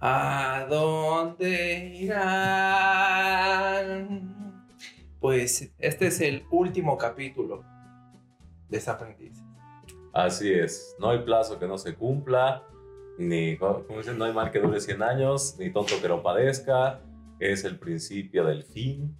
¿A 0.00 0.66
dónde 0.68 1.90
irán? 1.94 3.36
Pues 5.20 5.72
este 5.78 6.06
es 6.06 6.20
el 6.20 6.44
último 6.50 6.96
capítulo 6.96 7.64
de 8.68 8.76
Desaprendices. 8.78 9.44
Así 10.12 10.52
es, 10.52 10.94
no 10.98 11.10
hay 11.10 11.18
plazo 11.20 11.58
que 11.58 11.66
no 11.66 11.76
se 11.76 11.94
cumpla, 11.94 12.62
ni, 13.18 13.56
como 13.56 13.84
dicen, 13.98 14.16
no 14.18 14.24
hay 14.24 14.32
mal 14.32 14.50
que 14.50 14.60
dure 14.60 14.80
100 14.80 15.02
años, 15.02 15.56
ni 15.58 15.70
tonto 15.72 15.94
que 16.00 16.08
lo 16.08 16.22
padezca, 16.22 17.00
es 17.38 17.64
el 17.64 17.78
principio 17.78 18.44
del 18.44 18.62
fin 18.62 19.16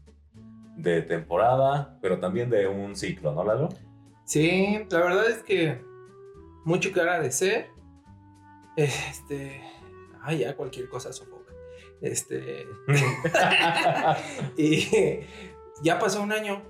de 0.76 1.02
temporada, 1.02 1.98
pero 2.00 2.18
también 2.18 2.48
de 2.48 2.66
un 2.68 2.94
ciclo, 2.96 3.32
¿no, 3.32 3.44
Lalo? 3.44 3.68
Sí, 4.26 4.84
la 4.90 4.98
verdad 4.98 5.30
es 5.30 5.42
que 5.44 5.80
mucho 6.64 6.92
que 6.92 7.00
agradecer. 7.00 7.70
Este, 8.76 9.62
ay, 10.20 10.38
ya 10.38 10.56
cualquier 10.56 10.88
cosa 10.88 11.12
sofoca. 11.12 11.54
Este, 12.00 12.66
y 14.56 15.20
ya 15.82 15.98
pasó 15.98 16.22
un 16.22 16.32
año. 16.32 16.62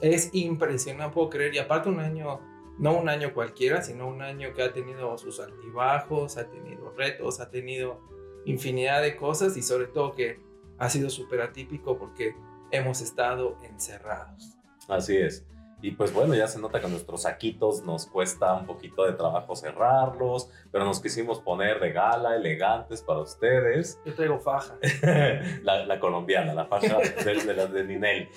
Es 0.00 0.30
impresionante, 0.32 1.04
no 1.04 1.12
puedo 1.12 1.28
creer. 1.28 1.54
Y 1.54 1.58
aparte 1.58 1.90
un 1.90 2.00
año, 2.00 2.40
no 2.78 2.98
un 2.98 3.10
año 3.10 3.34
cualquiera, 3.34 3.82
sino 3.82 4.08
un 4.08 4.22
año 4.22 4.54
que 4.54 4.62
ha 4.62 4.72
tenido 4.72 5.16
sus 5.18 5.38
altibajos, 5.38 6.38
ha 6.38 6.50
tenido 6.50 6.90
retos, 6.96 7.40
ha 7.40 7.50
tenido 7.50 8.00
infinidad 8.46 9.02
de 9.02 9.16
cosas 9.16 9.56
y 9.58 9.62
sobre 9.62 9.86
todo 9.86 10.14
que 10.14 10.40
ha 10.78 10.88
sido 10.88 11.10
súper 11.10 11.42
atípico 11.42 11.98
porque 11.98 12.34
hemos 12.70 13.02
estado 13.02 13.58
encerrados. 13.62 14.56
Así 14.88 15.18
es. 15.18 15.46
Y 15.82 15.90
pues 15.90 16.14
bueno, 16.14 16.36
ya 16.36 16.46
se 16.46 16.60
nota 16.60 16.80
que 16.80 16.86
nuestros 16.86 17.22
saquitos 17.22 17.82
nos 17.84 18.06
cuesta 18.06 18.54
un 18.54 18.66
poquito 18.66 19.04
de 19.04 19.14
trabajo 19.14 19.56
cerrarlos, 19.56 20.48
pero 20.70 20.84
nos 20.84 21.00
quisimos 21.00 21.40
poner 21.40 21.80
de 21.80 21.90
gala, 21.90 22.36
elegantes 22.36 23.02
para 23.02 23.18
ustedes. 23.18 24.00
Yo 24.06 24.14
traigo 24.14 24.38
faja. 24.38 24.78
la, 25.64 25.98
colombiana, 25.98 26.54
la 26.54 26.66
faja 26.66 26.98
de, 26.98 27.34
de 27.34 27.54
las 27.54 27.72
de 27.72 27.82
Ninel. 27.82 28.28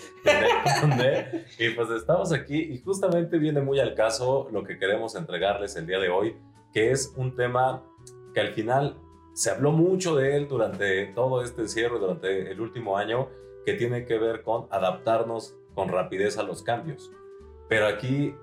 y 1.59 1.69
pues 1.69 1.89
estamos 1.91 2.33
aquí 2.33 2.57
y 2.57 2.79
justamente 2.79 3.37
viene 3.37 3.61
muy 3.61 3.79
al 3.79 3.93
caso 3.93 4.47
lo 4.51 4.63
que 4.63 4.79
queremos 4.79 5.15
entregarles 5.15 5.75
el 5.75 5.85
día 5.85 5.99
de 5.99 6.09
hoy, 6.09 6.35
que 6.73 6.89
es 6.89 7.13
un 7.15 7.35
tema 7.35 7.83
que 8.33 8.41
al 8.41 8.53
final 8.53 8.97
se 9.33 9.51
habló 9.51 9.71
mucho 9.71 10.15
de 10.15 10.35
él 10.35 10.47
durante 10.47 11.05
todo 11.13 11.43
este 11.43 11.61
encierro, 11.61 11.99
durante 11.99 12.49
el 12.51 12.59
último 12.59 12.97
año, 12.97 13.29
que 13.67 13.73
tiene 13.73 14.05
que 14.05 14.17
ver 14.17 14.41
con 14.41 14.67
adaptarnos 14.71 15.55
con 15.75 15.89
rapidez 15.89 16.39
a 16.39 16.43
los 16.43 16.63
cambios. 16.63 17.11
Pero 17.67 17.87
aquí, 17.87 18.35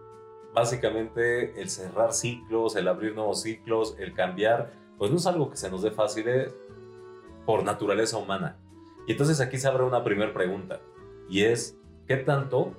básicamente, 0.53 1.61
el 1.61 1.70
cerrar 1.70 2.12
ciclos, 2.12 2.77
el 2.77 2.89
abrir 2.89 3.15
nuevos 3.15 3.42
ciclos, 3.42 3.97
el 3.98 4.15
cambiar, 4.15 4.73
pues 4.98 5.11
no 5.11 5.17
es 5.17 5.27
algo 5.27 5.51
que 5.51 5.56
se 5.56 5.70
nos 5.70 5.83
dé 5.83 5.91
fácil 5.91 6.28
eh, 6.28 6.53
por 7.47 7.65
naturaleza 7.65 8.19
humana. 8.19 8.59
Y 9.06 9.12
entonces 9.12 9.41
aquí 9.41 9.59
se 9.59 9.69
abre 9.69 9.84
una 9.84 10.05
primera 10.05 10.33
pregunta, 10.33 10.81
y 11.28 11.45
es, 11.45 11.78
¿qué 12.06 12.17
tanto 12.17 12.75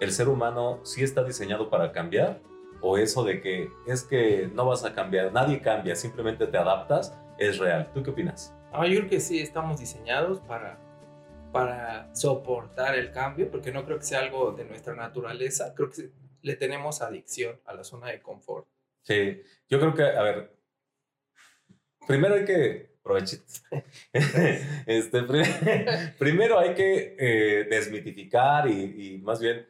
el 0.00 0.12
ser 0.12 0.28
humano 0.28 0.80
sí 0.82 1.04
está 1.04 1.22
diseñado 1.22 1.70
para 1.70 1.92
cambiar? 1.92 2.40
¿O 2.80 2.98
eso 2.98 3.22
de 3.22 3.40
que 3.40 3.70
es 3.86 4.02
que 4.02 4.50
no 4.52 4.66
vas 4.66 4.84
a 4.84 4.94
cambiar, 4.94 5.32
nadie 5.32 5.60
cambia, 5.60 5.94
simplemente 5.94 6.46
te 6.46 6.58
adaptas, 6.58 7.16
es 7.38 7.58
real? 7.58 7.90
¿Tú 7.94 8.02
qué 8.02 8.10
opinas? 8.10 8.54
Ah, 8.72 8.86
yo 8.86 8.98
creo 9.00 9.10
que 9.10 9.20
sí, 9.20 9.40
estamos 9.40 9.78
diseñados 9.78 10.40
para 10.40 10.78
para 11.52 12.14
soportar 12.14 12.98
el 12.98 13.12
cambio, 13.12 13.50
porque 13.50 13.70
no 13.70 13.84
creo 13.84 13.98
que 13.98 14.04
sea 14.04 14.20
algo 14.20 14.52
de 14.52 14.64
nuestra 14.64 14.94
naturaleza, 14.94 15.74
creo 15.74 15.90
que 15.90 16.10
le 16.40 16.56
tenemos 16.56 17.02
adicción 17.02 17.60
a 17.66 17.74
la 17.74 17.84
zona 17.84 18.08
de 18.08 18.20
confort. 18.20 18.66
Sí, 19.02 19.42
yo 19.68 19.78
creo 19.78 19.94
que, 19.94 20.02
a 20.02 20.22
ver, 20.22 20.56
primero 22.06 22.34
hay 22.34 22.44
que, 22.44 22.92
este, 24.86 25.22
primero 26.18 26.58
hay 26.58 26.74
que 26.74 27.16
eh, 27.18 27.66
desmitificar 27.68 28.68
y, 28.68 29.18
más 29.22 29.40
bien 29.40 29.66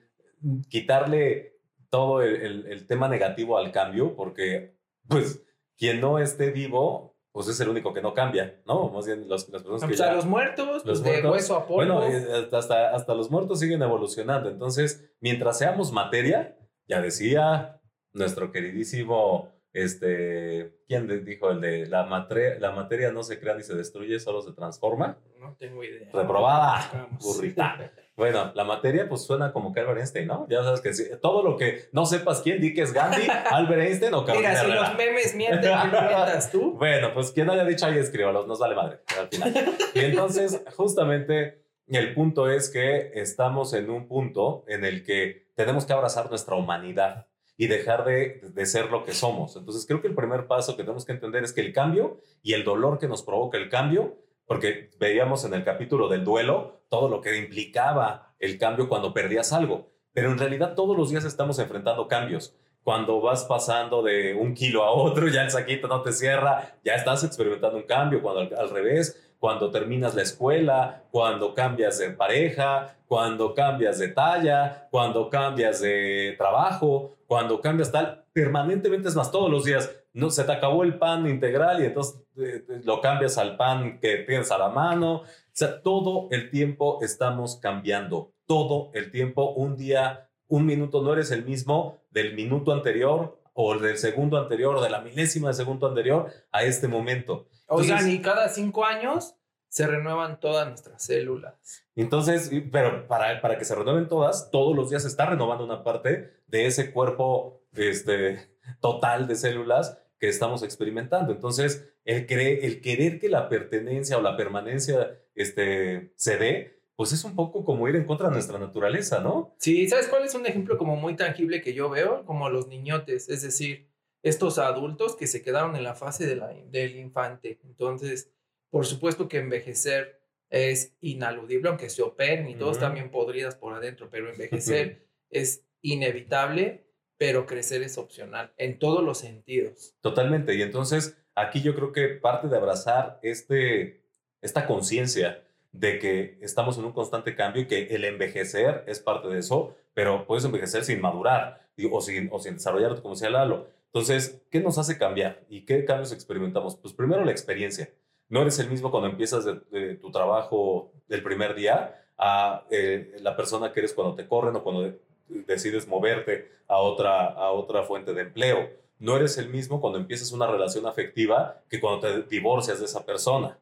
quitarle 0.68 1.58
todo 1.88 2.22
el, 2.22 2.66
el 2.66 2.86
tema 2.86 3.08
negativo 3.08 3.58
al 3.58 3.70
cambio, 3.70 4.14
porque 4.14 4.76
pues 5.08 5.42
quien 5.76 6.00
no 6.00 6.18
esté 6.18 6.50
vivo 6.50 7.11
pues 7.32 7.48
es 7.48 7.58
el 7.60 7.68
único 7.70 7.94
que 7.94 8.02
no 8.02 8.12
cambia, 8.12 8.60
¿no? 8.66 8.90
Más 8.90 9.06
bien 9.06 9.28
las 9.28 9.44
personas 9.46 9.82
que. 9.82 9.94
O 9.94 9.96
sea, 9.96 10.12
los 10.14 10.26
muertos, 10.26 10.84
los 10.84 11.00
pues 11.00 11.22
de 11.22 11.28
hueso 11.28 11.56
a 11.56 11.66
polvo. 11.66 11.96
Bueno, 12.00 12.06
eh, 12.06 12.48
hasta, 12.52 12.94
hasta 12.94 13.14
los 13.14 13.30
muertos 13.30 13.60
siguen 13.60 13.82
evolucionando. 13.82 14.50
Entonces, 14.50 15.10
mientras 15.20 15.58
seamos 15.58 15.92
materia, 15.92 16.58
ya 16.86 17.00
decía 17.00 17.80
nuestro 18.12 18.52
queridísimo, 18.52 19.50
este, 19.72 20.76
¿quién 20.86 21.24
dijo? 21.24 21.50
El 21.50 21.62
de 21.62 21.86
la, 21.86 22.04
materia, 22.04 22.58
la 22.58 22.72
materia 22.72 23.10
no 23.10 23.22
se 23.22 23.40
crea 23.40 23.54
ni 23.54 23.62
se 23.62 23.74
destruye, 23.74 24.20
solo 24.20 24.42
se 24.42 24.52
transforma. 24.52 25.18
No 25.38 25.56
tengo 25.58 25.82
idea. 25.82 26.10
Reprobada, 26.12 27.08
burrita. 27.20 27.92
Bueno, 28.14 28.52
la 28.54 28.64
materia 28.64 29.08
pues 29.08 29.22
suena 29.22 29.52
como 29.52 29.72
que 29.72 29.80
Albert 29.80 29.98
Einstein, 29.98 30.26
¿no? 30.26 30.46
Ya 30.48 30.62
sabes 30.62 30.80
que 30.80 31.16
todo 31.16 31.42
lo 31.42 31.56
que 31.56 31.88
no 31.92 32.04
sepas 32.04 32.42
quién, 32.42 32.60
di 32.60 32.74
que 32.74 32.82
es 32.82 32.92
Gandhi, 32.92 33.26
Albert 33.50 33.82
Einstein 33.82 34.12
o 34.14 34.24
Carolina 34.24 34.50
Mira, 34.50 34.64
si 34.64 34.70
los 34.70 34.96
memes 34.96 35.34
mienten, 35.34 35.72
mientas 35.90 36.50
tú? 36.50 36.74
Bueno, 36.78 37.14
pues 37.14 37.30
quien 37.30 37.48
haya 37.48 37.64
dicho 37.64 37.86
ahí 37.86 37.96
escríbalos, 37.96 38.46
nos 38.46 38.58
vale 38.58 38.74
madre 38.74 39.00
al 39.18 39.28
final. 39.28 39.76
Y 39.94 40.00
entonces, 40.00 40.62
justamente 40.76 41.64
el 41.86 42.12
punto 42.12 42.50
es 42.50 42.70
que 42.70 43.12
estamos 43.14 43.72
en 43.72 43.88
un 43.88 44.08
punto 44.08 44.64
en 44.68 44.84
el 44.84 45.04
que 45.04 45.46
tenemos 45.54 45.86
que 45.86 45.92
abrazar 45.92 46.28
nuestra 46.28 46.56
humanidad 46.56 47.28
y 47.56 47.66
dejar 47.66 48.04
de, 48.04 48.40
de, 48.42 48.66
ser 48.66 48.90
lo 48.90 49.04
que 49.04 49.12
somos. 49.12 49.56
Entonces 49.56 49.86
creo 49.86 50.00
que 50.00 50.08
el 50.08 50.14
primer 50.14 50.46
paso 50.46 50.76
que 50.76 50.82
tenemos 50.82 51.04
que 51.04 51.12
entender 51.12 51.44
es 51.44 51.52
que 51.52 51.60
el 51.60 51.72
cambio 51.72 52.20
y 52.42 52.54
el 52.54 52.64
dolor 52.64 52.98
que 52.98 53.08
nos 53.08 53.22
provoca 53.22 53.58
el 53.58 53.68
cambio 53.68 54.18
porque 54.46 54.90
veíamos 54.98 55.44
en 55.44 55.54
el 55.54 55.64
capítulo 55.64 56.08
del 56.08 56.24
duelo 56.24 56.82
todo 56.88 57.08
lo 57.08 57.20
que 57.20 57.38
implicaba 57.38 58.34
el 58.38 58.58
cambio 58.58 58.88
cuando 58.88 59.14
perdías 59.14 59.52
algo, 59.52 59.92
pero 60.12 60.30
en 60.30 60.38
realidad 60.38 60.74
todos 60.74 60.96
los 60.96 61.10
días 61.10 61.24
estamos 61.24 61.58
enfrentando 61.58 62.08
cambios. 62.08 62.54
Cuando 62.82 63.20
vas 63.20 63.44
pasando 63.44 64.02
de 64.02 64.34
un 64.34 64.54
kilo 64.54 64.82
a 64.82 64.90
otro, 64.90 65.28
ya 65.32 65.42
el 65.42 65.50
saquito 65.50 65.88
no 65.88 66.02
te 66.02 66.12
cierra, 66.12 66.76
ya 66.84 66.94
estás 66.94 67.24
experimentando 67.24 67.78
un 67.78 67.84
cambio, 67.84 68.20
cuando 68.20 68.58
al, 68.58 68.70
revés, 68.70 69.31
cuando 69.42 69.72
terminas 69.72 70.14
la 70.14 70.22
escuela, 70.22 71.02
cuando 71.10 71.52
cambias 71.52 71.98
de 71.98 72.10
pareja, 72.10 72.94
cuando 73.08 73.54
cambias 73.54 73.98
de 73.98 74.06
talla, 74.06 74.86
cuando 74.88 75.28
cambias 75.28 75.80
de 75.80 76.36
trabajo, 76.38 77.16
cuando 77.26 77.60
cambias 77.60 77.90
tal, 77.90 78.24
permanentemente 78.32 79.08
es 79.08 79.16
más, 79.16 79.32
todos 79.32 79.50
los 79.50 79.64
días 79.64 79.90
no, 80.12 80.30
se 80.30 80.44
te 80.44 80.52
acabó 80.52 80.84
el 80.84 80.96
pan 80.96 81.26
integral 81.26 81.82
y 81.82 81.86
entonces 81.86 82.22
eh, 82.36 82.64
eh, 82.68 82.82
lo 82.84 83.00
cambias 83.00 83.36
al 83.36 83.56
pan 83.56 83.98
que 83.98 84.18
tienes 84.18 84.52
a 84.52 84.58
la 84.58 84.68
mano. 84.68 85.22
O 85.22 85.24
sea, 85.50 85.82
todo 85.82 86.28
el 86.30 86.48
tiempo 86.48 87.00
estamos 87.02 87.56
cambiando, 87.56 88.30
todo 88.46 88.92
el 88.94 89.10
tiempo, 89.10 89.54
un 89.54 89.76
día, 89.76 90.30
un 90.46 90.66
minuto, 90.66 91.02
no 91.02 91.14
eres 91.14 91.32
el 91.32 91.44
mismo 91.44 91.98
del 92.12 92.34
minuto 92.34 92.70
anterior 92.70 93.42
o 93.54 93.76
del 93.76 93.98
segundo 93.98 94.38
anterior 94.38 94.76
o 94.76 94.82
de 94.82 94.90
la 94.90 95.00
milésima 95.00 95.48
de 95.48 95.54
segundo 95.54 95.88
anterior 95.88 96.30
a 96.52 96.62
este 96.62 96.86
momento. 96.86 97.48
O 97.76 97.82
sea, 97.82 98.02
ni 98.02 98.20
cada 98.20 98.48
cinco 98.48 98.84
años 98.84 99.36
se 99.68 99.86
renuevan 99.86 100.38
todas 100.38 100.68
nuestras 100.68 101.02
células. 101.02 101.54
Entonces, 101.96 102.50
pero 102.70 103.06
para, 103.08 103.40
para 103.40 103.56
que 103.56 103.64
se 103.64 103.74
renueven 103.74 104.06
todas, 104.06 104.50
todos 104.50 104.76
los 104.76 104.90
días 104.90 105.02
se 105.02 105.08
está 105.08 105.26
renovando 105.26 105.64
una 105.64 105.82
parte 105.82 106.30
de 106.46 106.66
ese 106.66 106.92
cuerpo 106.92 107.64
este, 107.74 108.50
total 108.80 109.26
de 109.26 109.34
células 109.34 109.98
que 110.18 110.28
estamos 110.28 110.62
experimentando. 110.62 111.32
Entonces, 111.32 111.88
el, 112.04 112.26
el 112.28 112.80
querer 112.80 113.18
que 113.18 113.28
la 113.28 113.48
pertenencia 113.48 114.18
o 114.18 114.22
la 114.22 114.36
permanencia 114.36 115.18
este, 115.34 116.12
se 116.16 116.36
dé, 116.36 116.82
pues 116.94 117.12
es 117.12 117.24
un 117.24 117.34
poco 117.34 117.64
como 117.64 117.88
ir 117.88 117.96
en 117.96 118.04
contra 118.04 118.28
de 118.28 118.34
nuestra 118.34 118.58
naturaleza, 118.58 119.20
¿no? 119.20 119.54
Sí, 119.58 119.88
¿sabes 119.88 120.08
cuál 120.08 120.24
es 120.24 120.34
un 120.34 120.46
ejemplo 120.46 120.76
como 120.76 120.96
muy 120.96 121.16
tangible 121.16 121.62
que 121.62 121.72
yo 121.72 121.88
veo? 121.88 122.24
Como 122.26 122.48
los 122.50 122.68
niñotes, 122.68 123.28
es 123.28 123.42
decir, 123.42 123.88
estos 124.22 124.58
adultos 124.58 125.16
que 125.16 125.26
se 125.26 125.42
quedaron 125.42 125.76
en 125.76 125.84
la 125.84 125.94
fase 125.94 126.26
de 126.26 126.36
la, 126.36 126.48
del 126.48 126.96
infante. 126.96 127.60
Entonces, 127.64 128.30
por 128.70 128.86
supuesto 128.86 129.28
que 129.28 129.38
envejecer 129.38 130.20
es 130.50 130.94
inaludible, 131.00 131.68
aunque 131.68 131.90
se 131.90 132.02
operen 132.02 132.48
y 132.48 132.54
todos 132.54 132.78
también 132.78 133.10
podridas 133.10 133.56
por 133.56 133.74
adentro, 133.74 134.08
pero 134.10 134.28
envejecer 134.32 135.06
es 135.30 135.64
inevitable 135.80 136.84
pero 137.22 137.46
crecer 137.46 137.82
es 137.82 137.98
opcional 137.98 138.52
en 138.56 138.80
todos 138.80 139.00
los 139.00 139.18
sentidos. 139.18 139.94
Totalmente. 140.00 140.56
Y 140.56 140.62
entonces 140.62 141.16
aquí 141.36 141.62
yo 141.62 141.72
creo 141.72 141.92
que 141.92 142.08
parte 142.08 142.48
de 142.48 142.56
abrazar 142.56 143.20
este, 143.22 144.02
esta 144.40 144.66
conciencia 144.66 145.40
de 145.70 146.00
que 146.00 146.36
estamos 146.40 146.78
en 146.78 146.84
un 146.84 146.90
constante 146.90 147.36
cambio 147.36 147.62
y 147.62 147.66
que 147.66 147.94
el 147.94 148.04
envejecer 148.06 148.82
es 148.88 148.98
parte 148.98 149.28
de 149.28 149.38
eso, 149.38 149.76
pero 149.94 150.26
puedes 150.26 150.44
envejecer 150.44 150.82
sin 150.84 151.00
madurar 151.00 151.68
o 151.92 152.00
sin, 152.00 152.28
o 152.32 152.40
sin 152.40 152.54
desarrollar, 152.54 153.00
como 153.00 153.14
decía 153.14 153.30
Lalo. 153.30 153.68
Entonces, 153.94 154.40
¿qué 154.50 154.60
nos 154.60 154.78
hace 154.78 154.96
cambiar 154.96 155.44
y 155.50 155.66
qué 155.66 155.84
cambios 155.84 156.12
experimentamos? 156.12 156.76
Pues 156.76 156.94
primero 156.94 157.24
la 157.26 157.30
experiencia. 157.30 157.90
No 158.30 158.40
eres 158.40 158.58
el 158.58 158.70
mismo 158.70 158.90
cuando 158.90 159.10
empiezas 159.10 159.44
de, 159.44 159.96
tu 159.96 160.10
trabajo 160.10 160.90
del 161.08 161.22
primer 161.22 161.54
día 161.54 162.02
a 162.16 162.64
eh, 162.70 163.16
la 163.20 163.36
persona 163.36 163.70
que 163.72 163.80
eres 163.80 163.92
cuando 163.92 164.14
te 164.14 164.26
corren 164.26 164.56
o 164.56 164.62
cuando 164.62 164.94
decides 165.28 165.86
moverte 165.86 166.50
a 166.68 166.78
otra, 166.78 167.26
a 167.26 167.50
otra 167.50 167.82
fuente 167.82 168.14
de 168.14 168.22
empleo. 168.22 168.70
No 168.98 169.16
eres 169.16 169.36
el 169.36 169.50
mismo 169.50 169.82
cuando 169.82 169.98
empiezas 169.98 170.32
una 170.32 170.46
relación 170.46 170.86
afectiva 170.86 171.60
que 171.68 171.78
cuando 171.78 172.00
te 172.00 172.22
divorcias 172.22 172.78
de 172.78 172.86
esa 172.86 173.04
persona. 173.04 173.58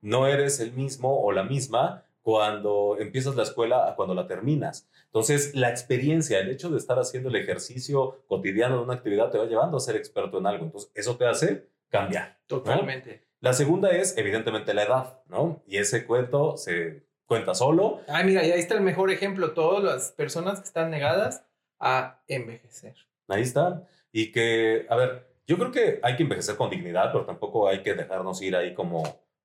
No 0.00 0.28
eres 0.28 0.60
el 0.60 0.72
mismo 0.72 1.24
o 1.24 1.32
la 1.32 1.42
misma 1.42 2.04
cuando 2.22 2.96
empiezas 2.98 3.36
la 3.36 3.42
escuela 3.42 3.88
a 3.88 3.96
cuando 3.96 4.14
la 4.14 4.26
terminas. 4.26 4.88
Entonces, 5.06 5.54
la 5.54 5.68
experiencia, 5.68 6.38
el 6.38 6.50
hecho 6.50 6.70
de 6.70 6.78
estar 6.78 6.98
haciendo 6.98 7.28
el 7.28 7.36
ejercicio 7.36 8.24
cotidiano 8.28 8.76
de 8.76 8.82
una 8.84 8.94
actividad 8.94 9.30
te 9.30 9.38
va 9.38 9.46
llevando 9.46 9.76
a 9.76 9.80
ser 9.80 9.96
experto 9.96 10.38
en 10.38 10.46
algo. 10.46 10.64
Entonces, 10.64 10.90
eso 10.94 11.16
te 11.16 11.26
hace 11.26 11.68
cambiar. 11.90 12.38
Totalmente. 12.46 13.26
La 13.40 13.52
segunda 13.52 13.90
es, 13.90 14.16
evidentemente, 14.16 14.72
la 14.72 14.84
edad, 14.84 15.20
¿no? 15.26 15.62
Y 15.66 15.78
ese 15.78 16.06
cuento 16.06 16.56
se 16.56 17.02
cuenta 17.26 17.54
solo. 17.54 18.00
Ay, 18.06 18.24
mira, 18.24 18.46
y 18.46 18.52
ahí 18.52 18.60
está 18.60 18.74
el 18.74 18.82
mejor 18.82 19.10
ejemplo. 19.10 19.52
Todas 19.52 19.82
las 19.82 20.12
personas 20.12 20.60
que 20.60 20.66
están 20.66 20.90
negadas 20.90 21.44
a 21.80 22.22
envejecer. 22.28 22.94
Ahí 23.26 23.42
está. 23.42 23.86
Y 24.12 24.30
que, 24.30 24.86
a 24.88 24.96
ver, 24.96 25.26
yo 25.46 25.58
creo 25.58 25.72
que 25.72 25.98
hay 26.02 26.16
que 26.16 26.22
envejecer 26.22 26.56
con 26.56 26.70
dignidad, 26.70 27.10
pero 27.12 27.24
tampoco 27.24 27.68
hay 27.68 27.82
que 27.82 27.94
dejarnos 27.94 28.40
ir 28.42 28.54
ahí 28.54 28.74
como, 28.74 29.02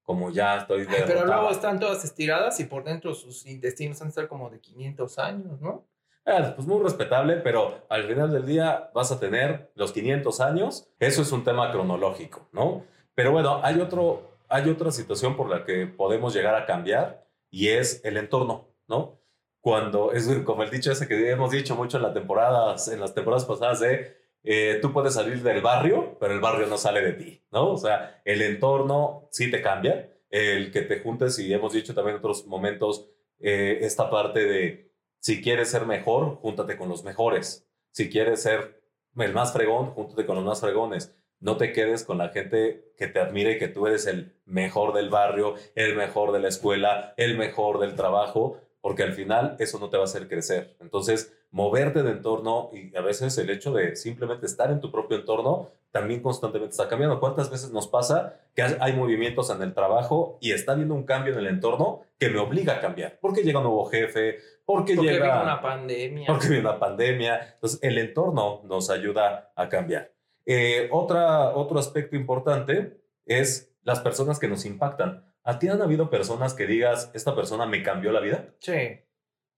como 0.08 0.32
ya 0.32 0.60
estoy 0.60 0.88
Ay, 0.90 1.04
pero 1.06 1.26
luego 1.26 1.50
están 1.50 1.82
todas 1.82 2.06
estiradas 2.06 2.58
y 2.62 2.64
por 2.64 2.86
dentro 2.86 3.14
sus 3.14 3.46
intestinos 3.46 4.00
han 4.00 4.08
de 4.08 4.12
estar 4.12 4.30
como 4.30 4.50
de 4.50 4.62
500 4.62 5.20
años, 5.20 5.60
¿no? 5.60 5.86
Ah, 6.26 6.54
pues 6.56 6.66
muy 6.66 6.82
respetable, 6.82 7.36
pero 7.36 7.86
al 7.90 8.06
final 8.06 8.32
del 8.32 8.46
día 8.46 8.90
vas 8.94 9.12
a 9.12 9.20
tener 9.20 9.70
los 9.76 9.92
500 9.92 10.40
años. 10.40 10.88
Eso 10.98 11.24
es 11.24 11.32
un 11.34 11.44
tema 11.44 11.74
cronológico, 11.74 12.48
¿no? 12.54 12.86
Pero 13.16 13.34
bueno, 13.34 13.60
hay, 13.62 13.82
otro, 13.82 14.38
hay 14.48 14.70
otra 14.70 14.92
situación 14.92 15.36
por 15.36 15.50
la 15.50 15.66
que 15.66 15.88
podemos 15.88 16.34
llegar 16.34 16.56
a 16.56 16.66
cambiar 16.66 17.28
y 17.52 17.68
es 17.68 18.00
el 18.06 18.16
entorno, 18.16 18.70
¿no? 18.88 19.20
Cuando 19.60 20.14
es 20.14 20.26
como 20.46 20.64
el 20.64 20.70
dicho 20.70 20.90
ese 20.90 21.06
que 21.10 21.32
hemos 21.32 21.52
dicho 21.52 21.76
mucho 21.76 21.98
en, 21.98 22.04
la 22.04 22.14
temporada, 22.14 22.78
en 22.90 23.02
las 23.02 23.14
temporadas 23.14 23.44
pasadas 23.44 23.82
de 23.82 24.16
eh, 24.44 24.80
tú 24.82 24.94
puedes 24.94 25.14
salir 25.14 25.42
del 25.42 25.62
barrio, 25.62 26.18
pero 26.20 26.34
el 26.34 26.40
barrio 26.40 26.68
no 26.68 26.78
sale 26.78 27.02
de 27.02 27.14
ti, 27.14 27.42
¿no? 27.52 27.72
O 27.72 27.78
sea, 27.78 28.22
el 28.26 28.42
entorno 28.42 29.28
sí 29.32 29.52
te 29.52 29.62
cambia, 29.62 30.12
el 30.30 30.72
que 30.72 30.82
te 30.82 31.00
juntes 31.00 31.38
y 31.40 31.54
hemos 31.54 31.74
dicho 31.74 31.94
también 31.94 32.16
en 32.16 32.20
otros 32.20 32.48
momentos 32.48 33.10
eh, 33.40 33.80
esta 33.82 34.10
parte 34.10 34.46
de 34.46 34.92
si 35.20 35.42
quieres 35.42 35.70
ser 35.70 35.86
mejor, 35.86 36.38
júntate 36.38 36.78
con 36.78 36.90
los 36.90 37.04
mejores. 37.04 37.68
Si 37.92 38.10
quieres 38.10 38.42
ser 38.42 38.82
el 39.18 39.34
más 39.34 39.54
fregón, 39.54 39.92
júntate 39.92 40.26
con 40.26 40.36
los 40.36 40.46
más 40.46 40.62
fregones 40.62 41.18
no 41.40 41.58
te 41.58 41.72
quedes 41.72 42.04
con 42.04 42.18
la 42.18 42.30
gente 42.30 42.94
que 42.98 43.08
te 43.08 43.20
admire 43.20 43.58
que 43.58 43.68
tú 43.68 43.88
eres 43.88 44.08
el 44.08 44.36
mejor 44.46 44.94
del 44.94 45.10
barrio, 45.10 45.56
el 45.76 45.96
mejor 45.96 46.32
de 46.32 46.40
la 46.40 46.48
escuela, 46.48 47.14
el 47.18 47.38
mejor 47.38 47.80
del 47.80 47.96
trabajo, 47.96 48.60
porque 48.82 49.04
al 49.04 49.14
final 49.14 49.56
eso 49.60 49.80
no 49.80 49.90
te 49.90 49.98
va 49.98 50.04
a 50.04 50.06
hacer 50.06 50.28
crecer. 50.28 50.76
Entonces, 50.80 51.37
moverte 51.52 52.04
de 52.04 52.12
entorno 52.12 52.70
y 52.74 52.96
a 52.96 53.02
veces 53.02 53.38
el 53.38 53.50
hecho 53.50 53.72
de 53.74 53.96
simplemente 53.96 54.46
estar 54.46 54.70
en 54.72 54.82
tu 54.82 54.92
propio 54.92 55.18
entorno 55.18 55.70
también 55.92 56.22
constantemente 56.22 56.72
está 56.72 56.88
cambiando. 56.88 57.20
¿Cuántas 57.20 57.50
veces 57.50 57.72
nos 57.72 57.88
pasa 57.88 58.40
que 58.54 58.62
hay 58.62 58.94
movimientos 58.94 59.50
en 59.50 59.62
el 59.62 59.74
trabajo 59.74 60.38
y 60.42 60.52
está 60.52 60.74
habiendo 60.74 60.94
un 60.94 61.04
cambio 61.04 61.34
en 61.34 61.40
el 61.40 61.48
entorno 61.48 62.04
que 62.20 62.30
me 62.30 62.40
obliga 62.40 62.74
a 62.74 62.82
cambiar? 62.82 63.18
Porque 63.20 63.42
llega 63.42 63.60
un 63.60 63.66
nuevo 63.66 63.86
jefe, 63.86 64.40
porque, 64.66 64.96
porque 64.96 65.12
llega 65.12 65.26
viene 65.26 65.44
una 65.44 65.62
pandemia. 65.62 66.28
Porque 66.28 66.48
viene 66.50 66.68
una 66.68 66.80
pandemia. 66.80 67.54
Entonces, 67.54 67.80
el 67.82 67.98
entorno 67.98 68.62
nos 68.66 68.90
ayuda 68.90 69.52
a 69.56 69.70
cambiar. 69.70 70.12
Eh, 70.46 70.88
otra, 70.92 71.56
otro 71.56 71.80
aspecto 71.80 72.16
importante 72.16 73.02
es 73.26 73.74
las 73.84 74.00
personas 74.02 74.40
que 74.40 74.48
nos 74.48 74.66
impactan. 74.66 75.26
¿A 75.44 75.60
ti 75.60 75.70
han 75.70 75.82
habido 75.82 76.10
personas 76.10 76.54
que 76.54 76.68
digas, 76.68 77.10
esta 77.14 77.34
persona 77.34 77.66
me 77.66 77.82
cambió 77.82 78.12
la 78.12 78.20
vida? 78.20 78.54
Sí. 78.60 79.00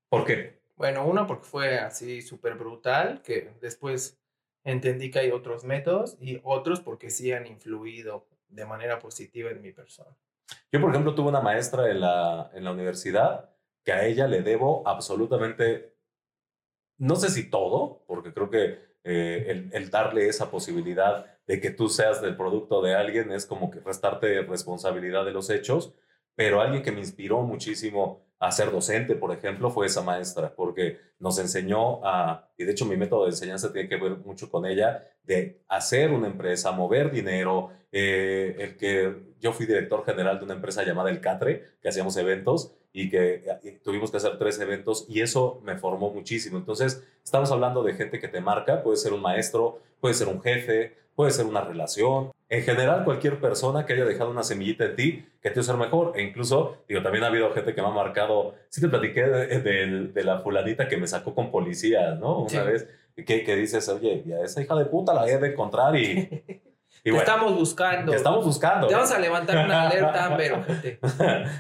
¿Por 0.07 0.25
qué? 0.25 0.58
Bueno, 0.79 1.05
una 1.05 1.27
porque 1.27 1.43
fue 1.43 1.77
así 1.77 2.21
súper 2.21 2.55
brutal, 2.55 3.21
que 3.21 3.51
después 3.59 4.17
entendí 4.63 5.11
que 5.11 5.19
hay 5.19 5.31
otros 5.31 5.65
métodos 5.65 6.15
y 6.21 6.39
otros 6.41 6.79
porque 6.79 7.09
sí 7.09 7.33
han 7.33 7.45
influido 7.47 8.29
de 8.47 8.65
manera 8.65 8.97
positiva 8.97 9.51
en 9.51 9.61
mi 9.61 9.73
persona. 9.73 10.15
Yo, 10.71 10.79
por 10.79 10.91
ejemplo, 10.91 11.13
tuve 11.13 11.27
una 11.27 11.41
maestra 11.41 11.91
en 11.91 11.99
la, 11.99 12.49
en 12.53 12.63
la 12.63 12.71
universidad 12.71 13.49
que 13.83 13.91
a 13.91 14.05
ella 14.05 14.25
le 14.25 14.41
debo 14.41 14.87
absolutamente, 14.87 15.97
no 16.97 17.17
sé 17.17 17.29
si 17.29 17.49
todo, 17.49 18.05
porque 18.07 18.33
creo 18.33 18.49
que 18.49 18.79
eh, 19.03 19.69
el, 19.73 19.89
darle 19.89 20.29
esa 20.29 20.49
posibilidad 20.49 21.25
de 21.45 21.59
que 21.59 21.71
tú 21.71 21.89
seas 21.89 22.21
del 22.21 22.37
producto 22.37 22.81
de 22.81 22.95
alguien 22.95 23.33
es 23.33 23.45
como 23.45 23.69
que 23.69 23.81
restarte 23.81 24.43
responsabilidad 24.43 25.25
de 25.25 25.33
los 25.33 25.49
hechos, 25.49 25.93
pero 26.35 26.61
alguien 26.61 26.83
que 26.83 26.93
me 26.93 26.99
inspiró 27.01 27.41
muchísimo 27.41 28.28
a 28.39 28.51
ser 28.51 28.71
docente, 28.71 29.15
por 29.15 29.31
ejemplo, 29.31 29.69
fue 29.69 29.87
esa 29.87 30.01
maestra, 30.01 30.53
porque 30.55 30.97
nos 31.19 31.37
enseñó 31.39 32.05
a, 32.05 32.49
y 32.57 32.63
de 32.63 32.71
hecho 32.71 32.85
mi 32.85 32.95
método 32.95 33.25
de 33.25 33.31
enseñanza 33.31 33.71
tiene 33.73 33.89
que 33.89 33.97
ver 33.97 34.17
mucho 34.17 34.49
con 34.49 34.65
ella, 34.65 35.05
de 35.23 35.61
hacer 35.67 36.11
una 36.11 36.27
empresa, 36.27 36.71
mover 36.71 37.11
dinero, 37.11 37.71
eh, 37.91 38.55
el 38.59 38.77
que 38.77 39.33
yo 39.39 39.51
fui 39.51 39.65
director 39.65 40.05
general 40.05 40.39
de 40.39 40.45
una 40.45 40.53
empresa 40.53 40.83
llamada 40.83 41.09
El 41.09 41.19
Catre, 41.21 41.63
que 41.81 41.89
hacíamos 41.89 42.15
eventos, 42.17 42.73
y 42.91 43.09
que 43.09 43.79
tuvimos 43.83 44.11
que 44.11 44.17
hacer 44.17 44.37
tres 44.37 44.59
eventos 44.59 45.05
y 45.07 45.21
eso 45.21 45.61
me 45.63 45.77
formó 45.77 46.11
muchísimo. 46.11 46.57
Entonces, 46.57 47.03
estamos 47.23 47.51
hablando 47.51 47.83
de 47.83 47.93
gente 47.93 48.19
que 48.19 48.27
te 48.27 48.41
marca, 48.41 48.81
puede 48.81 48.97
ser 48.97 49.13
un 49.13 49.21
maestro, 49.21 49.79
puede 49.99 50.15
ser 50.15 50.27
un 50.27 50.41
jefe, 50.41 50.95
puede 51.19 51.31
ser 51.31 51.47
una 51.47 51.59
relación. 51.59 52.31
En 52.47 52.63
general, 52.63 53.03
cualquier 53.03 53.41
persona 53.41 53.85
que 53.85 53.91
haya 53.91 54.05
dejado 54.05 54.31
una 54.31 54.41
semillita 54.41 54.85
en 54.85 54.95
ti, 54.95 55.25
que 55.41 55.49
te 55.49 55.59
hace 55.59 55.63
ser 55.71 55.75
mejor. 55.75 56.13
E 56.15 56.23
incluso, 56.23 56.77
digo, 56.87 57.03
también 57.03 57.25
ha 57.25 57.27
habido 57.27 57.51
gente 57.51 57.75
que 57.75 57.81
me 57.81 57.89
ha 57.89 57.91
marcado. 57.91 58.55
Sí 58.69 58.79
te 58.79 58.87
platiqué 58.87 59.23
de, 59.23 60.23
la 60.23 60.39
fulanita 60.39 60.87
que 60.87 60.95
me 60.95 61.07
sacó 61.07 61.35
con 61.35 61.51
policía, 61.51 62.15
¿no? 62.15 62.43
Una 62.43 62.63
vez, 62.63 62.87
que, 63.17 63.43
que 63.43 63.55
dices, 63.57 63.89
oye, 63.89 64.23
ya 64.25 64.39
esa 64.39 64.61
hija 64.61 64.73
de 64.77 64.85
puta 64.85 65.13
la 65.13 65.27
he 65.27 65.37
de 65.37 65.49
encontrar 65.49 65.93
y... 65.97 66.61
te 67.11 67.17
estamos 67.17 67.55
buscando. 67.55 68.11
Te 68.11 68.17
estamos 68.17 68.45
buscando. 68.45 68.87
Te 68.87 68.95
vamos 68.95 69.11
a 69.11 69.19
levantar 69.19 69.65
una 69.65 69.81
alerta, 69.87 70.35
pero 70.37 70.63
gente. 70.63 70.99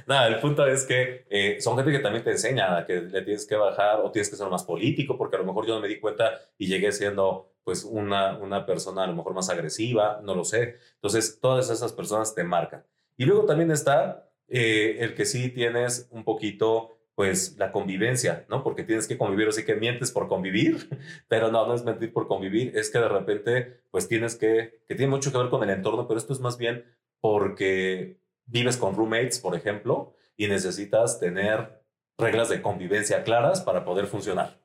Nada, 0.07 0.27
el 0.27 0.39
punto 0.39 0.65
es 0.67 0.85
que 0.85 1.25
eh, 1.29 1.57
son 1.61 1.75
gente 1.77 1.91
que 1.91 1.99
también 1.99 2.23
te 2.23 2.31
enseña 2.31 2.85
que 2.85 3.01
le 3.01 3.21
tienes 3.21 3.45
que 3.45 3.55
bajar 3.55 3.99
o 4.01 4.11
tienes 4.11 4.29
que 4.29 4.35
ser 4.35 4.47
más 4.47 4.63
político, 4.63 5.17
porque 5.17 5.35
a 5.35 5.39
lo 5.39 5.45
mejor 5.45 5.67
yo 5.67 5.75
no 5.75 5.81
me 5.81 5.87
di 5.87 5.99
cuenta 5.99 6.39
y 6.57 6.67
llegué 6.67 6.91
siendo 6.91 7.53
pues 7.63 7.83
una, 7.83 8.37
una 8.37 8.65
persona 8.65 9.03
a 9.03 9.07
lo 9.07 9.13
mejor 9.13 9.33
más 9.33 9.49
agresiva, 9.49 10.19
no 10.23 10.35
lo 10.35 10.43
sé. 10.43 10.77
Entonces, 10.95 11.39
todas 11.39 11.69
esas 11.69 11.93
personas 11.93 12.33
te 12.33 12.43
marcan. 12.43 12.83
Y 13.17 13.25
luego 13.25 13.45
también 13.45 13.69
está 13.71 14.29
eh, 14.47 14.97
el 15.01 15.13
que 15.13 15.25
sí 15.25 15.49
tienes 15.49 16.07
un 16.11 16.23
poquito 16.23 16.98
pues 17.19 17.57
la 17.57 17.73
convivencia, 17.73 18.45
¿no? 18.47 18.63
Porque 18.63 18.85
tienes 18.85 19.05
que 19.05 19.17
convivir, 19.17 19.49
así 19.49 19.65
que 19.65 19.75
mientes 19.75 20.09
por 20.09 20.29
convivir, 20.29 20.87
pero 21.27 21.51
no, 21.51 21.67
no 21.67 21.73
es 21.73 21.83
mentir 21.83 22.13
por 22.13 22.29
convivir, 22.29 22.77
es 22.77 22.89
que 22.89 22.97
de 22.97 23.09
repente, 23.09 23.81
pues 23.91 24.07
tienes 24.07 24.37
que, 24.37 24.85
que 24.87 24.95
tiene 24.95 25.09
mucho 25.09 25.29
que 25.29 25.37
ver 25.37 25.49
con 25.49 25.61
el 25.61 25.69
entorno, 25.69 26.07
pero 26.07 26.17
esto 26.17 26.31
es 26.31 26.39
más 26.39 26.57
bien 26.57 26.85
porque 27.19 28.21
vives 28.45 28.77
con 28.77 28.95
roommates, 28.95 29.39
por 29.39 29.53
ejemplo, 29.53 30.13
y 30.37 30.47
necesitas 30.47 31.19
tener 31.19 31.83
reglas 32.17 32.47
de 32.47 32.61
convivencia 32.61 33.21
claras 33.25 33.59
para 33.59 33.83
poder 33.83 34.07
funcionar. 34.07 34.57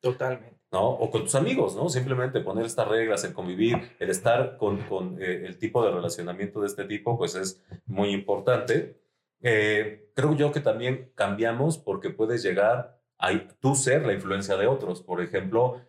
Totalmente. 0.00 0.58
¿no? 0.72 0.88
O 0.88 1.12
con 1.12 1.22
tus 1.22 1.36
amigos, 1.36 1.76
¿no? 1.76 1.88
Simplemente 1.88 2.40
poner 2.40 2.66
estas 2.66 2.88
reglas, 2.88 3.22
el 3.22 3.34
convivir, 3.34 3.94
el 4.00 4.10
estar 4.10 4.56
con, 4.56 4.78
con 4.88 5.22
eh, 5.22 5.44
el 5.46 5.58
tipo 5.58 5.84
de 5.84 5.92
relacionamiento 5.92 6.60
de 6.60 6.66
este 6.66 6.86
tipo, 6.86 7.16
pues 7.16 7.36
es 7.36 7.62
muy 7.86 8.10
importante. 8.10 8.98
Eh, 9.42 10.10
creo 10.14 10.34
yo 10.34 10.52
que 10.52 10.60
también 10.60 11.12
cambiamos 11.14 11.78
porque 11.78 12.10
puedes 12.10 12.42
llegar 12.42 13.00
a 13.18 13.30
tú 13.60 13.74
ser 13.74 14.06
la 14.06 14.12
influencia 14.12 14.56
de 14.56 14.66
otros. 14.66 15.02
Por 15.02 15.20
ejemplo, 15.20 15.80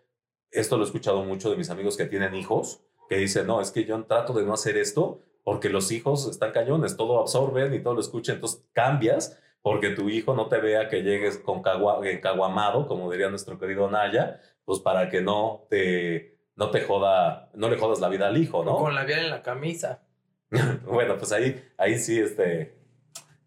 esto 0.51 0.77
lo 0.77 0.84
he 0.84 0.86
escuchado 0.86 1.24
mucho 1.24 1.50
de 1.50 1.58
mis 1.58 1.70
amigos 1.70 1.98
que 1.98 2.05
tienen 2.05 2.36
hijos, 2.36 2.84
que 3.10 3.17
dicen, 3.17 3.48
no, 3.48 3.62
es 3.62 3.72
que 3.72 3.86
yo 3.86 4.03
trato 4.05 4.34
de 4.34 4.46
no 4.46 4.53
hacer 4.53 4.77
esto 4.77 5.22
porque 5.43 5.70
los 5.70 5.91
hijos 5.91 6.27
están 6.29 6.51
cañones, 6.51 6.98
todo 6.98 7.20
absorben 7.20 7.74
y 7.74 7.81
todo 7.81 7.96
lo 7.96 8.01
escuchan, 8.01 8.36
entonces 8.36 8.63
cambias 8.74 9.39
porque 9.62 9.89
tu 9.89 10.10
hijo 10.10 10.36
no 10.36 10.48
te 10.48 10.60
vea 10.60 10.88
que 10.88 11.03
llegues 11.03 11.38
con 11.38 11.62
caguamado, 11.62 12.88
como 12.88 13.12
diría 13.12 13.29
nuestro 13.29 13.60
querido 13.60 13.89
Naya, 13.89 14.39
pues 14.65 14.79
para 14.79 15.10
que 15.10 15.22
no 15.22 15.65
te, 15.70 16.39
no 16.55 16.72
te 16.72 16.81
joda, 16.81 17.50
no 17.53 17.70
le 17.70 17.77
jodas 17.77 18.00
la 18.00 18.10
vida 18.10 18.27
al 18.27 18.38
hijo, 18.38 18.63
¿no? 18.63 18.77
con 18.77 18.96
la 18.96 19.03
vida 19.03 19.20
en 19.20 19.29
la 19.29 19.41
camisa. 19.41 20.03
bueno, 20.86 21.17
pues 21.17 21.31
ahí, 21.31 21.63
ahí 21.77 21.98
sí, 21.98 22.20
este, 22.20 22.80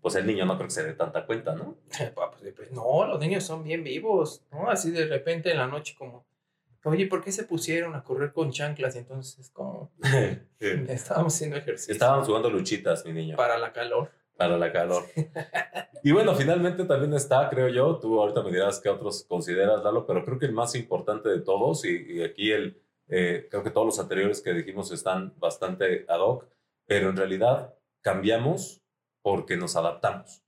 pues 0.04 0.16
el 0.16 0.26
niño 0.26 0.44
no 0.44 0.56
creo 0.56 0.68
que 0.68 0.75
se 0.75 0.84
dé 0.84 0.92
tanta 0.92 1.25
cuenta, 1.25 1.54
¿no? 1.54 1.78
Pues, 2.14 2.52
pues, 2.54 2.70
no, 2.73 3.06
los 3.06 3.18
niños 3.18 3.42
son 3.42 3.64
bien 3.64 3.82
vivos, 3.82 4.42
¿no? 4.52 4.68
Así 4.68 4.90
de 4.90 5.06
repente 5.06 5.50
en 5.50 5.56
la 5.56 5.66
noche 5.66 5.94
como, 5.99 6.26
oye, 6.84 7.06
¿por 7.06 7.25
qué 7.25 7.32
se 7.32 7.44
pusieron 7.44 7.94
a 7.94 8.04
correr 8.04 8.34
con 8.34 8.52
chanclas? 8.52 8.96
Y 8.96 8.99
entonces 8.99 9.49
como, 9.49 9.92
estábamos 10.61 11.34
haciendo 11.34 11.56
ejercicio. 11.56 11.94
Estábamos 11.94 12.26
jugando 12.26 12.50
luchitas, 12.50 13.06
mi 13.06 13.14
niño. 13.14 13.37
Para 13.37 13.56
la 13.56 13.73
calor. 13.73 14.11
Para 14.37 14.58
la 14.58 14.70
calor. 14.70 15.04
y 16.02 16.12
bueno, 16.12 16.34
finalmente 16.34 16.84
también 16.84 17.14
está, 17.14 17.49
creo 17.49 17.68
yo, 17.68 17.99
tú 17.99 18.20
ahorita 18.20 18.42
me 18.42 18.50
dirás 18.50 18.80
qué 18.80 18.90
otros 18.90 19.25
consideras, 19.26 19.82
Lalo, 19.82 20.04
pero 20.04 20.23
creo 20.23 20.38
que 20.38 20.44
el 20.44 20.52
más 20.52 20.75
importante 20.75 21.30
de 21.30 21.40
todos, 21.40 21.82
y, 21.87 22.23
aquí 22.23 22.52
el, 22.52 22.78
eh, 23.08 23.49
creo 23.50 23.62
que 23.62 23.70
todos 23.70 23.87
los 23.87 23.99
anteriores 23.99 24.42
que 24.42 24.52
dijimos 24.52 24.92
están 24.92 25.32
bastante 25.38 26.04
ad 26.11 26.20
hoc, 26.20 26.46
pero 26.84 27.08
en 27.08 27.16
realidad 27.16 27.75
cambiamos 28.02 28.83
porque 29.24 29.56
nos 29.56 29.74
adaptamos. 29.74 30.44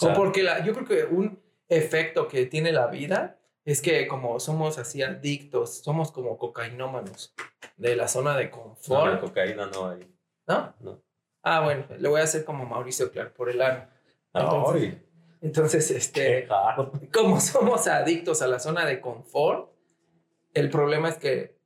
O, 0.00 0.14
porque 0.14 0.42
la, 0.42 0.64
yo 0.64 0.72
creo 0.72 0.86
que 0.86 1.04
un 1.04 1.42
efecto 1.68 2.26
que 2.26 2.46
tiene 2.46 2.72
la 2.72 2.86
vida 2.86 3.38
Es 3.66 3.82
que 3.82 4.08
como 4.08 4.40
somos 4.40 4.78
así 4.78 5.02
adictos, 5.02 5.82
somos 5.82 6.10
como 6.10 6.38
cocainómanos 6.38 7.34
de 7.76 7.96
la 7.96 8.08
zona 8.08 8.34
de 8.34 8.46
No, 8.46 8.50
confort. 8.50 9.12
la 9.12 9.20
cocaína 9.20 9.66
no 9.66 9.90
hay. 9.90 10.10
¿No? 10.46 10.74
No. 10.80 11.02
Ah, 11.42 11.60
bueno, 11.60 11.84
le 11.98 12.08
voy 12.08 12.22
a 12.22 12.24
hacer 12.24 12.46
como 12.46 12.64
Mauricio 12.64 13.12
Clark 13.12 13.34
por 13.34 13.50
el 13.50 13.60
ano. 13.60 13.86
Entonces, 14.32 14.82
Ay, 14.82 15.06
Entonces, 15.42 15.88
qué 16.14 16.38
este, 16.38 16.48
como 17.12 17.38
somos 17.40 17.86
adictos 17.88 18.40
a 18.40 18.46
la 18.46 18.58
zona 18.58 18.86
de 18.86 19.02
confort, 19.02 19.70
el 20.54 20.70
problema 20.70 21.10
es 21.10 21.18
que 21.18 21.58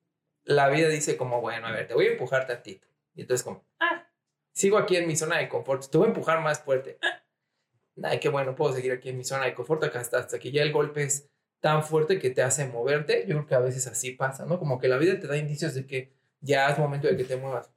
la 0.43 0.69
vida 0.71 0.89
dice 0.89 1.17
como, 1.17 1.41
bueno, 1.41 1.69
a 1.69 1.71
ver, 1.71 1.87
te 1.87 1.95
voy 1.95 2.07
a 2.09 2.13
empujar 2.13 2.49
tantito. 2.49 2.89
Y 3.15 3.21
entonces 3.21 3.45
como, 3.45 3.65
ah, 3.79 4.09
sigo 4.53 4.79
aquí 4.79 4.97
en 4.97 5.07
mi 5.07 5.17
zona 5.17 5.39
de 5.39 5.49
confort, 5.49 5.89
te 5.91 5.99
voy 5.99 6.07
a 6.07 6.09
empujar 6.09 6.41
más 6.41 6.61
fuerte. 6.61 6.99
Ay, 8.03 8.21
qué 8.21 8.29
bueno, 8.29 8.55
puedo 8.55 8.73
seguir 8.73 8.93
aquí 8.93 9.11
en 9.11 9.19
mi 9.19 9.25
zona 9.25 9.45
de 9.45 9.55
confort 9.55 9.85
acá 9.85 10.01
hasta, 10.01 10.19
hasta 10.19 10.39
que 10.39 10.51
ya 10.51 10.63
el 10.63 10.73
golpe 10.73 11.03
es 11.03 11.29
tan 11.61 11.83
fuerte 11.83 12.19
que 12.19 12.31
te 12.31 12.43
hace 12.43 12.67
moverte. 12.67 13.25
Yo 13.27 13.37
creo 13.37 13.47
que 13.47 13.55
a 13.55 13.61
veces 13.61 13.87
así 13.87 14.13
pasa, 14.13 14.47
¿no? 14.47 14.59
Como 14.59 14.79
que 14.79 14.89
la 14.89 14.99
vida 14.99 15.19
te 15.21 15.27
da 15.27 15.37
indicios 15.37 15.75
de 15.75 15.87
que 15.87 16.15
ya 16.41 16.69
es 16.71 16.79
momento 16.79 17.07
de 17.07 17.17
que 17.17 17.25
te 17.25 17.37
muevas. 17.37 17.71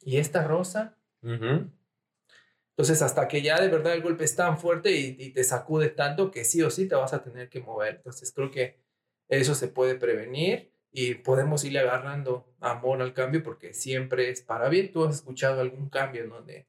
¿Y 0.00 0.18
esta 0.18 0.42
rosa? 0.46 0.98
Ujú. 1.22 1.70
Entonces, 2.70 3.02
hasta 3.02 3.28
que 3.28 3.40
ya 3.42 3.60
de 3.60 3.68
verdad 3.68 3.94
el 3.94 4.02
golpe 4.02 4.24
es 4.24 4.34
tan 4.34 4.58
fuerte 4.58 4.90
y, 4.90 5.16
y 5.18 5.30
te 5.32 5.44
sacude 5.44 5.90
tanto 5.90 6.30
que 6.30 6.44
sí 6.44 6.62
o 6.62 6.70
sí 6.70 6.88
te 6.88 6.96
vas 6.96 7.12
a 7.12 7.22
tener 7.22 7.48
que 7.48 7.60
mover. 7.60 7.96
Entonces, 7.96 8.32
creo 8.32 8.50
que 8.50 8.80
eso 9.28 9.54
se 9.54 9.68
puede 9.68 9.94
prevenir 9.94 10.73
y 10.96 11.16
podemos 11.16 11.64
irle 11.64 11.80
agarrando 11.80 12.46
amor 12.60 13.02
al 13.02 13.12
cambio 13.14 13.42
porque 13.42 13.74
siempre 13.74 14.30
es 14.30 14.42
para 14.42 14.68
bien. 14.68 14.92
¿Tú 14.92 15.04
has 15.04 15.16
escuchado 15.16 15.60
algún 15.60 15.88
cambio 15.88 16.22
en 16.22 16.30
donde 16.30 16.68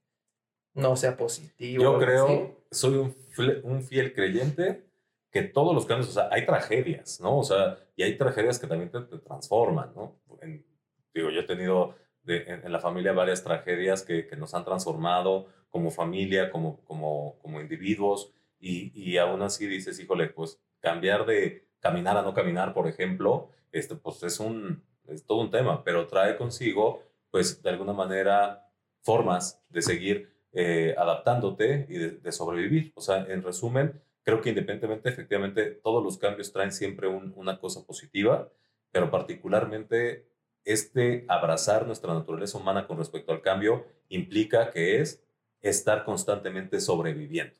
no 0.73 0.95
sea 0.95 1.15
positivo? 1.15 1.83
Yo 1.83 1.89
algo 1.91 1.97
así? 1.99 2.05
creo, 2.07 2.65
soy 2.71 2.95
un, 2.95 3.15
un 3.63 3.83
fiel 3.83 4.13
creyente 4.13 4.83
que 5.31 5.43
todos 5.43 5.75
los 5.75 5.85
cambios, 5.85 6.09
o 6.09 6.13
sea, 6.13 6.29
hay 6.31 6.43
tragedias, 6.43 7.21
¿no? 7.21 7.37
O 7.37 7.43
sea, 7.43 7.77
y 7.95 8.01
hay 8.01 8.17
tragedias 8.17 8.57
que 8.57 8.65
también 8.67 8.89
te, 8.89 9.01
te 9.01 9.19
transforman, 9.19 9.93
¿no? 9.95 10.19
En- 10.41 10.65
digo, 11.13 11.29
yo 11.29 11.41
he 11.41 11.43
tenido 11.43 11.95
de- 12.23 12.43
en, 12.47 12.65
en 12.65 12.71
la 12.71 12.79
familia 12.79 13.13
varias 13.13 13.43
tragedias 13.43 14.01
que, 14.01 14.25
que 14.25 14.35
nos 14.37 14.55
han 14.55 14.65
transformado 14.65 15.47
como 15.69 15.91
familia, 15.91 16.49
como, 16.49 16.83
como, 16.85 17.37
como 17.43 17.61
individuos, 17.61 18.33
y, 18.59 18.91
y 18.99 19.17
aún 19.17 19.41
así 19.43 19.67
dices, 19.67 19.99
híjole, 19.99 20.27
pues 20.29 20.59
cambiar 20.79 21.25
de 21.27 21.67
caminar 21.79 22.17
a 22.17 22.21
no 22.23 22.33
caminar, 22.33 22.73
por 22.73 22.87
ejemplo, 22.87 23.51
este, 23.77 23.95
pues 23.95 24.23
es, 24.23 24.39
un, 24.39 24.83
es 25.07 25.25
todo 25.25 25.39
un 25.41 25.51
tema, 25.51 25.83
pero 25.83 26.07
trae 26.07 26.37
consigo, 26.37 27.03
pues 27.31 27.61
de 27.61 27.69
alguna 27.69 27.93
manera, 27.93 28.69
formas 29.01 29.61
de 29.69 29.81
seguir 29.81 30.33
eh, 30.53 30.95
adaptándote 30.97 31.85
y 31.89 31.97
de, 31.97 32.31
sobrevivir. 32.31 32.91
O 32.95 33.01
sea, 33.01 33.25
en 33.27 33.43
resumen, 33.43 34.01
creo 34.23 34.41
que 34.41 34.49
independientemente, 34.49 35.09
efectivamente, 35.09 35.71
todos 35.83 36.03
los 36.03 36.17
cambios 36.17 36.51
traen 36.51 36.71
siempre 36.71 37.07
un- 37.07 37.33
una 37.35 37.59
cosa 37.59 37.85
positiva, 37.85 38.49
pero 38.91 39.11
particularmente 39.11 40.27
este 40.63 41.25
abrazar 41.27 41.85
nuestra 41.85 42.13
naturaleza 42.13 42.57
humana 42.57 42.87
con 42.87 42.97
respecto 42.97 43.31
al 43.31 43.41
cambio 43.41 43.85
implica 44.09 44.71
que 44.71 45.01
es 45.01 45.23
estar 45.61 46.05
constantemente 46.05 46.79
sobreviviendo. 46.79 47.55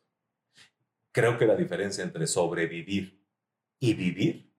Creo 1.12 1.38
que 1.38 1.46
la 1.46 1.56
diferencia 1.56 2.04
entre 2.04 2.28
sobrevivir 2.28 3.22
y 3.80 3.94
vivir, 3.94 4.52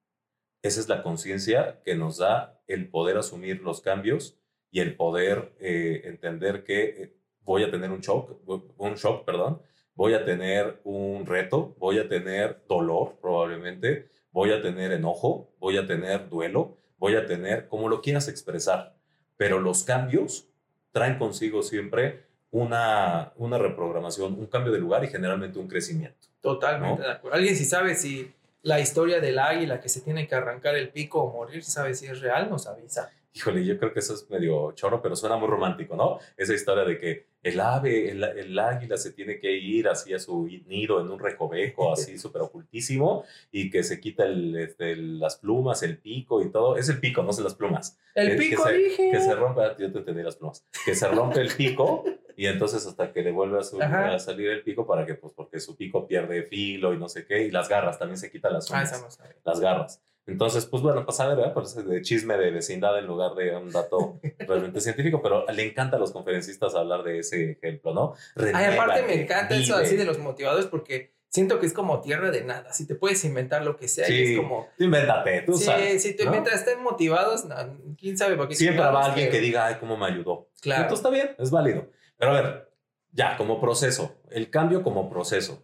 esa 0.63 0.81
es 0.81 0.89
la 0.89 1.03
conciencia 1.03 1.81
que 1.85 1.95
nos 1.95 2.19
da 2.19 2.61
el 2.67 2.89
poder 2.89 3.17
asumir 3.17 3.63
los 3.63 3.81
cambios 3.81 4.39
y 4.71 4.81
el 4.81 4.97
poder 4.97 5.55
eh, 5.61 6.03
entender 6.05 6.65
que 6.65 6.83
eh, 6.85 7.17
voy 7.43 7.63
a 7.63 7.71
tener 7.71 7.91
un 7.91 8.01
shock, 8.01 8.41
un 8.47 8.95
shock, 8.95 9.25
perdón, 9.25 9.63
voy 9.95 10.15
a 10.15 10.25
tener 10.25 10.81
un 10.85 11.25
reto, 11.25 11.75
voy 11.79 11.99
a 11.99 12.09
tener 12.09 12.63
dolor 12.69 13.17
probablemente, 13.21 14.11
voy 14.31 14.53
a 14.53 14.61
tener 14.61 14.93
enojo, 14.93 15.55
voy 15.59 15.79
a 15.79 15.87
tener 15.87 16.29
duelo, 16.29 16.77
voy 16.99 17.17
a 17.17 17.27
tener 17.27 17.69
como 17.69 17.89
lo 17.89 18.03
quieras 18.03 18.29
expresar, 18.29 18.97
pero 19.37 19.61
los 19.61 19.85
cambios 19.85 20.49
traen 20.93 21.19
consigo 21.19 21.63
siempre 21.63 22.27
una, 22.51 23.33
una 23.37 23.59
reprogramación, 23.59 24.39
un 24.39 24.47
cambio 24.47 24.73
de 24.73 24.79
lugar 24.79 25.05
y 25.05 25.09
generalmente 25.09 25.59
un 25.59 25.69
crecimiento. 25.69 26.29
Totalmente 26.41 27.03
¿no? 27.03 27.31
Alguien 27.33 27.57
si 27.57 27.65
sabe 27.65 27.95
si 27.95 28.33
la 28.66 28.80
historia 28.80 29.20
del 29.20 29.38
águila 29.38 29.80
que 29.80 29.88
se 29.88 30.00
tiene 30.00 30.26
que 30.26 30.35
arrancar 30.35 30.75
el 30.75 30.88
pico 30.88 31.23
o 31.23 31.32
morir, 31.32 31.62
sabe 31.62 31.94
si 31.94 32.06
es 32.06 32.20
real, 32.20 32.50
nos 32.50 32.66
avisa. 32.66 33.12
Híjole, 33.37 33.64
yo 33.66 33.78
creo 33.78 33.93
que 33.93 33.99
eso 34.00 34.14
es 34.14 34.28
medio 34.31 34.73
chorro, 34.73 35.02
pero 35.02 35.14
suena 35.14 35.37
muy 35.37 35.47
romántico, 35.49 35.95
¿no? 35.95 36.19
Esa 36.38 36.55
historia 36.55 36.85
de 36.85 36.97
que 36.99 37.26
el 37.43 37.61
ave, 37.61 38.11
el, 38.11 38.25
el 38.25 38.59
águila 38.59 38.97
se 38.97 39.12
tiene 39.12 39.38
que 39.38 39.52
ir 39.52 39.88
así 39.88 40.14
a 40.14 40.19
su 40.19 40.47
nido 40.66 41.00
en 41.02 41.11
un 41.11 41.19
recoveco, 41.19 41.93
así 41.93 42.16
súper 42.19 42.40
ocultísimo, 42.43 43.25
y 43.52 43.69
que 43.71 43.83
se 43.83 44.00
quita 44.00 44.25
el, 44.25 44.57
este, 44.57 44.97
las 44.97 45.37
plumas, 45.37 45.83
el 45.83 45.99
pico 45.99 46.40
y 46.43 46.50
todo. 46.50 46.78
Es 46.78 46.88
el 46.88 46.99
pico, 46.99 47.23
no 47.23 47.33
son 47.35 47.45
las 47.45 47.55
plumas. 47.55 47.99
El 48.14 48.28
Que- 48.31 48.37
que 48.37 48.38
pico, 48.50 48.62
se- 48.64 48.73
dije. 48.73 49.11
Que 49.11 49.21
se 49.21 49.35
rompe, 49.35 49.61
ah, 49.62 49.76
yo 49.78 49.93
te 49.93 49.99
entendí 49.99 50.23
las 50.23 50.37
plumas. 50.37 50.64
Que 50.87 50.95
se 50.95 51.07
rompe 51.09 51.40
el 51.43 51.52
pico 51.52 52.05
y 52.38 52.47
entonces 52.47 52.87
hasta 52.87 53.12
que 53.12 53.23
le 53.23 53.33
vuelve 53.33 53.59
a, 53.59 53.62
su- 53.62 53.81
a 53.83 54.19
salir 54.19 54.49
el 54.49 54.62
pico 54.62 54.87
para 54.87 55.05
que, 55.05 55.14
pues, 55.14 55.35
porque 55.35 55.61
su 55.61 55.76
pico 55.76 56.07
pierde 56.07 56.43
filo 56.45 56.95
y 56.95 56.99
no 56.99 57.09
sé 57.11 57.26
qué, 57.26 57.43
y 57.45 57.50
las 57.50 57.69
garras, 57.69 57.99
también 57.99 58.16
se 58.19 58.31
quitan 58.31 58.55
las 58.55 58.71
Ah, 58.71 58.76
uñas 58.78 59.14
sabe. 59.14 59.37
las 59.45 59.61
garras. 59.61 60.02
Entonces, 60.26 60.66
pues 60.66 60.83
bueno, 60.83 61.04
pues 61.04 61.21
a 61.21 61.33
ver. 61.35 61.52
Parece 61.54 61.83
de 61.85 62.02
chisme 62.02 62.37
de 62.37 62.50
vecindad 62.50 62.99
en 62.99 63.06
lugar 63.06 63.35
de 63.35 63.54
un 63.56 63.71
dato 63.71 64.18
realmente 64.38 64.80
científico, 64.80 65.21
pero 65.23 65.47
le 65.47 65.62
encanta 65.68 65.97
a 65.97 66.00
los 66.00 66.11
conferencistas 66.12 66.75
hablar 66.75 67.02
de 67.04 67.21
ese 67.21 67.52
ejemplo, 67.52 67.95
¿no? 67.95 68.14
Ay, 68.37 68.45
aparte 68.45 69.02
me 69.02 69.09
Renuévate, 69.09 69.23
encanta 69.23 69.54
eso 69.54 69.75
vive. 69.75 69.87
así 69.87 69.97
de 69.97 70.04
los 70.04 70.18
motivadores 70.18 70.66
porque 70.66 71.14
siento 71.28 71.61
que 71.61 71.66
es 71.66 71.73
como 71.73 72.00
tierra 72.00 72.30
de 72.33 72.42
nada. 72.42 72.73
Si 72.73 72.87
te 72.88 72.97
puedes 72.97 73.25
inventar 73.25 73.64
lo 73.64 73.76
que 73.76 73.87
sea, 73.87 74.09
y 74.09 74.12
Sí, 74.26 74.33
es 74.33 74.38
como. 74.40 74.66
tú 74.76 74.85
invéntate, 74.85 75.42
tú 75.42 75.56
Sí, 75.56 75.64
sabes. 75.64 76.02
si 76.02 76.16
te, 76.16 76.25
¿no? 76.25 76.33
mientras 76.33 76.56
estén 76.61 76.83
motivados, 76.83 77.45
no, 77.45 77.54
quién 77.97 78.18
sabe 78.18 78.37
por 78.37 78.49
qué. 78.49 78.56
Siempre 78.56 78.83
chingados, 78.83 79.06
alguien 79.06 79.30
que 79.30 79.40
diga, 79.40 79.66
ay, 79.66 79.76
cómo 79.78 79.97
me 79.97 80.06
ayudó. 80.06 80.49
Claro. 80.61 80.83
Entonces 80.83 81.04
está 81.04 81.11
bien, 81.11 81.37
es 81.38 81.50
válido. 81.52 81.87
Pero 82.18 82.33
a 82.33 82.40
ver, 82.42 82.71
ya, 83.12 83.37
como 83.37 83.61
proceso, 83.61 84.16
el 84.30 84.50
cambio 84.50 84.83
como 84.83 85.09
proceso. 85.09 85.62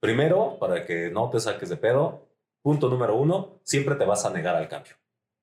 Primero, 0.00 0.58
para 0.60 0.84
que 0.84 1.10
no 1.10 1.30
te 1.30 1.40
saques 1.40 1.68
de 1.70 1.76
pedo, 1.78 2.25
punto 2.66 2.88
número 2.88 3.14
uno, 3.14 3.60
siempre 3.62 3.94
te 3.94 4.04
vas 4.04 4.24
a 4.26 4.30
negar 4.30 4.56
al 4.56 4.66
cambio. 4.68 4.94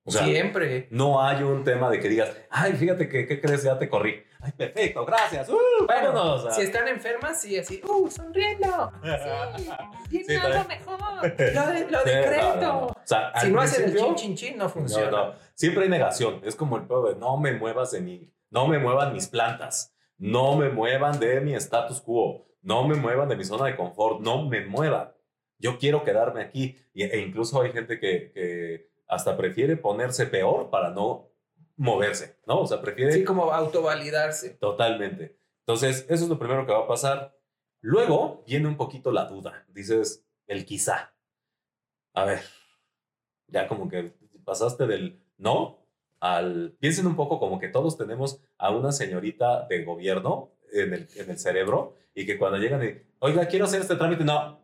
O 0.06 0.10
sea, 0.10 0.24
Siempre. 0.26 0.88
no 0.90 1.22
hay 1.22 1.42
un 1.42 1.64
tema 1.64 1.88
de 1.88 1.98
que 1.98 2.10
digas, 2.10 2.30
ay, 2.50 2.74
fíjate 2.74 3.08
que, 3.08 3.26
¿qué 3.26 3.40
crees? 3.40 3.62
Ya 3.62 3.78
te 3.78 3.88
corrí. 3.88 4.22
Ay, 4.42 4.52
perfecto, 4.52 5.06
gracias. 5.06 5.48
Uh, 5.48 5.56
Bueno, 5.86 6.12
vámonos. 6.12 6.54
si 6.54 6.60
están 6.60 6.86
enfermas, 6.88 7.40
sí, 7.40 7.56
así, 7.56 7.80
¡uh, 7.88 8.10
sonriendo! 8.10 8.92
Sí, 9.02 9.70
Sí, 10.10 10.26
tiene 10.26 10.42
algo 10.42 10.58
también. 10.58 10.80
mejor. 10.80 11.00
Lo, 11.54 11.66
de- 11.72 11.90
lo 11.90 11.98
Sí, 12.00 12.10
decreto. 12.10 12.54
no, 12.56 12.62
no. 12.62 12.86
O 12.88 12.96
sea, 13.04 13.32
Si 13.40 13.50
no 13.50 13.60
hacen 13.62 13.84
el 13.86 13.96
chin, 13.96 14.14
chin, 14.16 14.36
chin, 14.36 14.58
no 14.58 14.68
funciona. 14.68 15.10
No. 15.10 15.32
Siempre 15.54 15.84
hay 15.84 15.88
negación. 15.88 16.42
Es 16.44 16.54
como 16.56 16.76
el 16.76 16.82
de 16.86 17.18
no 17.18 17.38
me 17.38 17.54
muevas 17.54 17.90
de 17.92 18.02
mí. 18.02 18.30
No 18.50 18.66
me 18.66 18.78
muevan 18.78 19.14
mis 19.14 19.28
plantas. 19.28 19.96
No 20.18 20.54
me 20.56 20.68
muevan 20.68 21.18
de 21.18 21.40
mi 21.40 21.54
status 21.54 22.02
quo. 22.02 22.44
No 22.60 22.86
me 22.86 22.94
muevan 22.96 23.30
de 23.30 23.36
mi 23.36 23.44
zona 23.46 23.64
de 23.64 23.76
confort. 23.76 24.20
No 24.20 24.42
me 24.46 24.66
muevan. 24.66 25.13
Yo 25.58 25.78
quiero 25.78 26.04
quedarme 26.04 26.42
aquí. 26.42 26.76
E 26.94 27.18
incluso 27.18 27.60
hay 27.62 27.72
gente 27.72 27.98
que, 27.98 28.32
que 28.32 28.90
hasta 29.08 29.36
prefiere 29.36 29.76
ponerse 29.76 30.26
peor 30.26 30.70
para 30.70 30.90
no 30.90 31.30
moverse, 31.76 32.38
¿no? 32.46 32.60
O 32.60 32.66
sea, 32.66 32.80
prefiere 32.80 33.12
Sí, 33.12 33.24
como 33.24 33.52
autovalidarse. 33.52 34.50
Totalmente. 34.50 35.36
Entonces, 35.60 36.06
eso 36.08 36.24
es 36.24 36.28
lo 36.28 36.38
primero 36.38 36.66
que 36.66 36.72
va 36.72 36.80
a 36.80 36.86
pasar. 36.86 37.36
Luego 37.80 38.44
viene 38.46 38.68
un 38.68 38.76
poquito 38.76 39.10
la 39.12 39.24
duda. 39.24 39.66
Dices, 39.68 40.24
el 40.46 40.64
quizá. 40.64 41.14
A 42.14 42.24
ver, 42.24 42.42
ya 43.48 43.66
como 43.66 43.88
que 43.88 44.14
pasaste 44.44 44.86
del 44.86 45.22
no 45.36 45.86
al... 46.20 46.76
Piensen 46.78 47.06
un 47.06 47.16
poco 47.16 47.40
como 47.40 47.58
que 47.58 47.68
todos 47.68 47.96
tenemos 47.96 48.40
a 48.58 48.70
una 48.70 48.92
señorita 48.92 49.66
de 49.66 49.84
gobierno 49.84 50.52
en 50.72 50.94
el, 50.94 51.08
en 51.16 51.30
el 51.30 51.38
cerebro 51.38 51.94
y 52.14 52.26
que 52.26 52.38
cuando 52.38 52.58
llegan 52.58 52.84
y, 52.84 53.02
oiga, 53.18 53.46
quiero 53.46 53.64
hacer 53.64 53.80
este 53.80 53.96
trámite, 53.96 54.24
no. 54.24 54.63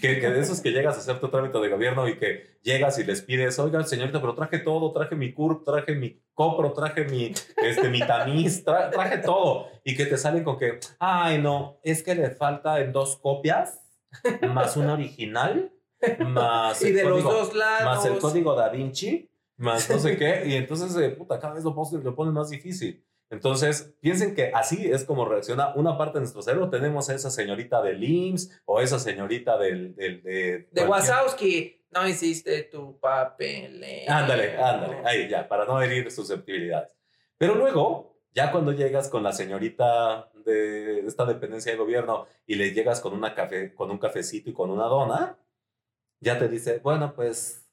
Que, 0.00 0.18
que 0.20 0.30
de 0.30 0.40
esos 0.40 0.60
que 0.60 0.70
llegas 0.70 0.96
a 0.96 1.00
hacer 1.00 1.20
tu 1.20 1.28
trámite 1.28 1.58
de 1.58 1.68
gobierno 1.68 2.08
y 2.08 2.16
que 2.18 2.58
llegas 2.62 2.98
y 2.98 3.04
les 3.04 3.22
pides, 3.22 3.58
oiga, 3.58 3.82
señorita, 3.84 4.20
pero 4.20 4.34
traje 4.34 4.58
todo, 4.58 4.92
traje 4.92 5.14
mi 5.14 5.32
CURP, 5.32 5.64
traje 5.64 5.94
mi 5.94 6.20
COPRO, 6.34 6.72
traje 6.72 7.04
mi, 7.04 7.32
este, 7.58 7.88
mi 7.90 8.00
tamiz, 8.00 8.64
tra- 8.64 8.90
traje 8.90 9.18
todo. 9.18 9.66
Y 9.84 9.96
que 9.96 10.06
te 10.06 10.16
salen 10.16 10.42
con 10.44 10.58
que, 10.58 10.80
ay, 10.98 11.38
no, 11.40 11.78
es 11.82 12.02
que 12.02 12.14
le 12.14 12.30
falta 12.30 12.80
en 12.80 12.92
dos 12.92 13.16
copias, 13.16 13.80
más 14.48 14.76
una 14.76 14.94
original, 14.94 15.72
más 16.26 16.80
Y 16.82 16.88
el 16.88 16.94
de 16.96 17.04
los 17.04 17.12
código- 17.22 17.32
dos 17.32 17.54
lados. 17.54 17.84
más 17.84 18.04
el 18.06 18.18
código 18.18 18.54
da 18.54 18.68
Vinci, 18.70 19.30
más 19.56 19.88
no 19.90 19.98
sé 19.98 20.16
qué, 20.16 20.44
y 20.46 20.54
entonces, 20.54 20.96
eh, 20.96 21.10
puta, 21.10 21.38
cada 21.38 21.54
vez 21.54 21.64
lo, 21.64 21.74
lo 22.02 22.14
ponen 22.14 22.32
más 22.34 22.48
difícil. 22.50 23.04
Entonces, 23.30 23.94
piensen 24.00 24.34
que 24.34 24.50
así 24.52 24.90
es 24.90 25.04
como 25.04 25.24
reacciona 25.24 25.72
una 25.76 25.96
parte 25.96 26.14
de 26.14 26.22
nuestro 26.22 26.42
cerebro. 26.42 26.68
Tenemos 26.68 27.08
a 27.08 27.14
esa 27.14 27.30
señorita 27.30 27.80
del 27.80 28.02
IMSS 28.02 28.62
o 28.64 28.80
esa 28.80 28.98
señorita 28.98 29.56
del... 29.56 29.94
del 29.94 30.22
de 30.22 30.68
De 30.72 30.84
Wazowski, 30.84 31.84
no 31.92 32.06
hiciste 32.08 32.64
tu 32.64 32.98
papel. 32.98 33.84
Ándale, 34.08 34.56
ándale, 34.56 35.02
ahí 35.04 35.28
ya, 35.28 35.48
para 35.48 35.64
no 35.64 35.80
herir 35.80 36.10
susceptibilidades. 36.10 36.96
Pero 37.38 37.54
luego, 37.54 38.20
ya 38.34 38.50
cuando 38.50 38.72
llegas 38.72 39.08
con 39.08 39.22
la 39.22 39.32
señorita 39.32 40.30
de 40.44 41.06
esta 41.06 41.24
dependencia 41.24 41.70
de 41.70 41.78
gobierno 41.78 42.26
y 42.46 42.56
le 42.56 42.72
llegas 42.72 43.00
con, 43.00 43.12
una 43.12 43.34
café, 43.34 43.74
con 43.74 43.90
un 43.90 43.98
cafecito 43.98 44.50
y 44.50 44.52
con 44.52 44.70
una 44.70 44.84
dona, 44.84 45.38
ya 46.20 46.38
te 46.38 46.48
dice, 46.48 46.78
bueno, 46.78 47.14
pues, 47.14 47.64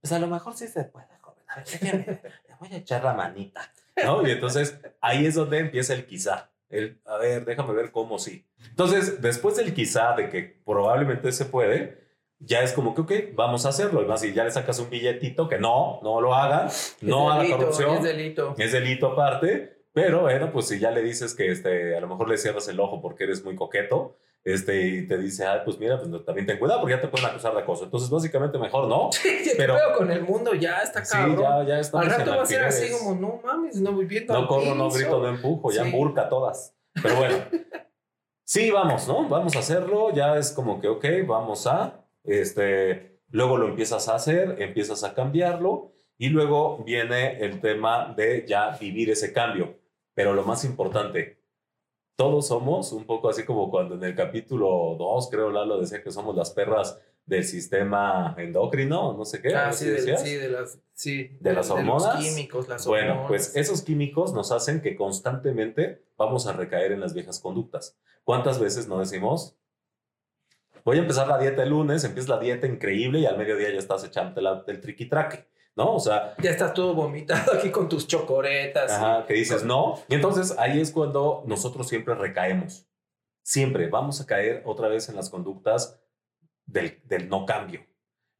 pues 0.00 0.12
a 0.12 0.18
lo 0.18 0.26
mejor 0.26 0.54
sí 0.54 0.68
se 0.68 0.84
puede, 0.84 1.08
joven. 1.20 1.44
A 1.48 1.56
ver, 1.56 1.66
déjeme, 1.66 2.20
le 2.48 2.54
voy 2.60 2.68
a 2.72 2.76
echar 2.76 3.02
la 3.02 3.14
manita. 3.14 3.72
¿No? 4.04 4.26
Y 4.26 4.30
entonces 4.30 4.80
ahí 5.00 5.26
es 5.26 5.34
donde 5.34 5.58
empieza 5.58 5.94
el 5.94 6.06
quizá. 6.06 6.50
El, 6.68 7.00
a 7.06 7.16
ver, 7.16 7.44
déjame 7.44 7.72
ver 7.72 7.90
cómo 7.90 8.18
sí. 8.18 8.46
Entonces, 8.68 9.22
después 9.22 9.56
del 9.56 9.72
quizá 9.72 10.14
de 10.14 10.28
que 10.28 10.60
probablemente 10.64 11.32
se 11.32 11.46
puede, 11.46 12.08
ya 12.40 12.62
es 12.62 12.72
como 12.72 12.94
que, 12.94 13.00
ok, 13.00 13.12
vamos 13.34 13.66
a 13.66 13.70
hacerlo. 13.70 14.02
Y 14.02 14.06
más 14.06 14.20
si 14.20 14.32
ya 14.32 14.44
le 14.44 14.50
sacas 14.50 14.78
un 14.78 14.90
billetito, 14.90 15.48
que 15.48 15.58
no, 15.58 16.00
no 16.02 16.20
lo 16.20 16.34
hagan, 16.34 16.68
no 17.00 17.30
haga 17.30 17.48
corrupción. 17.56 17.96
Es 17.96 18.02
delito. 18.02 18.54
Es 18.58 18.72
delito 18.72 19.08
aparte. 19.08 19.78
Pero 19.92 20.20
bueno, 20.20 20.52
pues 20.52 20.68
si 20.68 20.78
ya 20.78 20.90
le 20.90 21.02
dices 21.02 21.34
que 21.34 21.50
este, 21.50 21.96
a 21.96 22.00
lo 22.00 22.06
mejor 22.06 22.28
le 22.28 22.36
cierras 22.36 22.68
el 22.68 22.78
ojo 22.78 23.00
porque 23.00 23.24
eres 23.24 23.44
muy 23.44 23.56
coqueto, 23.56 24.16
este, 24.44 24.86
y 24.86 25.06
te 25.06 25.18
dice, 25.18 25.44
ah, 25.44 25.62
pues 25.64 25.78
mira, 25.78 26.00
pues 26.00 26.24
también 26.24 26.46
ten 26.46 26.58
cuidado 26.58 26.80
porque 26.80 26.96
ya 26.96 27.00
te 27.00 27.08
pueden 27.08 27.26
acusar 27.26 27.52
de 27.54 27.60
acoso. 27.60 27.84
Entonces, 27.84 28.08
básicamente, 28.08 28.58
mejor 28.58 28.88
no. 28.88 29.10
pero 29.56 29.76
con 29.96 30.10
el 30.10 30.22
mundo 30.22 30.54
ya 30.54 30.78
está 30.78 31.02
cabrón. 31.02 31.36
Sí, 31.36 31.42
ya, 31.42 31.64
ya 31.66 31.80
está. 31.80 32.00
Al 32.00 32.10
rato 32.10 32.36
va 32.36 32.42
a 32.42 32.46
ser 32.46 32.64
así 32.64 32.90
como, 32.90 33.14
no 33.20 33.40
mames, 33.44 33.76
no 33.76 33.92
voy 33.92 34.06
viendo. 34.06 34.32
No 34.32 34.46
corro, 34.46 34.74
no 34.74 34.90
grito, 34.90 35.20
no 35.20 35.28
empujo, 35.28 35.70
ya 35.70 35.84
burca 35.84 36.28
todas. 36.28 36.74
Pero 37.02 37.16
bueno, 37.16 37.36
sí, 38.44 38.70
vamos, 38.70 39.06
¿no? 39.06 39.28
Vamos 39.28 39.54
a 39.56 39.58
hacerlo. 39.58 40.12
Ya 40.14 40.36
es 40.36 40.52
como 40.52 40.80
que, 40.80 40.88
ok, 40.88 41.04
vamos 41.26 41.66
a, 41.66 42.04
este, 42.24 43.20
luego 43.30 43.58
lo 43.58 43.68
empiezas 43.68 44.08
a 44.08 44.14
hacer, 44.14 44.62
empiezas 44.62 45.04
a 45.04 45.14
cambiarlo 45.14 45.92
y 46.16 46.30
luego 46.30 46.82
viene 46.84 47.38
el 47.44 47.60
tema 47.60 48.14
de 48.16 48.44
ya 48.46 48.76
vivir 48.78 49.10
ese 49.10 49.32
cambio. 49.32 49.78
Pero 50.14 50.34
lo 50.34 50.42
más 50.42 50.64
importante, 50.64 51.37
todos 52.18 52.48
somos 52.48 52.90
un 52.90 53.04
poco 53.04 53.28
así 53.28 53.44
como 53.44 53.70
cuando 53.70 53.94
en 53.94 54.02
el 54.02 54.16
capítulo 54.16 54.96
2, 54.98 55.28
creo 55.30 55.52
Lalo 55.52 55.78
decía 55.78 56.02
que 56.02 56.10
somos 56.10 56.34
las 56.34 56.50
perras 56.50 56.98
del 57.24 57.44
sistema 57.44 58.34
endocrino, 58.36 59.12
no 59.16 59.24
sé 59.24 59.40
qué. 59.40 59.54
Ah, 59.54 59.72
sí, 59.72 59.86
de, 59.86 60.18
sí, 60.18 60.34
de, 60.34 60.48
las, 60.48 60.80
sí, 60.94 61.36
de, 61.38 61.52
las 61.52 61.70
hormonas. 61.70 62.16
los 62.16 62.26
químicos, 62.26 62.68
las 62.68 62.84
hormonas. 62.84 63.06
Bueno, 63.06 63.28
pues 63.28 63.54
esos 63.54 63.82
químicos 63.82 64.32
nos 64.32 64.50
hacen 64.50 64.80
que 64.80 64.96
constantemente 64.96 66.02
vamos 66.16 66.48
a 66.48 66.54
recaer 66.54 66.90
en 66.90 66.98
las 66.98 67.14
viejas 67.14 67.38
conductas. 67.38 67.96
¿Cuántas 68.24 68.58
veces 68.58 68.88
no 68.88 68.98
decimos, 68.98 69.56
voy 70.84 70.96
a 70.96 71.02
empezar 71.02 71.28
la 71.28 71.38
dieta 71.38 71.62
el 71.62 71.68
lunes, 71.68 72.02
empieza 72.02 72.34
la 72.34 72.40
dieta 72.40 72.66
increíble 72.66 73.20
y 73.20 73.26
al 73.26 73.38
mediodía 73.38 73.70
ya 73.70 73.78
estás 73.78 74.02
echándote 74.02 74.72
el 74.72 74.80
triquitraque? 74.80 75.46
¿No? 75.78 75.94
O 75.94 76.00
sea... 76.00 76.34
Ya 76.42 76.50
estás 76.50 76.74
todo 76.74 76.92
vomitado 76.92 77.54
aquí 77.54 77.70
con 77.70 77.88
tus 77.88 78.06
chocoretas. 78.06 78.90
Ajá, 78.90 79.24
que 79.26 79.32
dices 79.32 79.64
no. 79.64 79.98
Y 80.08 80.16
entonces 80.16 80.54
ahí 80.58 80.80
es 80.80 80.90
cuando 80.90 81.44
nosotros 81.46 81.88
siempre 81.88 82.14
recaemos. 82.14 82.86
Siempre 83.42 83.88
vamos 83.88 84.20
a 84.20 84.26
caer 84.26 84.62
otra 84.66 84.88
vez 84.88 85.08
en 85.08 85.16
las 85.16 85.30
conductas 85.30 86.02
del, 86.66 87.00
del 87.04 87.28
no 87.28 87.46
cambio. 87.46 87.86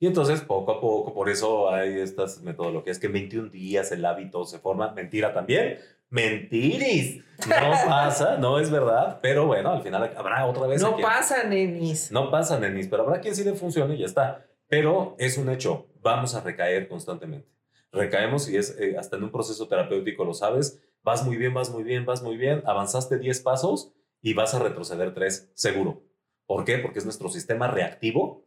Y 0.00 0.06
entonces, 0.06 0.40
poco 0.42 0.72
a 0.72 0.80
poco, 0.80 1.14
por 1.14 1.28
eso 1.28 1.70
hay 1.70 1.98
estas 1.98 2.42
metodologías 2.42 2.98
que 2.98 3.06
en 3.06 3.14
21 3.14 3.48
días 3.50 3.90
el 3.90 4.04
hábito 4.04 4.44
se 4.44 4.58
forma. 4.58 4.92
Mentira 4.92 5.32
también. 5.32 5.78
Mentiris. 6.10 7.24
No 7.48 7.70
pasa, 7.86 8.36
no 8.40 8.58
es 8.58 8.70
verdad. 8.70 9.18
Pero 9.22 9.46
bueno, 9.46 9.72
al 9.72 9.82
final 9.82 10.12
habrá 10.16 10.44
otra 10.46 10.66
vez. 10.66 10.82
No 10.82 10.96
pasa, 10.98 11.44
nenis. 11.44 12.12
No 12.12 12.30
pasa, 12.30 12.58
nenis. 12.58 12.86
Pero 12.88 13.04
habrá 13.04 13.20
quien 13.20 13.34
sí 13.34 13.42
le 13.42 13.54
funcione 13.54 13.94
y 13.94 13.98
ya 13.98 14.06
está. 14.06 14.46
Pero 14.68 15.16
es 15.18 15.38
un 15.38 15.48
hecho, 15.48 15.88
vamos 16.00 16.34
a 16.34 16.40
recaer 16.42 16.88
constantemente. 16.88 17.48
Recaemos 17.90 18.48
y 18.50 18.56
es 18.56 18.78
eh, 18.78 18.96
hasta 18.98 19.16
en 19.16 19.24
un 19.24 19.32
proceso 19.32 19.66
terapéutico, 19.66 20.24
lo 20.24 20.34
sabes, 20.34 20.82
vas 21.02 21.24
muy 21.24 21.36
bien, 21.36 21.54
vas 21.54 21.70
muy 21.70 21.82
bien, 21.82 22.04
vas 22.04 22.22
muy 22.22 22.36
bien, 22.36 22.62
avanzaste 22.66 23.18
10 23.18 23.40
pasos 23.40 23.94
y 24.20 24.34
vas 24.34 24.54
a 24.54 24.58
retroceder 24.58 25.14
3, 25.14 25.52
seguro. 25.54 26.02
¿Por 26.46 26.64
qué? 26.64 26.78
Porque 26.78 26.98
es 26.98 27.04
nuestro 27.04 27.30
sistema 27.30 27.68
reactivo 27.68 28.46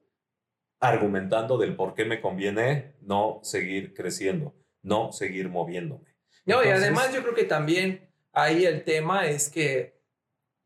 argumentando 0.79 1.57
del 1.57 1.75
por 1.75 1.93
qué 1.93 2.05
me 2.05 2.21
conviene 2.21 2.95
no 3.01 3.39
seguir 3.43 3.93
creciendo, 3.93 4.55
no 4.81 5.11
seguir 5.11 5.49
moviéndome. 5.49 6.15
No, 6.45 6.63
y 6.63 6.69
además 6.69 7.13
yo 7.13 7.21
creo 7.21 7.35
que 7.35 7.43
también 7.43 8.09
ahí 8.31 8.65
el 8.65 8.83
tema 8.83 9.27
es 9.27 9.49
que 9.49 10.01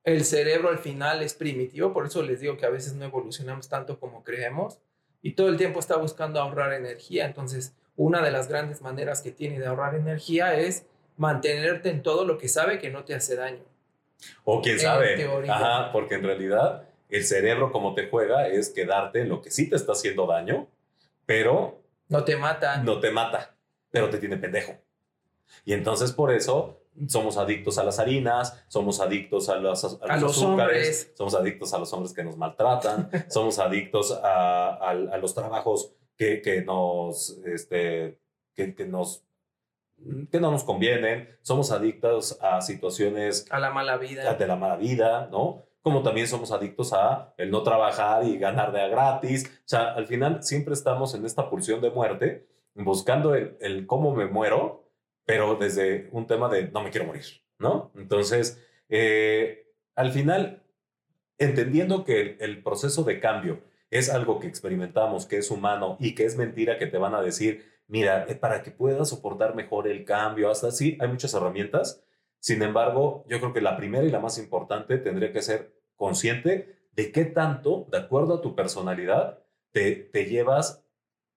el 0.04 0.24
cerebro 0.24 0.70
al 0.70 0.80
final 0.80 1.22
es 1.22 1.34
primitivo, 1.34 1.92
por 1.92 2.06
eso 2.06 2.22
les 2.24 2.40
digo 2.40 2.58
que 2.58 2.66
a 2.66 2.70
veces 2.70 2.94
no 2.94 3.06
evolucionamos 3.06 3.68
tanto 3.68 4.00
como 4.00 4.24
creemos 4.24 4.80
y 5.26 5.32
todo 5.32 5.50
el 5.50 5.58
tiempo 5.58 5.80
está 5.80 5.98
buscando 5.98 6.40
ahorrar 6.40 6.72
energía. 6.74 7.26
Entonces, 7.26 7.76
una 7.96 8.22
de 8.22 8.30
las 8.30 8.48
grandes 8.48 8.84
maneras 8.84 9.24
que 9.24 9.32
tiene 9.32 9.60
de 9.60 9.66
ahorrar 9.66 9.96
energía 9.96 10.54
es 10.54 10.86
mantenerte 11.18 11.90
en 11.90 12.04
todo 12.04 12.26
lo 12.26 12.38
que 12.38 12.48
sabe 12.48 12.78
que 12.78 12.92
no 12.92 13.06
te 13.06 13.16
hace 13.16 13.36
daño. 13.36 13.64
O 14.44 14.62
quién 14.62 14.80
sabe. 14.80 15.28
Ajá, 15.50 15.92
porque 15.92 16.14
en 16.14 16.24
realidad 16.26 16.88
el 17.10 17.26
cerebro 17.26 17.72
como 17.72 17.96
te 17.96 18.08
juega 18.08 18.48
es 18.50 18.70
quedarte 18.70 19.22
en 19.22 19.30
lo 19.30 19.42
que 19.42 19.50
sí 19.50 19.68
te 19.68 19.76
está 19.76 19.94
haciendo 19.94 20.28
daño, 20.28 20.68
pero... 21.26 21.82
No 22.08 22.24
te 22.24 22.36
mata. 22.36 22.78
No 22.84 23.00
te 23.00 23.10
mata, 23.10 23.56
pero 23.90 24.12
te 24.12 24.20
tiene 24.20 24.38
pendejo. 24.38 24.78
Y 25.64 25.74
entonces 25.74 26.12
por 26.12 26.32
eso 26.32 26.82
somos 27.08 27.38
adictos 27.38 27.78
a 27.78 27.84
las 27.84 28.00
harinas, 28.00 28.64
somos 28.68 29.00
adictos 29.00 29.50
a, 29.50 29.56
los, 29.56 29.84
a, 30.02 30.18
los, 30.18 30.38
azúcares, 30.38 31.14
somos 31.16 31.36
adictos 31.36 31.74
a 31.74 31.80
los 31.80 31.92
hombres 31.94 32.14
que 32.14 32.24
nos 32.24 32.38
maltratan, 32.38 33.10
somos 33.30 33.60
adictos 33.60 34.18
a, 34.24 34.94
los 35.20 35.34
trabajos 35.34 35.94
que, 36.16 36.42
que 36.42 36.62
nos, 36.62 37.38
este, 37.46 38.20
que, 38.54 38.76
que, 38.76 38.86
nos, 38.86 39.26
que 40.32 40.40
no 40.40 40.52
nos 40.52 40.64
convienen, 40.64 41.38
somos 41.42 41.72
adictos 41.72 42.40
a 42.42 42.62
situaciones... 42.62 43.46
A 43.52 43.60
la 43.60 43.72
mala 43.72 43.98
vida. 43.98 44.34
De 44.34 44.48
la 44.48 44.56
mala 44.56 44.78
vida, 44.78 45.28
¿no? 45.32 45.64
Como 45.82 46.02
también 46.02 46.28
somos 46.28 46.52
adictos 46.52 46.94
a 46.94 47.34
el 47.38 47.52
no 47.52 47.62
trabajar 47.62 48.24
y 48.26 48.40
ganar 48.40 48.72
de 48.72 48.82
a 48.82 48.88
gratis. 48.88 49.46
O 49.46 49.68
sea, 49.68 49.94
al 49.94 50.08
final 50.08 50.42
siempre 50.42 50.74
estamos 50.74 51.14
en 51.14 51.26
esta 51.26 51.50
pulsión 51.50 51.82
de 51.82 51.92
muerte, 51.92 52.48
buscando 52.74 53.36
el, 53.36 53.56
el 53.60 53.86
cómo 53.86 54.16
me 54.16 54.26
muero, 54.26 54.85
pero 55.26 55.56
desde 55.56 56.08
un 56.12 56.28
tema 56.28 56.50
de 56.50 56.70
no 56.70 56.84
me 56.84 56.92
quiero 56.92 57.08
morir, 57.08 57.26
¿no? 57.58 57.92
Entonces, 57.96 58.64
eh, 58.90 59.74
al 59.96 60.12
final, 60.12 60.64
entendiendo 61.38 62.06
que 62.06 62.38
el, 62.40 62.64
proceso 62.64 63.04
de 63.04 63.20
cambio 63.20 63.62
es 63.90 64.10
algo 64.10 64.40
que 64.40 64.48
experimentamos, 64.48 65.26
que 65.26 65.38
es 65.38 65.52
humano 65.52 65.98
y 66.00 66.16
que 66.16 66.26
es 66.26 66.38
mentira 66.38 66.78
que 66.78 66.88
te 66.88 66.98
van 66.98 67.16
a 67.16 67.22
decir, 67.22 67.66
mira, 67.88 68.26
eh, 68.30 68.36
para 68.36 68.62
que 68.62 68.72
puedas 68.72 69.10
soportar 69.10 69.56
mejor 69.56 69.88
el 69.88 70.06
cambio, 70.06 70.50
hasta 70.52 70.68
así, 70.68 70.98
hay 71.00 71.08
muchas 71.08 71.34
herramientas. 71.34 72.04
Sin 72.40 72.62
embargo, 72.62 73.26
yo 73.28 73.40
creo 73.40 73.54
que 73.54 73.62
la 73.62 73.78
primera 73.78 74.06
y 74.06 74.12
la 74.12 74.20
más 74.20 74.38
importante 74.38 74.98
tendría 74.98 75.34
que 75.34 75.42
ser 75.42 75.74
consciente 75.96 76.76
de 76.92 77.12
qué 77.12 77.26
tanto, 77.26 77.88
de 77.92 77.98
acuerdo 77.98 78.36
a 78.36 78.42
tu 78.42 78.56
personalidad, 78.56 79.40
te, 79.72 79.96
te 79.96 80.26
llevas 80.26 80.86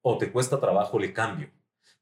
o 0.02 0.18
te 0.18 0.30
cuesta 0.30 0.60
trabajo 0.60 0.98
el 1.00 1.12
cambio 1.12 1.50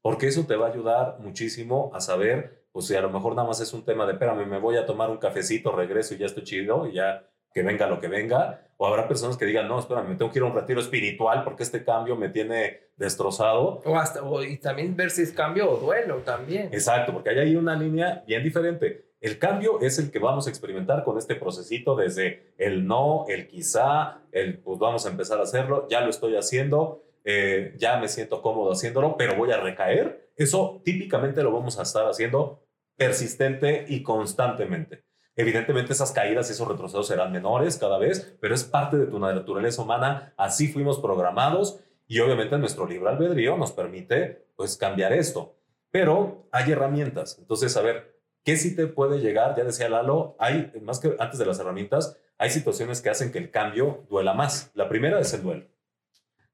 porque 0.07 0.27
eso 0.27 0.45
te 0.45 0.55
va 0.55 0.67
a 0.67 0.69
ayudar 0.69 1.17
muchísimo 1.19 1.91
a 1.93 1.99
saber, 1.99 2.63
o 2.71 2.79
sea, 2.79 2.99
a 2.99 3.01
lo 3.01 3.09
mejor 3.09 3.35
nada 3.35 3.45
más 3.45 3.59
es 3.59 3.73
un 3.73 3.83
tema 3.83 4.05
de, 4.05 4.13
espérame, 4.13 4.47
me 4.47 4.57
voy 4.57 4.77
a 4.77 4.85
tomar 4.85 5.09
un 5.09 5.17
cafecito, 5.17 5.73
regreso 5.73 6.13
y 6.13 6.19
ya 6.19 6.27
estoy 6.27 6.45
chido, 6.45 6.87
y 6.87 6.93
ya 6.93 7.27
que 7.53 7.61
venga 7.61 7.87
lo 7.87 7.99
que 7.99 8.07
venga, 8.07 8.61
o 8.77 8.87
habrá 8.87 9.09
personas 9.09 9.35
que 9.35 9.43
digan, 9.43 9.67
no, 9.67 9.77
espérame, 9.77 10.07
me 10.07 10.15
tengo 10.15 10.31
que 10.31 10.39
ir 10.39 10.43
a 10.43 10.47
un 10.47 10.55
retiro 10.55 10.79
espiritual 10.79 11.43
porque 11.43 11.63
este 11.63 11.83
cambio 11.83 12.15
me 12.15 12.29
tiene 12.29 12.83
destrozado. 12.95 13.81
O 13.83 13.97
hasta, 13.97 14.21
y 14.47 14.55
también 14.59 14.95
ver 14.95 15.11
si 15.11 15.23
es 15.23 15.33
cambio 15.33 15.69
o 15.69 15.75
duelo 15.75 16.19
también. 16.19 16.69
Exacto, 16.71 17.11
porque 17.11 17.31
hay 17.31 17.39
ahí 17.39 17.55
una 17.57 17.75
línea 17.75 18.23
bien 18.25 18.43
diferente. 18.43 19.07
El 19.19 19.37
cambio 19.39 19.81
es 19.81 19.99
el 19.99 20.09
que 20.09 20.19
vamos 20.19 20.47
a 20.47 20.49
experimentar 20.49 21.03
con 21.03 21.17
este 21.17 21.35
procesito 21.35 21.97
desde 21.97 22.53
el 22.57 22.87
no, 22.87 23.25
el 23.27 23.49
quizá, 23.49 24.21
el 24.31 24.59
pues 24.59 24.79
vamos 24.79 25.05
a 25.05 25.09
empezar 25.09 25.37
a 25.39 25.43
hacerlo, 25.43 25.85
ya 25.89 25.99
lo 25.99 26.11
estoy 26.11 26.37
haciendo, 26.37 27.03
eh, 27.29 27.73
ya 27.77 27.97
me 27.97 28.07
siento 28.07 28.41
cómodo 28.41 28.71
haciéndolo, 28.71 29.17
pero 29.17 29.35
voy 29.35 29.51
a 29.51 29.59
recaer. 29.59 30.31
Eso 30.37 30.81
típicamente 30.85 31.43
lo 31.43 31.51
vamos 31.51 31.77
a 31.77 31.81
estar 31.81 32.07
haciendo 32.07 32.65
persistente 32.95 33.85
y 33.89 34.01
constantemente. 34.01 35.03
Evidentemente 35.35 35.91
esas 35.91 36.13
caídas 36.13 36.47
y 36.47 36.53
esos 36.53 36.65
retrocesos 36.65 37.05
serán 37.05 37.33
menores 37.33 37.77
cada 37.77 37.97
vez, 37.97 38.37
pero 38.39 38.55
es 38.55 38.63
parte 38.63 38.95
de 38.95 39.07
tu 39.07 39.19
naturaleza 39.19 39.81
humana, 39.81 40.33
así 40.37 40.69
fuimos 40.69 40.99
programados 40.99 41.81
y 42.07 42.17
obviamente 42.21 42.57
nuestro 42.57 42.87
libre 42.87 43.09
albedrío 43.09 43.57
nos 43.57 43.73
permite 43.73 44.47
pues 44.55 44.77
cambiar 44.77 45.11
esto. 45.11 45.57
Pero 45.91 46.47
hay 46.53 46.71
herramientas, 46.71 47.37
entonces 47.39 47.75
a 47.75 47.81
ver, 47.81 48.21
¿qué 48.45 48.55
sí 48.55 48.73
te 48.73 48.87
puede 48.87 49.19
llegar? 49.19 49.53
Ya 49.57 49.65
decía 49.65 49.89
Lalo, 49.89 50.37
hay 50.39 50.71
más 50.81 51.01
que 51.01 51.13
antes 51.19 51.37
de 51.37 51.45
las 51.45 51.59
herramientas, 51.59 52.17
hay 52.37 52.51
situaciones 52.51 53.01
que 53.01 53.09
hacen 53.09 53.33
que 53.33 53.37
el 53.39 53.51
cambio 53.51 54.05
duela 54.09 54.33
más. 54.33 54.71
La 54.75 54.87
primera 54.87 55.19
es 55.19 55.33
el 55.33 55.43
duelo 55.43 55.67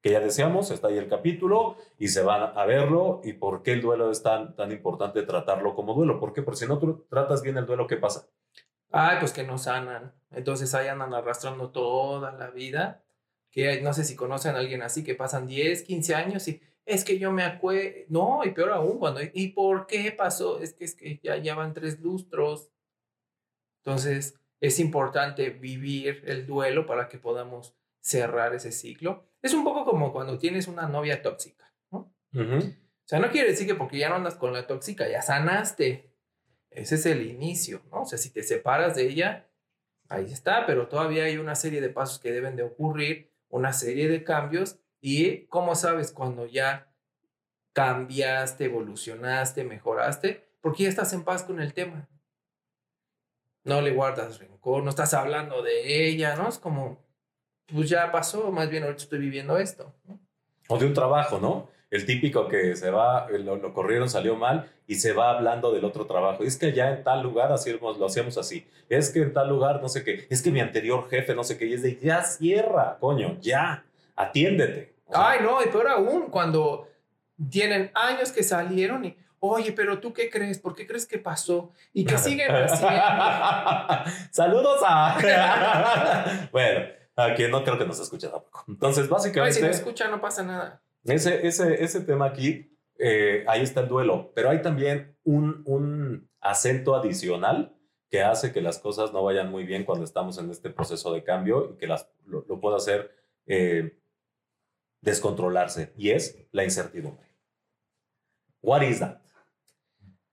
que 0.04 0.10
ya 0.10 0.20
decíamos, 0.20 0.70
está 0.70 0.88
ahí 0.88 0.98
el 0.98 1.08
capítulo 1.08 1.78
y 1.98 2.08
se 2.08 2.22
van 2.22 2.52
a 2.54 2.66
verlo 2.66 3.22
y 3.24 3.32
por 3.32 3.62
qué 3.62 3.72
el 3.72 3.80
duelo 3.80 4.10
es 4.10 4.22
tan, 4.22 4.54
tan 4.54 4.70
importante 4.70 5.22
tratarlo 5.22 5.74
como 5.74 5.94
duelo. 5.94 6.20
¿Por 6.20 6.34
qué? 6.34 6.42
Porque 6.42 6.58
si 6.58 6.66
no 6.66 6.78
tú 6.78 7.06
tratas 7.08 7.40
bien 7.40 7.56
el 7.56 7.64
duelo, 7.64 7.86
¿qué 7.86 7.96
pasa? 7.96 8.28
Ay, 8.90 9.16
pues 9.18 9.32
que 9.32 9.44
no 9.44 9.56
sanan. 9.56 10.12
Entonces 10.30 10.74
ahí 10.74 10.88
andan 10.88 11.14
arrastrando 11.14 11.70
toda 11.70 12.32
la 12.32 12.50
vida. 12.50 13.02
Que 13.50 13.80
no 13.80 13.94
sé 13.94 14.04
si 14.04 14.14
conocen 14.14 14.56
a 14.56 14.58
alguien 14.58 14.82
así 14.82 15.02
que 15.02 15.14
pasan 15.14 15.46
10, 15.46 15.84
15 15.84 16.14
años 16.14 16.46
y 16.48 16.60
es 16.84 17.02
que 17.02 17.18
yo 17.18 17.32
me 17.32 17.42
acuerdo. 17.42 18.00
No, 18.08 18.42
y 18.44 18.50
peor 18.50 18.72
aún, 18.72 18.98
cuando. 18.98 19.20
¿Y 19.32 19.52
por 19.52 19.86
qué 19.86 20.12
pasó? 20.12 20.60
Es 20.60 20.74
que 20.74 20.84
es 20.84 20.94
que 20.94 21.18
ya, 21.22 21.38
ya 21.38 21.54
van 21.54 21.72
tres 21.72 21.98
lustros. 22.00 22.68
Entonces 23.78 24.38
es 24.60 24.78
importante 24.80 25.48
vivir 25.48 26.22
el 26.26 26.46
duelo 26.46 26.84
para 26.84 27.08
que 27.08 27.16
podamos 27.16 27.74
cerrar 28.02 28.54
ese 28.54 28.70
ciclo. 28.70 29.30
Es 29.44 29.52
un 29.52 29.62
poco 29.62 29.84
como 29.84 30.10
cuando 30.10 30.38
tienes 30.38 30.68
una 30.68 30.88
novia 30.88 31.20
tóxica, 31.20 31.70
¿no? 31.90 32.10
O 32.32 32.62
sea, 33.04 33.18
no 33.18 33.30
quiere 33.30 33.50
decir 33.50 33.66
que 33.66 33.74
porque 33.74 33.98
ya 33.98 34.08
no 34.08 34.14
andas 34.14 34.36
con 34.36 34.54
la 34.54 34.66
tóxica, 34.66 35.06
ya 35.06 35.20
sanaste. 35.20 36.10
Ese 36.70 36.94
es 36.94 37.04
el 37.04 37.26
inicio, 37.26 37.82
¿no? 37.90 38.00
O 38.00 38.06
sea, 38.06 38.16
si 38.16 38.30
te 38.30 38.42
separas 38.42 38.96
de 38.96 39.06
ella, 39.06 39.46
ahí 40.08 40.32
está, 40.32 40.64
pero 40.64 40.88
todavía 40.88 41.24
hay 41.24 41.36
una 41.36 41.56
serie 41.56 41.82
de 41.82 41.90
pasos 41.90 42.20
que 42.20 42.32
deben 42.32 42.56
de 42.56 42.62
ocurrir, 42.62 43.34
una 43.50 43.74
serie 43.74 44.08
de 44.08 44.24
cambios. 44.24 44.78
¿Y 45.02 45.44
cómo 45.48 45.74
sabes 45.74 46.10
cuando 46.10 46.46
ya 46.46 46.90
cambiaste, 47.74 48.64
evolucionaste, 48.64 49.62
mejoraste? 49.64 50.48
Porque 50.62 50.84
ya 50.84 50.88
estás 50.88 51.12
en 51.12 51.22
paz 51.22 51.42
con 51.42 51.60
el 51.60 51.74
tema. 51.74 52.08
No 53.62 53.82
le 53.82 53.92
guardas 53.92 54.38
rencor, 54.38 54.82
no 54.82 54.88
estás 54.88 55.12
hablando 55.12 55.62
de 55.62 56.08
ella, 56.08 56.34
¿no? 56.34 56.48
Es 56.48 56.58
como, 56.58 57.04
pues 57.66 57.88
ya 57.88 58.10
pasó, 58.12 58.50
más 58.50 58.68
bien 58.68 58.82
ahorita 58.82 59.02
estoy 59.02 59.18
viviendo 59.18 59.58
esto. 59.58 59.92
O 60.68 60.78
de 60.78 60.86
un 60.86 60.94
trabajo, 60.94 61.38
¿no? 61.38 61.68
El 61.90 62.06
típico 62.06 62.48
que 62.48 62.74
se 62.74 62.90
va, 62.90 63.28
lo, 63.30 63.72
corrieron, 63.72 64.08
salió 64.08 64.34
mal 64.34 64.68
y 64.86 64.96
se 64.96 65.12
va 65.12 65.30
hablando 65.30 65.72
del 65.72 65.84
otro 65.84 66.06
trabajo. 66.06 66.42
Es 66.42 66.56
que 66.56 66.72
ya 66.72 66.90
en 66.90 67.04
tal 67.04 67.22
lugar 67.22 67.52
así, 67.52 67.72
lo 67.72 68.06
hacíamos 68.06 68.36
así. 68.36 68.66
Es 68.88 69.10
que 69.10 69.22
en 69.22 69.32
tal 69.32 69.48
lugar 69.48 69.80
no 69.80 69.88
sé 69.88 70.02
qué. 70.02 70.26
Es 70.28 70.42
que 70.42 70.50
mi 70.50 70.60
anterior 70.60 71.08
jefe 71.08 71.34
no 71.34 71.44
sé 71.44 71.56
qué. 71.56 71.66
Y 71.66 71.74
es 71.74 71.82
de 71.82 71.96
ya 71.96 72.22
cierra, 72.24 72.96
coño, 72.98 73.38
ya, 73.40 73.84
atiéndete. 74.16 74.94
Ay, 75.12 75.40
no, 75.42 75.62
y 75.62 75.66
peor 75.66 75.88
aún, 75.88 76.30
cuando 76.30 76.88
tienen 77.48 77.90
años 77.94 78.32
que 78.32 78.42
salieron 78.42 79.04
y, 79.04 79.16
oye, 79.38 79.72
pero 79.72 80.00
tú 80.00 80.12
qué 80.12 80.30
crees, 80.30 80.58
¿por 80.58 80.74
qué 80.74 80.86
crees 80.86 81.06
que 81.06 81.18
pasó? 81.18 81.70
Y 81.92 82.04
que 82.04 82.18
siguen 82.18 82.50
haciendo. 82.50 83.02
Saludos 84.32 84.80
a. 84.84 86.48
bueno, 86.52 86.86
a 87.16 87.34
quien 87.34 87.50
no 87.50 87.62
creo 87.64 87.78
que 87.78 87.86
nos 87.86 88.00
escuche 88.00 88.28
tampoco. 88.28 88.64
Entonces, 88.68 89.08
básicamente. 89.08 89.56
si 89.56 89.62
no 89.62 89.68
escucha, 89.68 90.08
no 90.08 90.20
pasa 90.20 90.42
nada. 90.42 90.82
Ese, 91.04 91.46
ese, 91.46 91.82
ese 91.82 92.00
tema 92.00 92.26
aquí, 92.26 92.76
eh, 92.98 93.44
ahí 93.46 93.62
está 93.62 93.80
el 93.80 93.88
duelo, 93.88 94.32
pero 94.34 94.50
hay 94.50 94.62
también 94.62 95.16
un, 95.24 95.62
un 95.66 96.28
acento 96.40 96.94
adicional 96.94 97.76
que 98.08 98.22
hace 98.22 98.52
que 98.52 98.60
las 98.60 98.78
cosas 98.78 99.12
no 99.12 99.24
vayan 99.24 99.50
muy 99.50 99.64
bien 99.64 99.84
cuando 99.84 100.04
estamos 100.04 100.38
en 100.38 100.50
este 100.50 100.70
proceso 100.70 101.12
de 101.12 101.24
cambio 101.24 101.72
y 101.72 101.76
que 101.78 101.86
las, 101.86 102.08
lo, 102.26 102.44
lo 102.48 102.60
pueda 102.60 102.76
hacer 102.76 103.14
eh, 103.46 103.98
descontrolarse, 105.00 105.92
y 105.96 106.10
es 106.10 106.38
la 106.52 106.64
incertidumbre. 106.64 107.28
What 108.62 108.82
is 108.82 109.00
that? 109.00 109.18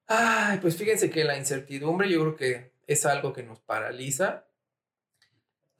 Ay, 0.07 0.59
pues 0.61 0.77
fíjense 0.77 1.09
que 1.09 1.23
la 1.23 1.37
incertidumbre 1.37 2.09
yo 2.09 2.21
creo 2.21 2.35
que 2.35 2.71
es 2.87 3.05
algo 3.05 3.33
que 3.33 3.43
nos 3.43 3.59
paraliza 3.59 4.45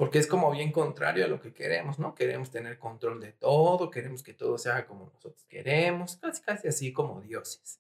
porque 0.02 0.18
es 0.18 0.26
como 0.26 0.50
bien 0.50 0.72
contrario 0.72 1.26
a 1.26 1.28
lo 1.28 1.40
que 1.40 1.54
queremos, 1.54 2.00
¿no? 2.00 2.16
Queremos 2.16 2.50
tener 2.50 2.80
control 2.80 3.22
de 3.22 3.34
todo, 3.34 3.92
queremos 3.92 4.24
que 4.24 4.34
todo 4.34 4.58
se 4.58 4.72
haga 4.72 4.88
como 4.88 5.06
nosotros 5.06 5.46
queremos, 5.48 6.16
casi, 6.16 6.42
casi 6.42 6.68
así 6.68 6.92
como 6.92 7.22
dioses. 7.22 7.80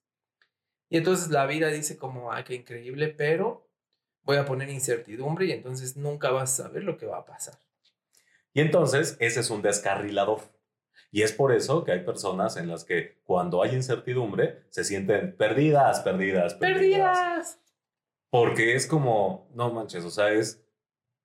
Y 0.87 0.97
entonces 0.97 1.31
la 1.31 1.47
vida 1.47 1.69
dice 1.69 1.97
como, 1.97 2.31
ay, 2.31 2.43
qué 2.43 2.53
increíble, 2.53 3.07
pero 3.07 3.67
voy 4.21 4.37
a 4.37 4.45
poner 4.45 4.69
incertidumbre 4.69 5.47
y 5.47 5.51
entonces 5.51 5.97
nunca 5.97 6.29
vas 6.29 6.59
a 6.59 6.65
saber 6.65 6.83
lo 6.83 6.95
que 6.95 7.07
va 7.07 7.17
a 7.17 7.25
pasar. 7.25 7.59
Y 8.53 8.61
entonces 8.61 9.17
ese 9.19 9.39
es 9.39 9.49
un 9.49 9.63
descarrilador. 9.63 10.41
Y 11.09 11.23
es 11.23 11.33
por 11.33 11.51
eso 11.51 11.83
que 11.83 11.91
hay 11.91 12.05
personas 12.05 12.55
en 12.55 12.67
las 12.67 12.83
que 12.83 13.19
cuando 13.23 13.63
hay 13.63 13.73
incertidumbre 13.73 14.61
se 14.69 14.83
sienten 14.83 15.35
perdidas, 15.35 16.01
perdidas, 16.01 16.53
perdidas. 16.53 16.77
Perdidas. 16.77 17.59
Porque 18.29 18.75
es 18.75 18.85
como, 18.85 19.49
no 19.55 19.73
manches, 19.73 20.05
o 20.05 20.11
sea, 20.11 20.29
es 20.29 20.63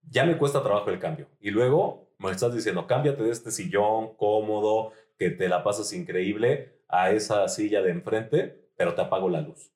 ya 0.09 0.25
me 0.25 0.39
cuesta 0.39 0.63
trabajo 0.63 0.91
el 0.91 0.99
cambio. 0.99 1.29
Y 1.41 1.51
luego 1.51 2.09
me 2.19 2.31
estás 2.31 2.55
diciendo, 2.55 2.87
cámbiate 2.87 3.23
de 3.23 3.31
este 3.31 3.51
sillón 3.51 4.15
cómodo, 4.17 4.93
que 5.19 5.31
te 5.31 5.49
la 5.49 5.63
pasas 5.63 5.93
increíble, 5.93 6.81
a 6.89 7.11
esa 7.11 7.49
silla 7.49 7.83
de 7.83 7.91
enfrente, 7.91 8.71
pero 8.77 8.95
te 8.95 9.03
apago 9.03 9.29
la 9.29 9.41
luz. 9.41 9.73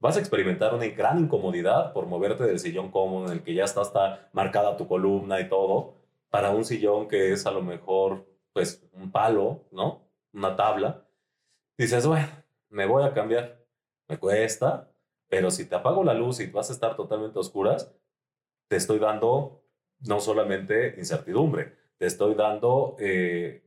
Vas 0.00 0.16
a 0.16 0.20
experimentar 0.20 0.74
una 0.74 0.86
gran 0.88 1.18
incomodidad 1.18 1.92
por 1.92 2.06
moverte 2.06 2.44
del 2.44 2.58
sillón 2.58 2.90
cómodo 2.90 3.26
en 3.26 3.32
el 3.32 3.42
que 3.42 3.54
ya 3.54 3.64
está 3.64 3.80
hasta 3.80 4.28
marcada 4.32 4.76
tu 4.76 4.86
columna 4.86 5.40
y 5.40 5.48
todo, 5.48 5.94
para 6.30 6.50
un 6.50 6.64
sillón 6.64 7.08
que 7.08 7.32
es 7.32 7.46
a 7.46 7.50
lo 7.50 7.62
mejor, 7.62 8.26
pues, 8.52 8.84
un 8.92 9.10
palo, 9.10 9.64
¿no? 9.70 10.08
Una 10.32 10.56
tabla. 10.56 11.06
Dices, 11.78 12.06
bueno, 12.06 12.28
me 12.70 12.86
voy 12.86 13.04
a 13.04 13.14
cambiar. 13.14 13.64
Me 14.08 14.18
cuesta, 14.18 14.90
pero 15.28 15.50
si 15.50 15.68
te 15.68 15.74
apago 15.74 16.04
la 16.04 16.14
luz 16.14 16.40
y 16.40 16.46
vas 16.46 16.70
a 16.70 16.72
estar 16.72 16.96
totalmente 16.96 17.38
oscuras, 17.38 17.94
te 18.74 18.78
estoy 18.78 18.98
dando 18.98 19.64
no 20.00 20.18
solamente 20.18 20.96
incertidumbre, 20.98 21.76
te 21.96 22.06
estoy 22.06 22.34
dando 22.34 22.96
eh, 22.98 23.62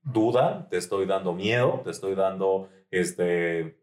duda, 0.00 0.66
te 0.70 0.78
estoy 0.78 1.04
dando 1.04 1.34
miedo, 1.34 1.82
te 1.84 1.90
estoy 1.90 2.14
dando 2.14 2.70
este... 2.90 3.78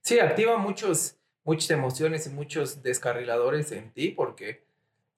Sí, 0.00 0.18
activa 0.18 0.56
muchos, 0.56 1.18
muchas 1.44 1.72
emociones 1.72 2.26
y 2.26 2.30
muchos 2.30 2.82
descarriladores 2.82 3.70
en 3.70 3.92
ti 3.92 4.08
porque 4.12 4.66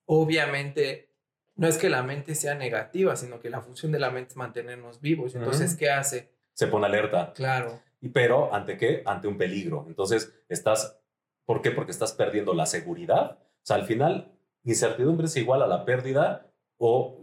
obviamente 0.03 1.13
no 1.55 1.65
es 1.65 1.77
que 1.77 1.89
la 1.89 2.03
mente 2.03 2.35
sea 2.35 2.55
negativa, 2.55 3.15
sino 3.15 3.39
que 3.39 3.49
la 3.49 3.61
función 3.61 3.93
de 3.93 3.99
la 3.99 4.09
mente 4.09 4.31
es 4.31 4.35
mantenernos 4.35 4.99
vivos. 4.99 5.35
Entonces, 5.35 5.73
¿qué 5.77 5.89
hace? 5.89 6.33
Se 6.51 6.67
pone 6.67 6.85
alerta. 6.85 7.31
Claro. 7.31 7.79
Y 8.01 8.09
pero, 8.09 8.53
¿ante 8.53 8.75
qué? 8.77 9.03
Ante 9.05 9.29
un 9.29 9.37
peligro. 9.37 9.85
Entonces, 9.87 10.33
estás, 10.49 10.99
¿por 11.45 11.61
qué? 11.61 11.71
Porque 11.71 11.93
estás 11.93 12.11
perdiendo 12.11 12.53
la 12.53 12.65
seguridad. 12.65 13.39
O 13.41 13.65
sea, 13.65 13.77
al 13.77 13.85
final, 13.85 14.33
Incertidumbre 14.63 15.27
es 15.27 15.35
igual 15.37 15.61
a 15.61 15.67
la 15.67 15.85
pérdida 15.85 16.51
o 16.77 17.19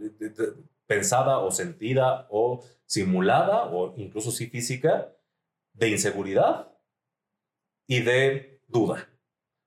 pensada 0.85 1.39
o 1.39 1.51
sentida 1.51 2.27
o 2.29 2.63
simulada 2.85 3.65
o 3.65 3.93
incluso 3.97 4.31
sí 4.31 4.47
física 4.47 5.13
de 5.73 5.89
inseguridad 5.89 6.71
y 7.87 8.01
de 8.01 8.61
duda. 8.67 9.09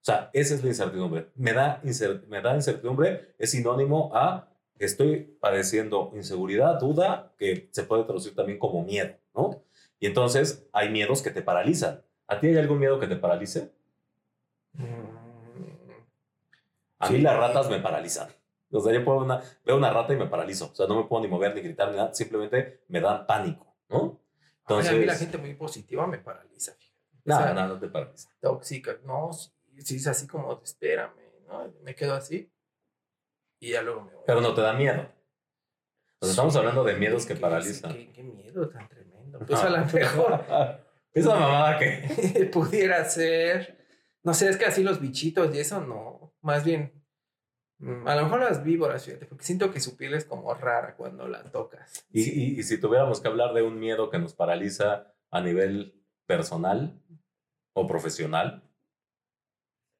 O 0.00 0.04
sea, 0.04 0.30
esa 0.32 0.54
es 0.54 0.62
la 0.62 0.68
incertidumbre. 0.68 1.30
Me 1.34 1.52
da, 1.52 1.82
me 2.28 2.40
da 2.40 2.54
incertidumbre 2.54 3.34
es 3.38 3.50
sinónimo 3.50 4.10
a 4.14 4.50
estoy 4.80 5.36
padeciendo 5.40 6.10
inseguridad, 6.14 6.80
duda, 6.80 7.34
que 7.38 7.68
se 7.70 7.84
puede 7.84 8.04
traducir 8.04 8.34
también 8.34 8.58
como 8.58 8.82
miedo, 8.82 9.14
¿no? 9.34 9.62
Y 9.98 10.06
entonces 10.06 10.66
hay 10.72 10.88
miedos 10.88 11.22
que 11.22 11.30
te 11.30 11.42
paralizan. 11.42 12.02
¿A 12.26 12.40
ti 12.40 12.48
hay 12.48 12.56
algún 12.56 12.78
miedo 12.78 12.98
que 12.98 13.06
te 13.06 13.16
paralice? 13.16 13.72
A 17.00 17.10
mí 17.10 17.18
las 17.18 17.36
ratas 17.36 17.68
me 17.68 17.80
paralizan. 17.80 18.28
O 18.72 18.80
sea, 18.80 18.92
yo 18.92 19.04
puedo 19.04 19.18
una, 19.18 19.42
veo 19.64 19.76
una 19.76 19.90
rata 19.90 20.12
y 20.12 20.16
me 20.16 20.26
paralizo. 20.26 20.70
O 20.70 20.74
sea, 20.74 20.86
no 20.86 20.96
me 20.96 21.08
puedo 21.08 21.22
ni 21.22 21.28
mover, 21.28 21.54
ni 21.54 21.62
gritar, 21.62 21.90
ni 21.90 21.96
nada. 21.96 22.14
Simplemente 22.14 22.84
me 22.88 23.00
da 23.00 23.26
pánico, 23.26 23.74
¿no? 23.88 24.20
Entonces, 24.60 24.92
a 24.92 24.94
mí 24.94 25.04
la 25.04 25.16
gente 25.16 25.38
muy 25.38 25.54
positiva 25.54 26.06
me 26.06 26.18
paraliza. 26.18 26.76
No, 27.24 27.54
no, 27.54 27.68
no 27.68 27.78
te 27.78 27.88
paraliza. 27.88 28.28
Tóxica. 28.40 28.98
No, 29.04 29.30
si, 29.32 29.96
es 29.96 30.06
así 30.06 30.26
como, 30.26 30.60
espérame, 30.62 31.16
¿no? 31.48 31.72
Me 31.82 31.94
quedo 31.94 32.14
así 32.14 32.52
y 33.58 33.72
ya 33.72 33.82
luego 33.82 34.02
me 34.02 34.12
voy. 34.12 34.22
Pero 34.26 34.40
no 34.40 34.54
te 34.54 34.60
da 34.60 34.72
miedo. 34.72 35.08
Entonces, 36.14 36.30
estamos 36.30 36.54
hablando 36.56 36.84
de 36.84 36.94
miedos 36.94 37.26
que 37.26 37.34
paralizan. 37.34 37.92
Qué, 37.92 38.12
qué, 38.12 38.22
miedo 38.22 38.68
tan 38.68 38.88
tremendo. 38.88 39.38
Pues 39.40 39.60
a 39.60 39.70
lo 39.70 39.84
mejor. 39.92 40.44
Esa 41.12 41.34
mamada 41.34 41.78
que. 41.78 42.50
pudiera 42.52 43.04
ser. 43.06 43.78
No 44.22 44.34
sé, 44.34 44.48
es 44.48 44.56
que 44.58 44.66
así 44.66 44.82
los 44.82 45.00
bichitos 45.00 45.54
y 45.54 45.58
eso 45.58 45.80
no 45.80 46.19
más 46.42 46.64
bien, 46.64 46.92
mm, 47.78 48.06
a 48.06 48.16
lo 48.16 48.24
mejor 48.24 48.40
las 48.40 48.64
víboras, 48.64 49.04
fíjate, 49.04 49.26
porque 49.26 49.44
siento 49.44 49.72
que 49.72 49.80
su 49.80 49.96
piel 49.96 50.14
es 50.14 50.24
como 50.24 50.52
rara 50.54 50.96
cuando 50.96 51.28
la 51.28 51.44
tocas. 51.44 52.06
Y, 52.12 52.58
y, 52.58 52.62
si 52.62 52.80
tuviéramos 52.80 53.20
que 53.20 53.28
hablar 53.28 53.54
de 53.54 53.62
un 53.62 53.78
miedo 53.78 54.10
que 54.10 54.18
nos 54.18 54.34
paraliza 54.34 55.14
a 55.30 55.40
nivel 55.40 56.00
personal 56.26 57.00
o 57.72 57.86
profesional, 57.86 58.62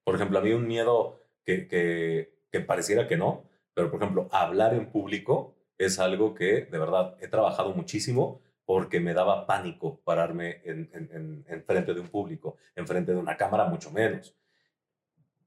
por 0.04 0.14
ejemplo, 0.14 0.38
a 0.38 0.42
mí 0.42 0.52
un 0.52 0.66
miedo 0.66 1.20
que, 1.44 1.68
que, 1.68 2.40
que 2.50 2.60
pareciera 2.60 3.06
que 3.06 3.16
no, 3.16 3.44
pero 3.74 3.90
por 3.90 4.02
ejemplo, 4.02 4.28
hablar 4.32 4.74
en 4.74 4.90
público 4.90 5.56
es 5.78 5.98
algo 5.98 6.34
que 6.34 6.66
de 6.66 6.78
verdad 6.78 7.16
he 7.20 7.28
trabajado 7.28 7.74
muchísimo 7.74 8.42
porque 8.64 9.00
me 9.00 9.14
daba 9.14 9.46
pánico 9.46 10.00
pararme 10.04 10.60
en, 10.64 10.90
en, 10.92 11.44
en, 11.48 11.64
frente 11.64 11.92
de 11.92 12.00
un 12.00 12.08
público, 12.08 12.56
en 12.76 12.86
frente 12.86 13.12
de 13.12 13.18
una 13.18 13.36
cámara 13.36 13.64
mucho 13.64 13.90
menos. 13.90 14.36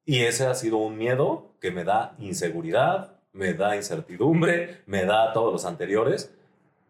Y 0.06 0.24
ese 0.24 0.46
ha 0.46 0.56
sido 0.56 0.78
un 0.78 0.98
miedo 0.98 1.52
que 1.62 1.72
me 1.72 1.84
da 1.84 2.16
inseguridad, 2.20 3.14
me 3.32 3.54
da 3.54 3.76
incertidumbre, 3.76 4.82
me 4.86 5.06
da 5.06 5.34
todos 5.34 5.52
los 5.52 5.66
anteriores 5.66 6.34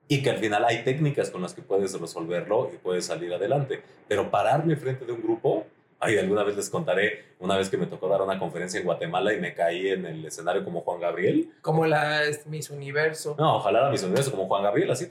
y 0.08 0.22
que 0.22 0.30
al 0.30 0.38
final 0.38 0.66
hay 0.66 0.84
técnicas 0.84 1.30
con 1.30 1.42
las 1.42 1.54
que 1.54 1.62
puedes 1.62 2.00
resolverlo 2.00 2.70
y 2.74 2.78
puedes 2.78 3.06
salir 3.06 3.34
adelante. 3.34 3.82
Pero 4.08 4.30
pararme 4.30 4.76
frente 4.76 5.06
de 5.06 5.12
un 5.12 5.22
grupo, 5.22 5.66
ay, 6.00 6.18
alguna 6.18 6.44
vez 6.44 6.58
les 6.58 6.70
contaré, 6.70 7.34
una 7.40 7.58
vez 7.58 7.70
que 7.70 7.78
me 7.78 7.86
tocó 7.86 8.08
dar 8.10 8.22
una 8.22 8.38
conferencia 8.38 8.80
en 8.80 8.86
Guatemala 8.86 9.34
y 9.34 9.40
me 9.40 9.54
caí 9.54 9.90
en 9.90 10.06
el 10.06 10.26
escenario 10.26 10.64
como 10.64 10.82
Juan 10.82 11.00
Gabriel. 11.00 11.52
Como 11.62 11.86
la 11.86 12.22
Miss 12.48 12.70
Universo. 12.70 13.36
No, 13.38 13.58
ojalá 13.58 13.80
era 13.80 13.90
Miss 13.90 14.04
Universo 14.04 14.32
como 14.32 14.48
Juan 14.48 14.64
Gabriel, 14.64 14.92
así, 14.92 15.10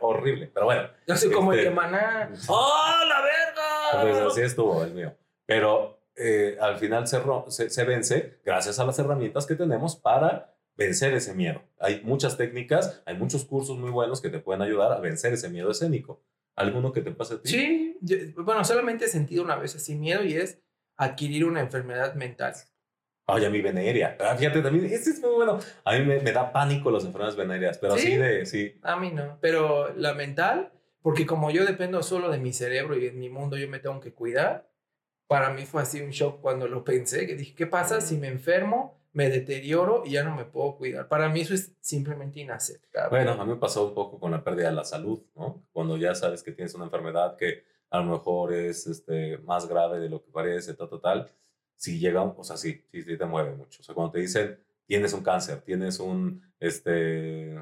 horrible. 0.00 0.50
Pero 0.52 0.66
bueno. 0.66 0.88
Yo 1.06 1.16
soy 1.16 1.30
como 1.30 1.52
el 1.52 1.58
que 1.58 1.64
este, 1.64 1.74
maná. 1.74 2.30
¡Oh, 2.48 2.98
la 3.08 3.20
verga! 3.22 4.02
Pues 4.02 4.32
así 4.32 4.42
estuvo 4.42 4.84
el 4.84 4.92
mío. 4.92 5.12
Pero 5.46 5.99
eh, 6.16 6.56
al 6.60 6.76
final 6.76 7.06
se, 7.06 7.70
se, 7.70 7.84
vence 7.84 8.40
gracias 8.44 8.78
a 8.78 8.84
las 8.84 8.98
herramientas 8.98 9.46
que 9.46 9.54
tenemos 9.54 9.96
para 9.96 10.54
vencer 10.76 11.14
ese 11.14 11.34
miedo. 11.34 11.62
Hay 11.78 12.02
muchas 12.04 12.36
técnicas, 12.36 13.02
hay 13.06 13.16
muchos 13.16 13.44
cursos 13.44 13.78
muy 13.78 13.90
buenos 13.90 14.20
que 14.20 14.30
te 14.30 14.38
pueden 14.38 14.62
ayudar 14.62 14.92
a 14.92 15.00
vencer 15.00 15.32
ese 15.32 15.48
miedo 15.48 15.70
escénico. 15.70 16.22
¿Alguno 16.56 16.92
que 16.92 17.00
te 17.00 17.10
pase 17.10 17.34
a 17.34 17.42
ti? 17.42 17.48
Sí, 17.48 17.98
bueno, 18.36 18.64
solamente 18.64 19.06
he 19.06 19.08
sentido 19.08 19.42
una 19.42 19.56
vez 19.56 19.74
así 19.76 19.94
miedo 19.94 20.24
y 20.24 20.34
es 20.34 20.60
adquirir 20.96 21.44
una 21.44 21.60
enfermedad 21.60 22.14
mental. 22.14 22.54
Ay, 23.26 23.44
a 23.44 23.50
mí 23.50 23.60
venérea. 23.60 24.16
Ah, 24.20 24.34
fíjate, 24.36 24.60
también, 24.60 24.86
este 24.86 25.10
es 25.10 25.20
muy 25.20 25.30
bueno. 25.30 25.58
A 25.84 25.96
mí 25.96 26.04
me, 26.04 26.32
da 26.32 26.52
pánico 26.52 26.90
las 26.90 27.04
enfermedades 27.04 27.36
venéreas, 27.36 27.78
pero 27.78 27.94
así 27.94 28.16
de, 28.16 28.44
sí. 28.44 28.78
A 28.82 28.96
mí 28.96 29.10
no, 29.10 29.38
pero 29.40 29.94
la 29.94 30.14
mental, 30.14 30.72
porque 31.02 31.26
como 31.26 31.50
yo 31.50 31.64
dependo 31.64 32.02
solo 32.02 32.30
de 32.30 32.38
mi 32.38 32.52
cerebro 32.52 32.98
y 32.98 33.06
en 33.06 33.18
mi 33.18 33.28
mundo 33.28 33.56
yo 33.56 33.68
me 33.68 33.78
tengo 33.78 34.00
que 34.00 34.12
cuidar, 34.12 34.69
para 35.30 35.50
mí 35.50 35.64
fue 35.64 35.82
así 35.82 36.00
un 36.00 36.10
shock 36.10 36.40
cuando 36.40 36.66
lo 36.66 36.82
pensé, 36.82 37.24
que 37.24 37.36
dije, 37.36 37.54
¿qué 37.54 37.64
pasa 37.68 38.00
si 38.00 38.16
me 38.16 38.26
enfermo, 38.26 38.98
me 39.12 39.30
deterioro 39.30 40.02
y 40.04 40.10
ya 40.10 40.24
no 40.24 40.34
me 40.34 40.44
puedo 40.44 40.76
cuidar? 40.76 41.06
Para 41.06 41.28
mí 41.28 41.42
eso 41.42 41.54
es 41.54 41.72
simplemente 41.80 42.40
inaceptable. 42.40 43.10
Bueno, 43.10 43.40
a 43.40 43.44
mí 43.44 43.52
me 43.52 43.56
pasó 43.56 43.86
un 43.86 43.94
poco 43.94 44.18
con 44.18 44.32
la 44.32 44.42
pérdida 44.42 44.70
de 44.70 44.74
la 44.74 44.82
salud, 44.82 45.22
¿no? 45.36 45.62
Cuando 45.70 45.96
ya 45.96 46.16
sabes 46.16 46.42
que 46.42 46.50
tienes 46.50 46.74
una 46.74 46.86
enfermedad 46.86 47.36
que 47.36 47.62
a 47.90 48.00
lo 48.00 48.10
mejor 48.10 48.52
es 48.52 48.88
este, 48.88 49.38
más 49.38 49.68
grave 49.68 50.00
de 50.00 50.08
lo 50.08 50.20
que 50.20 50.32
parece, 50.32 50.74
tal, 50.74 50.88
tal, 50.88 51.00
tal 51.00 51.30
si 51.76 52.00
llega, 52.00 52.22
o 52.22 52.42
sea, 52.42 52.56
sí, 52.56 52.84
sí, 52.90 53.00
sí 53.04 53.16
te 53.16 53.24
mueve 53.24 53.54
mucho. 53.54 53.82
O 53.82 53.84
sea, 53.84 53.94
cuando 53.94 54.10
te 54.10 54.18
dicen, 54.18 54.58
tienes 54.84 55.12
un 55.12 55.22
cáncer, 55.22 55.60
tienes 55.60 56.00
un, 56.00 56.42
este, 56.58 57.54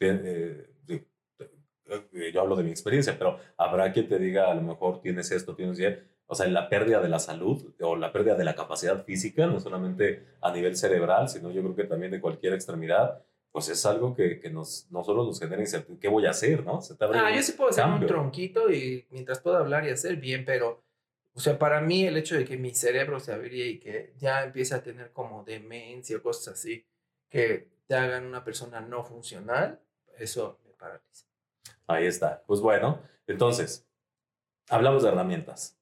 eh, 0.00 0.70
eh, 0.90 2.32
yo 2.34 2.40
hablo 2.40 2.56
de 2.56 2.64
mi 2.64 2.70
experiencia, 2.70 3.16
pero 3.16 3.38
habrá 3.56 3.92
quien 3.92 4.08
te 4.08 4.18
diga, 4.18 4.50
a 4.50 4.54
lo 4.56 4.62
mejor 4.62 5.00
tienes 5.00 5.30
esto, 5.30 5.54
tienes 5.54 5.78
ya, 5.78 5.96
o 6.26 6.34
sea, 6.34 6.46
la 6.48 6.68
pérdida 6.68 7.00
de 7.00 7.08
la 7.08 7.18
salud 7.18 7.72
o 7.80 7.96
la 7.96 8.12
pérdida 8.12 8.34
de 8.34 8.44
la 8.44 8.54
capacidad 8.54 9.04
física, 9.04 9.46
no 9.46 9.60
solamente 9.60 10.24
a 10.40 10.52
nivel 10.52 10.76
cerebral, 10.76 11.28
sino 11.28 11.50
yo 11.50 11.62
creo 11.62 11.76
que 11.76 11.84
también 11.84 12.12
de 12.12 12.20
cualquier 12.20 12.52
extremidad, 12.52 13.22
pues 13.52 13.68
es 13.68 13.86
algo 13.86 14.14
que, 14.14 14.38
que 14.40 14.50
nos, 14.50 14.86
no 14.90 15.02
solo 15.02 15.24
nos 15.24 15.38
genera 15.38 15.62
incertidumbre, 15.62 16.00
¿qué 16.00 16.08
voy 16.08 16.26
a 16.26 16.30
hacer, 16.30 16.64
no? 16.64 16.82
Se 16.82 16.94
te 16.94 17.04
ah, 17.04 17.34
yo 17.34 17.42
sí 17.42 17.52
puedo 17.52 17.70
hacer 17.70 17.86
un 17.86 18.06
tronquito 18.06 18.70
y 18.70 19.06
mientras 19.10 19.40
puedo 19.40 19.56
hablar 19.56 19.86
y 19.86 19.90
hacer 19.90 20.16
bien, 20.16 20.44
pero 20.44 20.82
o 21.36 21.40
sea, 21.40 21.58
para 21.58 21.82
mí 21.82 22.06
el 22.06 22.16
hecho 22.16 22.34
de 22.34 22.46
que 22.46 22.56
mi 22.56 22.74
cerebro 22.74 23.20
se 23.20 23.30
abriera 23.30 23.70
y 23.70 23.78
que 23.78 24.14
ya 24.16 24.42
empiece 24.42 24.74
a 24.74 24.82
tener 24.82 25.12
como 25.12 25.44
demencia 25.44 26.16
o 26.16 26.22
cosas 26.22 26.54
así, 26.54 26.86
que 27.28 27.68
te 27.86 27.94
hagan 27.94 28.24
una 28.24 28.42
persona 28.42 28.80
no 28.80 29.04
funcional, 29.04 29.78
eso 30.18 30.58
me 30.64 30.72
paraliza. 30.72 31.26
Ahí 31.86 32.06
está. 32.06 32.42
Pues 32.46 32.60
bueno, 32.60 33.02
entonces, 33.26 33.86
hablamos 34.70 35.02
de 35.02 35.10
herramientas. 35.10 35.78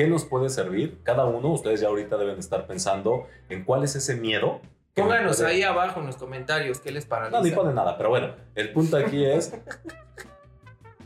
¿Qué 0.00 0.08
nos 0.08 0.24
puede 0.24 0.48
servir? 0.48 1.00
Cada 1.02 1.26
uno, 1.26 1.48
ustedes 1.48 1.82
ya 1.82 1.88
ahorita 1.88 2.16
deben 2.16 2.38
estar 2.38 2.66
pensando 2.66 3.26
en 3.50 3.64
cuál 3.64 3.84
es 3.84 3.96
ese 3.96 4.16
miedo. 4.16 4.62
Pónganos 4.94 5.42
ahí 5.42 5.62
abajo 5.62 6.00
en 6.00 6.06
los 6.06 6.16
comentarios 6.16 6.80
qué 6.80 6.90
les 6.90 7.04
paraliza. 7.04 7.36
No, 7.36 7.44
ni 7.44 7.50
pone 7.50 7.74
nada, 7.74 7.98
pero 7.98 8.08
bueno, 8.08 8.34
el 8.54 8.72
punto 8.72 8.96
aquí 8.96 9.26
es 9.26 9.52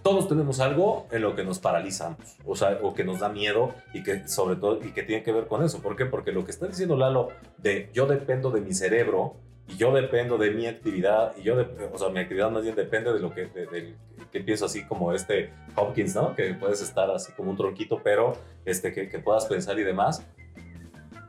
todos 0.05 0.29
tenemos 0.29 0.61
algo 0.61 1.09
en 1.11 1.23
lo 1.23 1.35
que 1.35 1.43
nos 1.43 1.59
paralizamos, 1.59 2.37
o 2.47 2.55
sea, 2.55 2.79
o 2.83 2.95
que 2.95 3.03
nos 3.03 3.19
da 3.19 3.31
miedo 3.31 3.75
y 3.93 4.05
que 4.05 4.29
sobre 4.29 4.55
todo 4.55 4.79
y 4.81 4.93
que 4.93 5.03
tiene 5.03 5.25
que 5.25 5.33
ver 5.33 5.49
con 5.49 5.65
eso. 5.65 5.83
¿Por 5.83 5.97
qué? 5.97 6.07
Porque 6.07 6.31
lo 6.31 6.45
que 6.45 6.53
está 6.53 6.69
diciendo 6.69 6.97
Lalo 6.97 7.31
de 7.59 7.91
yo 7.93 8.07
dependo 8.07 8.53
de 8.53 8.61
mi 8.61 8.75
cerebro 8.75 9.35
y 9.67 9.77
yo 9.77 9.93
dependo 9.93 10.37
de 10.37 10.51
mi 10.51 10.67
actividad 10.67 11.35
y 11.37 11.43
yo, 11.43 11.57
de, 11.57 11.67
o 11.93 11.99
sea, 11.99 12.09
mi 12.11 12.21
actividad 12.21 12.51
más 12.51 12.63
bien 12.63 12.75
depende 12.75 13.13
de 13.13 13.21
lo 13.21 13.33
que, 13.33 13.47
de, 13.47 13.95
que 14.31 14.41
pienso 14.41 14.67
así 14.67 14.85
como 14.85 15.13
este 15.13 15.53
Hopkins, 15.75 16.15
¿no? 16.15 16.35
Que 16.35 16.55
puedes 16.55 16.83
estar 16.83 17.11
así 17.11 17.33
como 17.33 17.51
un 17.51 17.57
tronquito, 17.57 18.01
pero 18.03 18.35
este, 18.65 18.93
que, 18.93 19.09
que 19.09 19.19
puedas 19.19 19.47
pensar 19.47 19.79
y 19.79 19.83
demás. 19.83 20.27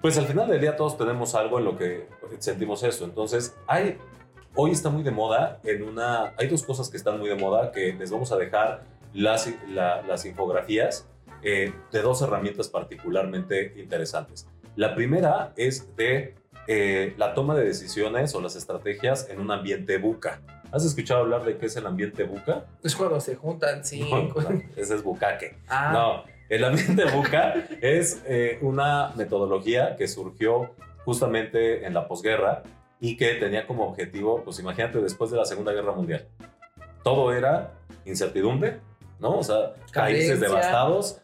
Pues 0.02 0.18
al 0.18 0.26
final 0.26 0.48
del 0.48 0.62
día 0.62 0.76
todos 0.76 0.98
tenemos 0.98 1.34
algo 1.34 1.60
en 1.60 1.66
lo 1.66 1.78
que 1.78 2.08
sentimos 2.40 2.84
eso. 2.84 3.06
Entonces, 3.06 3.56
hay 3.68 3.98
hoy 4.56 4.72
está 4.72 4.90
muy 4.90 5.04
de 5.04 5.12
moda 5.12 5.60
en 5.64 5.84
una... 5.84 6.34
Hay 6.38 6.48
dos 6.48 6.64
cosas 6.64 6.90
que 6.90 6.98
están 6.98 7.20
muy 7.20 7.30
de 7.30 7.36
moda 7.36 7.72
que 7.72 7.94
les 7.94 8.10
vamos 8.10 8.32
a 8.32 8.38
dejar 8.38 8.84
las, 9.14 9.54
las 9.68 10.26
infografías 10.26 11.08
eh, 11.44 11.74
de 11.92 12.02
dos 12.02 12.22
herramientas 12.22 12.70
particularmente 12.70 13.74
interesantes. 13.78 14.48
La 14.76 14.96
primera 14.96 15.54
es 15.56 15.96
de 15.96 16.36
eh, 16.68 17.14
la 17.18 17.34
toma 17.34 17.56
de 17.56 17.66
decisiones 17.66 18.34
o 18.36 18.42
las 18.42 18.56
estrategias 18.56 19.30
en 19.30 19.40
un 19.40 19.52
ambiente 19.52 19.98
buca. 19.98 20.42
¿Has 20.72 20.84
escuchado 20.84 21.22
hablar 21.22 21.44
de 21.46 21.58
qué 21.58 21.68
es 21.68 21.76
el 21.78 21.86
ambiente 21.86 22.24
buca? 22.24 22.66
Es 22.84 22.96
cuando 22.96 23.20
se 23.20 23.36
juntan 23.36 23.84
cinco. 23.86 24.42
ese 24.76 24.96
es 24.96 25.04
bucaque. 25.04 25.58
Ah. 25.68 25.92
No, 25.94 26.24
el 26.50 26.64
ambiente 26.64 27.06
buca 27.06 27.54
es 27.82 28.22
eh, 28.26 28.58
una 28.62 29.14
metodología 29.16 29.96
que 29.96 30.08
surgió 30.08 30.72
justamente 31.04 31.86
en 31.86 31.94
la 31.94 32.08
posguerra 32.08 32.64
y 33.00 33.18
que 33.18 33.36
tenía 33.36 33.68
como 33.68 33.88
objetivo, 33.88 34.42
pues 34.44 34.60
imagínate, 34.60 35.00
después 35.00 35.30
de 35.32 35.38
la 35.38 35.46
Segunda 35.46 35.72
Guerra 35.72 35.92
Mundial, 35.92 36.28
todo 37.04 37.32
era 37.34 37.74
incertidumbre, 38.06 38.80
¿no? 39.20 39.38
O 39.38 39.44
sea, 39.44 39.74
países 39.94 40.40
devastados, 40.40 41.22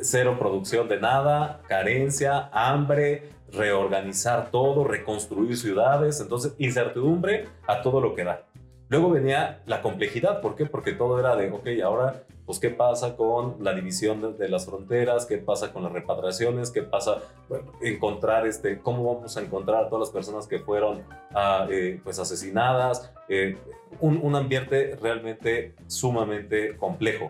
cero 0.00 0.36
producción 0.38 0.88
de 0.88 1.00
nada, 1.00 1.60
carencia, 1.68 2.50
hambre, 2.52 3.30
reorganizar 3.52 4.50
todo, 4.50 4.84
reconstruir 4.84 5.56
ciudades, 5.56 6.20
entonces 6.20 6.54
incertidumbre 6.58 7.48
a 7.66 7.82
todo 7.82 8.00
lo 8.00 8.14
que 8.14 8.24
da. 8.24 8.44
Luego 8.88 9.10
venía 9.10 9.62
la 9.64 9.80
complejidad, 9.80 10.42
¿por 10.42 10.54
qué? 10.54 10.66
Porque 10.66 10.92
todo 10.92 11.18
era 11.18 11.34
de, 11.34 11.50
ok, 11.50 11.66
ahora, 11.82 12.24
pues, 12.44 12.58
¿qué 12.58 12.68
pasa 12.68 13.16
con 13.16 13.56
la 13.60 13.72
división 13.72 14.36
de, 14.36 14.48
las 14.50 14.66
fronteras? 14.66 15.24
¿Qué 15.24 15.38
pasa 15.38 15.72
con 15.72 15.82
las 15.82 15.92
repatriaciones? 15.92 16.70
¿Qué 16.70 16.82
pasa, 16.82 17.22
bueno, 17.48 17.72
encontrar, 17.80 18.46
este, 18.46 18.80
cómo 18.80 19.14
vamos 19.14 19.34
a 19.38 19.40
encontrar 19.40 19.84
a 19.84 19.88
todas 19.88 20.08
las 20.08 20.10
personas 20.10 20.46
que 20.46 20.58
fueron, 20.58 21.04
ah, 21.34 21.66
eh, 21.70 22.00
pues, 22.04 22.18
asesinadas? 22.18 23.10
Eh, 23.30 23.56
un, 24.00 24.36
ambiente 24.36 24.98
realmente 25.00 25.74
sumamente 25.86 26.76
complejo. 26.76 27.28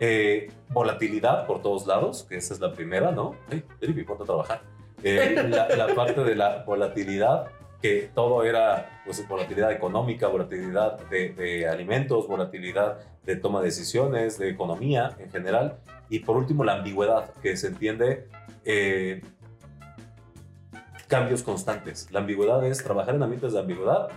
Eh, 0.00 0.50
volatilidad 0.70 1.46
por 1.46 1.62
todos 1.62 1.86
lados, 1.86 2.24
que 2.28 2.36
esa 2.36 2.54
es 2.54 2.60
la 2.60 2.72
primera, 2.72 3.12
¿no? 3.12 3.36
Hey, 3.50 3.62
¿cuánto 4.04 4.24
trabajar? 4.24 4.77
La, 5.02 5.68
la 5.68 5.94
parte 5.94 6.22
de 6.24 6.34
la 6.34 6.64
volatilidad 6.64 7.48
que 7.80 8.10
todo 8.14 8.42
era 8.42 9.02
pues, 9.04 9.26
volatilidad 9.28 9.72
económica, 9.72 10.26
volatilidad 10.26 10.98
de, 11.08 11.68
alimentos, 11.68 12.26
volatilidad 12.26 12.98
de 13.24 13.36
toma 13.36 13.60
de 13.60 13.66
decisiones, 13.66 14.38
de 14.38 14.50
economía 14.50 15.16
en 15.18 15.30
general. 15.30 15.78
Y 16.08 16.20
por 16.20 16.36
último, 16.36 16.64
la 16.64 16.74
ambigüedad, 16.74 17.32
que 17.34 17.56
se 17.56 17.68
entiende 17.68 18.28
eh, 18.64 19.22
cambios 21.06 21.42
constantes. 21.42 22.10
La 22.10 22.20
ambigüedad 22.20 22.64
es 22.66 22.82
trabajar 22.82 23.14
en 23.14 23.22
ambientes 23.22 23.52
de 23.52 23.60
ambigüedad, 23.60 24.08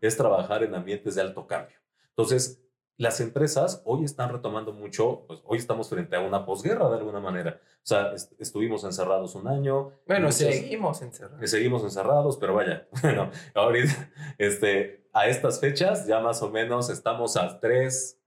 es 0.00 0.16
trabajar 0.16 0.62
en 0.62 0.74
ambientes 0.74 1.16
de 1.16 1.22
alto 1.22 1.46
cambio. 1.46 1.76
Entonces, 2.10 2.62
las 2.98 3.20
empresas 3.20 3.80
hoy 3.84 4.04
están 4.04 4.30
retomando 4.30 4.72
mucho, 4.72 5.24
pues 5.28 5.40
hoy 5.44 5.58
estamos 5.58 5.88
frente 5.88 6.16
a 6.16 6.20
una 6.20 6.44
posguerra 6.44 6.88
de 6.90 6.96
alguna 6.96 7.20
manera. 7.20 7.60
O 7.76 7.86
sea, 7.86 8.12
estuvimos 8.38 8.82
encerrados 8.82 9.36
un 9.36 9.46
año. 9.46 9.92
Bueno, 10.06 10.32
seguimos 10.32 11.00
encerrados. 11.00 11.48
Seguimos 11.48 11.84
encerrados, 11.84 12.36
pero 12.38 12.54
vaya, 12.54 12.88
bueno, 13.02 13.30
ahorita, 13.54 14.10
este, 14.36 15.08
a 15.12 15.28
estas 15.28 15.60
fechas 15.60 16.08
ya 16.08 16.18
más 16.18 16.42
o 16.42 16.50
menos 16.50 16.90
estamos 16.90 17.36
a 17.36 17.60
3, 17.60 18.20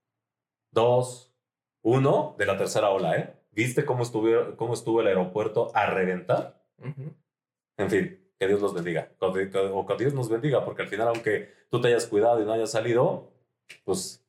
2, 0.70 1.34
1 1.82 2.36
de 2.38 2.46
la 2.46 2.56
tercera 2.56 2.90
ola, 2.90 3.18
¿eh? 3.18 3.38
¿Viste 3.50 3.84
cómo 3.84 4.02
estuvo, 4.02 4.56
cómo 4.56 4.72
estuvo 4.72 5.02
el 5.02 5.08
aeropuerto 5.08 5.70
a 5.74 5.84
reventar? 5.84 6.64
En 7.76 7.90
fin, 7.90 8.32
que 8.38 8.48
Dios 8.48 8.62
los 8.62 8.72
bendiga. 8.72 9.12
O 9.18 9.34
que 9.86 9.96
Dios 9.98 10.14
nos 10.14 10.30
bendiga, 10.30 10.64
porque 10.64 10.80
al 10.80 10.88
final, 10.88 11.08
aunque 11.08 11.52
tú 11.70 11.78
te 11.78 11.88
hayas 11.88 12.06
cuidado 12.06 12.40
y 12.40 12.46
no 12.46 12.54
hayas 12.54 12.70
salido, 12.70 13.34
pues 13.84 14.21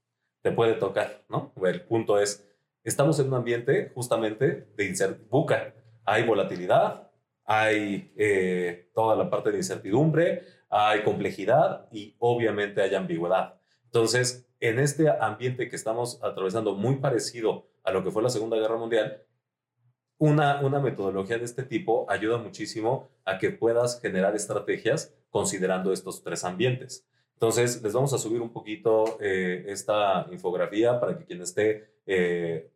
te 0.44 0.52
puede 0.52 0.74
tocar, 0.74 1.24
¿no? 1.30 1.54
El 1.64 1.82
punto 1.82 2.20
es, 2.20 2.48
estamos 2.84 3.18
en 3.20 3.30
un 3.30 3.36
ambiente 3.36 3.92
justamente 3.96 4.68
de 4.76 4.86
incertidumbre. 4.86 5.74
Hay 6.06 6.28
volatilidad, 6.28 7.10
hay 7.46 8.14
eh, 8.18 8.92
toda 8.94 9.16
la 9.16 9.30
parte 9.30 9.52
de 9.52 9.58
incertidumbre, 9.58 10.44
hay 10.70 11.02
complejidad 11.04 11.88
y 11.92 12.16
obviamente 12.20 12.82
hay 12.82 12.94
ambigüedad. 12.94 13.56
Entonces, 13.86 14.46
en 14.60 14.80
este 14.80 15.10
ambiente 15.10 15.70
que 15.70 15.78
estamos 15.78 16.22
atravesando 16.22 16.76
muy 16.76 16.98
parecido 16.98 17.70
a 17.84 17.92
lo 17.92 18.04
que 18.04 18.12
fue 18.12 18.22
la 18.22 18.30
Segunda 18.30 18.58
Guerra 18.58 18.78
Mundial, 18.78 19.24
una, 20.18 20.62
una 20.62 20.80
metodología 20.80 21.38
de 21.38 21.46
este 21.46 21.64
tipo 21.64 22.06
ayuda 22.10 22.38
muchísimo 22.38 23.10
a 23.24 23.38
que 23.38 23.50
puedas 23.52 24.02
generar 24.02 24.36
estrategias 24.36 25.14
considerando 25.30 25.94
estos 25.94 26.22
tres 26.22 26.44
ambientes. 26.44 27.08
Entonces, 27.34 27.82
les 27.82 27.94
vamos 27.94 28.14
a 28.14 28.18
subir 28.18 28.42
un 28.42 28.52
poquito 28.52 29.18
eh, 29.20 29.66
esta 29.68 30.28
infografía 30.32 31.00
para 31.00 31.18
que 31.18 31.26
quien 31.26 31.42
esté, 31.42 31.90
eh, 32.06 32.70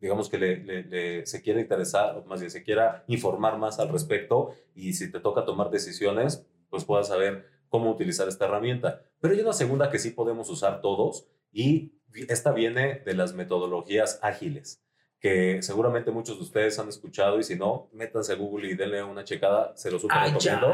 digamos 0.00 0.28
que 0.28 0.38
le, 0.38 1.26
se 1.26 1.42
quiera 1.42 1.60
interesar, 1.60 2.16
o 2.16 2.24
más 2.24 2.40
bien 2.40 2.50
se 2.50 2.62
quiera 2.62 3.04
informar 3.08 3.58
más 3.58 3.78
al 3.78 3.90
respecto 3.90 4.54
y 4.74 4.94
si 4.94 5.10
te 5.10 5.20
toca 5.20 5.44
tomar 5.44 5.70
decisiones, 5.70 6.46
pues 6.70 6.84
puedas 6.84 7.08
saber 7.08 7.46
cómo 7.68 7.90
utilizar 7.90 8.28
esta 8.28 8.46
herramienta. 8.46 9.02
Pero 9.20 9.34
hay 9.34 9.40
una 9.40 9.52
segunda 9.52 9.90
que 9.90 9.98
sí 9.98 10.10
podemos 10.10 10.48
usar 10.48 10.80
todos 10.80 11.26
y 11.52 11.92
esta 12.28 12.52
viene 12.52 13.00
de 13.04 13.14
las 13.14 13.34
metodologías 13.34 14.18
ágiles 14.22 14.84
que 15.24 15.62
seguramente 15.62 16.10
muchos 16.10 16.36
de 16.36 16.42
ustedes 16.42 16.78
han 16.78 16.90
escuchado 16.90 17.38
y 17.38 17.44
si 17.44 17.56
no, 17.56 17.88
métanse 17.94 18.34
a 18.34 18.36
Google 18.36 18.68
y 18.68 18.74
denle 18.74 19.02
una 19.02 19.24
checada, 19.24 19.74
se 19.74 19.90
lo 19.90 19.98
súper 19.98 20.18
recomiendo. 20.18 20.70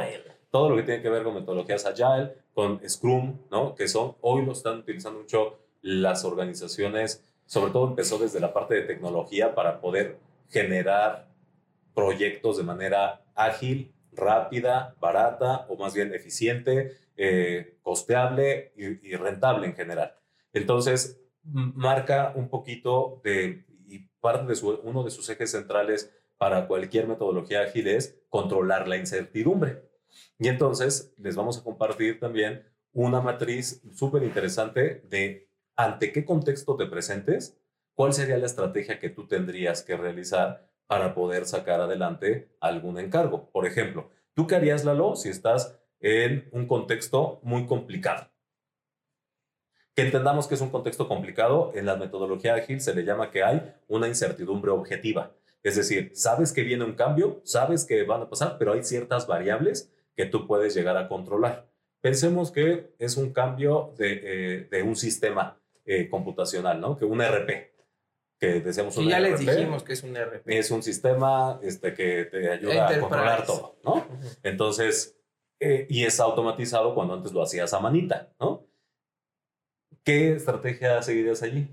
Todo 0.50 0.70
lo 0.70 0.76
que 0.76 0.82
tiene 0.82 1.02
que 1.02 1.10
ver 1.10 1.22
con 1.22 1.34
metodologías 1.34 1.86
Agile, 1.86 2.34
con 2.54 2.80
Scrum, 2.88 3.38
¿no? 3.50 3.74
Que 3.74 3.88
son, 3.88 4.16
hoy 4.20 4.44
lo 4.44 4.52
están 4.52 4.78
utilizando 4.78 5.20
mucho 5.20 5.58
las 5.82 6.24
organizaciones, 6.24 7.24
sobre 7.46 7.72
todo 7.72 7.88
empezó 7.88 8.18
desde 8.18 8.40
la 8.40 8.52
parte 8.52 8.74
de 8.74 8.82
tecnología 8.82 9.54
para 9.54 9.80
poder 9.80 10.18
generar 10.48 11.28
proyectos 11.94 12.56
de 12.56 12.64
manera 12.64 13.24
ágil, 13.34 13.92
rápida, 14.12 14.96
barata 15.00 15.66
o 15.68 15.76
más 15.76 15.94
bien 15.94 16.12
eficiente, 16.14 16.96
eh, 17.16 17.78
costeable 17.82 18.72
y, 18.76 19.14
rentable 19.16 19.66
en 19.66 19.74
general. 19.74 20.14
Entonces, 20.52 21.20
marca 21.42 22.32
un 22.34 22.48
poquito 22.48 23.20
de, 23.24 23.64
y 23.86 23.98
parte 24.20 24.46
de 24.46 24.54
su, 24.54 24.70
uno 24.82 25.04
de 25.04 25.10
sus 25.10 25.28
ejes 25.28 25.50
centrales 25.50 26.12
para 26.38 26.66
cualquier 26.66 27.06
metodología 27.06 27.62
ágil 27.62 27.88
es 27.88 28.22
controlar 28.28 28.88
la 28.88 28.96
incertidumbre. 28.96 29.89
Y 30.38 30.48
entonces 30.48 31.14
les 31.18 31.36
vamos 31.36 31.58
a 31.58 31.62
compartir 31.62 32.18
también 32.18 32.64
una 32.92 33.20
matriz 33.20 33.82
súper 33.92 34.22
interesante 34.22 35.02
de 35.08 35.48
ante 35.76 36.12
qué 36.12 36.24
contexto 36.24 36.76
te 36.76 36.86
presentes, 36.86 37.58
cuál 37.94 38.12
sería 38.12 38.38
la 38.38 38.46
estrategia 38.46 38.98
que 38.98 39.10
tú 39.10 39.26
tendrías 39.26 39.82
que 39.82 39.96
realizar 39.96 40.68
para 40.86 41.14
poder 41.14 41.46
sacar 41.46 41.80
adelante 41.80 42.50
algún 42.60 42.98
encargo. 42.98 43.50
Por 43.50 43.66
ejemplo, 43.66 44.10
¿tú 44.34 44.46
qué 44.46 44.56
harías, 44.56 44.84
Lalo, 44.84 45.16
si 45.16 45.28
estás 45.28 45.78
en 46.00 46.48
un 46.52 46.66
contexto 46.66 47.40
muy 47.42 47.66
complicado? 47.66 48.28
Que 49.94 50.02
entendamos 50.02 50.46
que 50.46 50.54
es 50.54 50.60
un 50.60 50.70
contexto 50.70 51.08
complicado, 51.08 51.72
en 51.74 51.86
la 51.86 51.96
metodología 51.96 52.54
ágil 52.54 52.80
se 52.80 52.94
le 52.94 53.04
llama 53.04 53.30
que 53.30 53.42
hay 53.42 53.74
una 53.86 54.08
incertidumbre 54.08 54.70
objetiva. 54.70 55.32
Es 55.62 55.76
decir, 55.76 56.10
sabes 56.14 56.52
que 56.52 56.62
viene 56.62 56.84
un 56.84 56.94
cambio, 56.94 57.40
sabes 57.44 57.84
que 57.84 58.02
van 58.04 58.22
a 58.22 58.28
pasar, 58.28 58.56
pero 58.58 58.72
hay 58.72 58.82
ciertas 58.82 59.26
variables 59.26 59.92
que 60.20 60.26
tú 60.26 60.46
puedes 60.46 60.74
llegar 60.74 60.98
a 60.98 61.08
controlar. 61.08 61.66
Pensemos 62.02 62.50
que 62.50 62.94
es 62.98 63.16
un 63.16 63.32
cambio 63.32 63.94
de, 63.96 64.68
eh, 64.70 64.82
un 64.82 64.94
sistema 64.94 65.58
eh, 65.86 66.10
computacional, 66.10 66.78
¿no? 66.78 66.98
Que 66.98 67.06
un 67.06 67.22
RP, 67.22 67.72
que 68.38 68.60
decíamos 68.60 68.98
un 68.98 69.08
ya 69.08 69.18
les 69.18 69.40
dijimos 69.40 69.82
que 69.82 69.94
es 69.94 70.02
un 70.02 70.14
RP. 70.14 70.42
Es 70.46 70.70
un 70.70 70.82
sistema 70.82 71.58
este, 71.62 71.94
que 71.94 72.26
te 72.26 72.50
ayuda 72.50 72.88
a 72.88 73.00
controlar 73.00 73.46
todo, 73.46 73.78
¿no? 73.82 74.06
Entonces, 74.42 75.18
eh, 75.58 75.86
y 75.88 76.04
es 76.04 76.20
automatizado 76.20 76.94
cuando 76.94 77.14
antes 77.14 77.32
lo 77.32 77.42
hacías 77.42 77.72
a 77.72 77.80
manita, 77.80 78.30
¿no? 78.38 78.66
¿Qué 80.04 80.32
estrategia 80.32 81.00
seguirías 81.00 81.42
allí? 81.42 81.66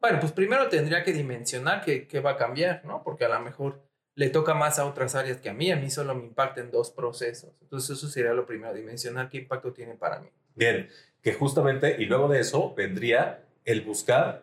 Bueno, 0.00 0.20
pues 0.20 0.30
primero 0.30 0.68
tendría 0.68 1.02
que 1.02 1.12
dimensionar 1.12 1.84
qué, 1.84 2.06
qué 2.06 2.20
va 2.20 2.32
a 2.32 2.36
cambiar, 2.36 2.84
¿no? 2.84 3.02
Porque 3.02 3.24
a 3.24 3.28
lo 3.28 3.40
mejor 3.40 3.87
le 4.18 4.30
toca 4.30 4.52
más 4.52 4.80
a 4.80 4.84
otras 4.84 5.14
áreas 5.14 5.36
que 5.36 5.48
a 5.48 5.54
mí. 5.54 5.70
A 5.70 5.76
mí 5.76 5.90
solo 5.90 6.12
me 6.12 6.24
impactan 6.24 6.72
dos 6.72 6.90
procesos. 6.90 7.52
Entonces 7.62 7.96
eso 7.96 8.08
sería 8.08 8.32
lo 8.32 8.46
primero, 8.46 8.74
dimensionar 8.74 9.28
qué 9.28 9.38
impacto 9.38 9.72
tiene 9.72 9.94
para 9.94 10.18
mí. 10.18 10.28
Bien, 10.56 10.88
que 11.22 11.34
justamente, 11.34 11.94
y 12.00 12.06
luego 12.06 12.26
de 12.26 12.40
eso 12.40 12.74
vendría 12.74 13.44
el 13.64 13.82
buscar 13.82 14.42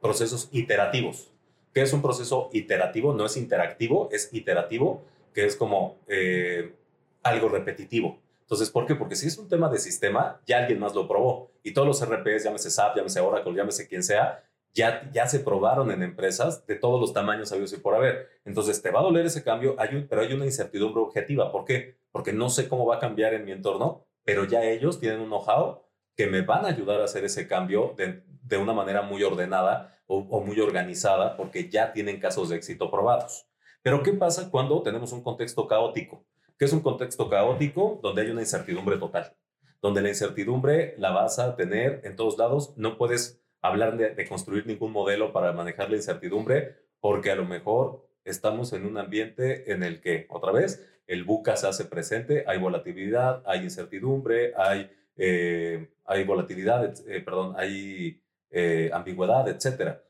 procesos 0.00 0.48
iterativos. 0.50 1.30
¿Qué 1.72 1.82
es 1.82 1.92
un 1.92 2.02
proceso 2.02 2.50
iterativo? 2.52 3.14
No 3.14 3.24
es 3.24 3.36
interactivo, 3.36 4.08
es 4.10 4.28
iterativo, 4.32 5.04
que 5.32 5.46
es 5.46 5.54
como 5.54 6.00
eh, 6.08 6.74
algo 7.22 7.48
repetitivo. 7.48 8.20
Entonces, 8.40 8.70
¿por 8.70 8.86
qué? 8.86 8.96
Porque 8.96 9.14
si 9.14 9.28
es 9.28 9.38
un 9.38 9.48
tema 9.48 9.70
de 9.70 9.78
sistema, 9.78 10.40
ya 10.48 10.58
alguien 10.58 10.80
más 10.80 10.96
lo 10.96 11.06
probó. 11.06 11.52
Y 11.62 11.72
todos 11.72 11.86
los 11.86 12.04
RPs, 12.04 12.42
llámese 12.42 12.72
SAP, 12.72 12.96
llámese 12.96 13.20
Oracle, 13.20 13.54
llámese 13.54 13.86
quien 13.86 14.02
sea, 14.02 14.42
ya, 14.74 15.10
ya 15.12 15.26
se 15.26 15.40
probaron 15.40 15.90
en 15.90 16.02
empresas 16.02 16.66
de 16.66 16.76
todos 16.76 17.00
los 17.00 17.12
tamaños 17.12 17.52
habidos 17.52 17.72
y 17.72 17.78
por 17.78 17.94
haber. 17.94 18.28
Entonces, 18.44 18.80
te 18.82 18.90
va 18.90 19.00
a 19.00 19.04
doler 19.04 19.26
ese 19.26 19.44
cambio, 19.44 19.76
hay 19.78 20.06
pero 20.08 20.22
hay 20.22 20.32
una 20.32 20.46
incertidumbre 20.46 21.02
objetiva. 21.02 21.52
¿Por 21.52 21.64
qué? 21.64 21.96
Porque 22.10 22.32
no 22.32 22.48
sé 22.50 22.68
cómo 22.68 22.86
va 22.86 22.96
a 22.96 23.00
cambiar 23.00 23.34
en 23.34 23.44
mi 23.44 23.52
entorno, 23.52 24.06
pero 24.24 24.44
ya 24.44 24.64
ellos 24.64 25.00
tienen 25.00 25.20
un 25.20 25.28
know-how 25.28 25.82
que 26.16 26.26
me 26.26 26.42
van 26.42 26.64
a 26.64 26.68
ayudar 26.68 27.00
a 27.00 27.04
hacer 27.04 27.24
ese 27.24 27.48
cambio 27.48 27.94
de, 27.96 28.22
de 28.42 28.56
una 28.56 28.72
manera 28.72 29.02
muy 29.02 29.22
ordenada 29.22 29.92
o, 30.06 30.40
muy 30.40 30.60
organizada 30.60 31.36
porque 31.36 31.70
ya 31.70 31.92
tienen 31.92 32.20
casos 32.20 32.48
de 32.50 32.56
éxito 32.56 32.90
probados. 32.90 33.46
Pero 33.82 34.02
¿qué 34.02 34.12
pasa 34.12 34.50
cuando 34.50 34.82
tenemos 34.82 35.12
un 35.12 35.22
contexto 35.22 35.66
caótico? 35.66 36.24
¿Qué 36.58 36.66
es 36.66 36.72
un 36.72 36.80
contexto 36.80 37.28
caótico? 37.28 37.98
Donde 38.02 38.22
hay 38.22 38.30
una 38.30 38.42
incertidumbre 38.42 38.98
total. 38.98 39.34
Donde 39.80 40.02
la 40.02 40.10
incertidumbre 40.10 40.94
la 40.98 41.10
vas 41.10 41.38
a 41.38 41.56
tener 41.56 42.02
en 42.04 42.14
todos 42.14 42.38
lados. 42.38 42.74
No 42.76 42.98
puedes 42.98 43.41
hablar 43.62 43.96
de, 43.96 44.14
de 44.14 44.28
construir 44.28 44.66
ningún 44.66 44.92
modelo 44.92 45.32
para 45.32 45.52
manejar 45.52 45.88
la 45.90 45.96
incertidumbre 45.96 46.82
porque 47.02 47.32
a 47.32 47.36
lo 47.36 47.44
mejor 47.44 48.08
estamos 48.24 48.72
en 48.72 48.86
un 48.86 48.96
ambiente 48.96 49.72
en 49.72 49.82
el 49.82 50.00
que, 50.00 50.26
otra 50.30 50.52
vez, 50.52 50.88
el 51.08 51.24
buca 51.24 51.56
se 51.56 51.66
hace 51.66 51.84
presente, 51.84 52.44
hay 52.46 52.58
volatilidad, 52.58 53.42
hay 53.44 53.64
incertidumbre, 53.64 54.54
hay, 54.56 54.88
eh, 55.16 55.92
hay 56.04 56.24
volatilidad, 56.24 56.94
eh, 57.08 57.20
perdón, 57.20 57.54
hay 57.58 58.22
eh, 58.50 58.88
ambigüedad, 58.94 59.48
etcétera. 59.48 60.04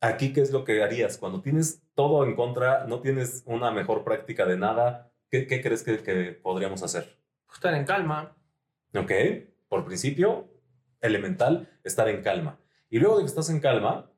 Aquí, 0.00 0.32
¿qué 0.32 0.40
es 0.40 0.50
lo 0.50 0.64
que 0.64 0.82
harías? 0.82 1.18
Cuando 1.18 1.42
tienes 1.42 1.82
todo 1.94 2.24
en 2.24 2.34
contra, 2.34 2.86
no 2.86 3.02
tienes 3.02 3.42
una 3.44 3.70
mejor 3.70 4.02
práctica 4.02 4.46
de 4.46 4.56
nada, 4.56 5.12
¿qué, 5.30 5.46
crees 5.46 5.82
que, 5.82 6.32
podríamos 6.42 6.82
hacer? 6.82 7.18
Estar 7.52 7.74
en 7.74 7.84
calma. 7.84 8.34
Ok, 8.94 9.12
por 9.68 9.84
principio, 9.84 10.48
elemental, 11.02 11.68
estar 11.84 12.08
en 12.08 12.22
calma. 12.22 12.58
Y 12.88 12.98
luego 12.98 13.16
de 13.16 13.22
que 13.22 13.28
estás 13.28 13.50
en 13.50 13.60
calma, 13.60 14.10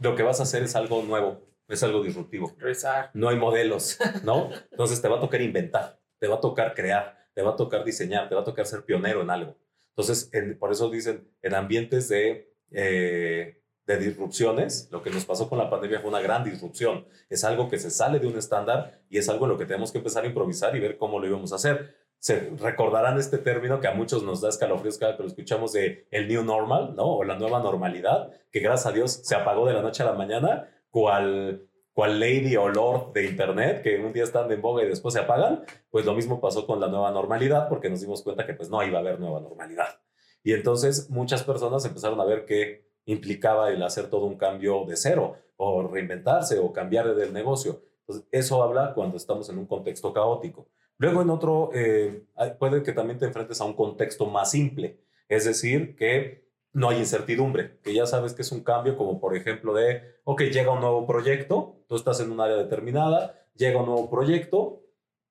lo 0.00 0.14
que 0.14 0.22
vas 0.22 0.40
a 0.40 0.44
hacer 0.44 0.62
es 0.62 0.76
algo 0.76 1.02
nuevo, 1.02 1.42
es 1.68 1.82
algo 1.82 2.02
disruptivo. 2.02 2.54
Rezar. 2.58 3.10
No 3.14 3.28
hay 3.28 3.36
modelos, 3.36 3.98
¿no? 4.24 4.50
Entonces 4.70 5.00
te 5.00 5.08
va 5.08 5.16
a 5.16 5.20
tocar 5.20 5.40
inventar, 5.40 6.00
te 6.18 6.28
va 6.28 6.36
a 6.36 6.40
tocar 6.40 6.74
crear, 6.74 7.16
te 7.34 7.42
va 7.42 7.52
a 7.52 7.56
tocar 7.56 7.84
diseñar, 7.84 8.28
te 8.28 8.34
va 8.34 8.42
a 8.42 8.44
tocar 8.44 8.66
ser 8.66 8.84
pionero 8.84 9.22
en 9.22 9.30
algo. 9.30 9.56
Entonces, 9.96 10.30
por 10.58 10.72
eso 10.72 10.90
dicen, 10.90 11.28
en 11.42 11.54
ambientes 11.54 12.08
de, 12.08 12.52
eh, 12.70 13.62
de 13.86 13.98
disrupciones, 13.98 14.88
lo 14.90 15.02
que 15.02 15.10
nos 15.10 15.24
pasó 15.24 15.48
con 15.48 15.58
la 15.58 15.70
pandemia 15.70 16.00
fue 16.00 16.10
una 16.10 16.20
gran 16.20 16.44
disrupción. 16.44 17.06
Es 17.30 17.44
algo 17.44 17.68
que 17.68 17.78
se 17.78 17.90
sale 17.90 18.18
de 18.18 18.26
un 18.26 18.36
estándar 18.36 19.00
y 19.08 19.18
es 19.18 19.28
algo 19.28 19.46
en 19.46 19.52
lo 19.52 19.58
que 19.58 19.64
tenemos 19.64 19.92
que 19.92 19.98
empezar 19.98 20.24
a 20.24 20.26
improvisar 20.26 20.76
y 20.76 20.80
ver 20.80 20.98
cómo 20.98 21.18
lo 21.18 21.26
íbamos 21.26 21.52
a 21.52 21.56
hacer. 21.56 22.05
Se 22.26 22.50
recordarán 22.58 23.20
este 23.20 23.38
término 23.38 23.78
que 23.78 23.86
a 23.86 23.94
muchos 23.94 24.24
nos 24.24 24.40
da 24.40 24.48
escalofríos 24.48 24.98
cada 24.98 25.16
que 25.16 25.22
lo 25.22 25.28
escuchamos 25.28 25.72
de 25.72 26.08
el 26.10 26.26
new 26.26 26.42
normal, 26.42 26.96
¿no? 26.96 27.04
O 27.04 27.22
la 27.22 27.38
nueva 27.38 27.60
normalidad, 27.60 28.32
que 28.50 28.58
gracias 28.58 28.86
a 28.86 28.92
Dios 28.92 29.12
se 29.22 29.36
apagó 29.36 29.64
de 29.64 29.74
la 29.74 29.80
noche 29.80 30.02
a 30.02 30.06
la 30.06 30.14
mañana, 30.14 30.68
cual 30.90 31.68
cual 31.92 32.18
lady 32.18 32.56
o 32.56 32.68
lord 32.68 33.12
de 33.12 33.26
Internet, 33.26 33.80
que 33.84 34.00
un 34.00 34.12
día 34.12 34.24
están 34.24 34.50
en 34.50 34.60
boga 34.60 34.82
y 34.82 34.88
después 34.88 35.14
se 35.14 35.20
apagan, 35.20 35.64
pues 35.88 36.04
lo 36.04 36.14
mismo 36.14 36.40
pasó 36.40 36.66
con 36.66 36.80
la 36.80 36.88
nueva 36.88 37.12
normalidad, 37.12 37.68
porque 37.68 37.88
nos 37.88 38.00
dimos 38.00 38.24
cuenta 38.24 38.44
que 38.44 38.54
pues 38.54 38.70
no 38.70 38.82
iba 38.82 38.98
a 38.98 39.02
haber 39.02 39.20
nueva 39.20 39.38
normalidad. 39.38 40.00
Y 40.42 40.52
entonces 40.52 41.08
muchas 41.10 41.44
personas 41.44 41.84
empezaron 41.84 42.20
a 42.20 42.24
ver 42.24 42.44
qué 42.44 42.90
implicaba 43.04 43.70
el 43.70 43.80
hacer 43.84 44.10
todo 44.10 44.26
un 44.26 44.36
cambio 44.36 44.84
de 44.84 44.96
cero, 44.96 45.36
o 45.56 45.86
reinventarse, 45.86 46.58
o 46.58 46.72
cambiar 46.72 47.14
del 47.14 47.32
negocio. 47.32 47.82
Entonces, 48.00 48.26
eso 48.32 48.64
habla 48.64 48.94
cuando 48.94 49.16
estamos 49.16 49.48
en 49.48 49.58
un 49.58 49.66
contexto 49.66 50.12
caótico. 50.12 50.66
Luego 50.98 51.22
en 51.22 51.30
otro, 51.30 51.70
eh, 51.74 52.24
puede 52.58 52.82
que 52.82 52.92
también 52.92 53.18
te 53.18 53.26
enfrentes 53.26 53.60
a 53.60 53.64
un 53.64 53.74
contexto 53.74 54.26
más 54.26 54.50
simple, 54.50 55.00
es 55.28 55.44
decir, 55.44 55.94
que 55.96 56.46
no 56.72 56.90
hay 56.90 56.98
incertidumbre, 56.98 57.78
que 57.82 57.94
ya 57.94 58.06
sabes 58.06 58.34
que 58.34 58.42
es 58.42 58.52
un 58.52 58.62
cambio 58.62 58.96
como 58.96 59.18
por 59.18 59.36
ejemplo 59.36 59.72
de, 59.74 60.02
ok, 60.24 60.42
llega 60.42 60.72
un 60.72 60.80
nuevo 60.80 61.06
proyecto, 61.06 61.82
tú 61.88 61.96
estás 61.96 62.20
en 62.20 62.30
un 62.30 62.40
área 62.40 62.56
determinada, 62.56 63.46
llega 63.54 63.80
un 63.80 63.86
nuevo 63.86 64.10
proyecto 64.10 64.82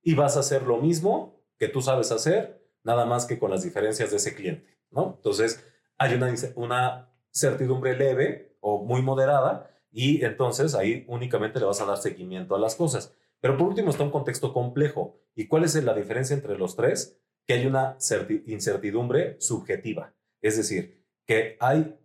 y 0.02 0.16
vas 0.16 0.38
a 0.38 0.42
hacer 0.42 0.64
lo 0.64 0.78
mismo 0.78 1.40
que 1.58 1.68
tú 1.68 1.82
sabes 1.82 2.12
hacer, 2.12 2.64
nada 2.84 3.06
más 3.06 3.26
que 3.26 3.40
con 3.40 3.52
las 3.52 3.64
diferencias 3.64 4.12
de 4.12 4.18
ese 4.18 4.36
cliente, 4.36 4.78
¿no? 4.92 5.14
Entonces, 5.18 5.64
hay 5.98 6.14
una, 6.14 6.34
una 6.56 7.12
certidumbre 7.32 7.96
leve 7.96 8.58
o 8.60 8.84
muy 8.84 9.02
moderada 9.02 9.72
y 9.92 10.24
entonces 10.26 10.76
ahí 10.76 11.06
únicamente 11.08 11.60
le 11.60 11.66
vas 11.66 11.80
a 11.82 11.86
dar 11.86 11.98
seguimiento 11.98 12.56
a 12.56 12.60
las 12.60 12.76
cosas. 12.76 13.14
Pero 13.46 13.60
por 13.60 13.68
último 13.68 13.92
está 13.92 14.04
un 14.04 14.10
contexto 14.10 14.52
complejo. 14.52 15.20
¿Y 15.36 15.46
cuál 15.46 15.66
es 15.66 15.76
la 15.84 15.94
diferencia 15.94 16.34
entre 16.34 16.58
los 16.58 16.76
tres? 16.76 17.20
Que 17.46 17.54
hay 17.54 17.68
una 17.68 17.96
incertidumbre 18.48 19.36
subjetiva. 19.40 20.16
Es 20.42 20.58
decir, 20.58 21.06
que 21.28 21.56
hay 21.60 21.96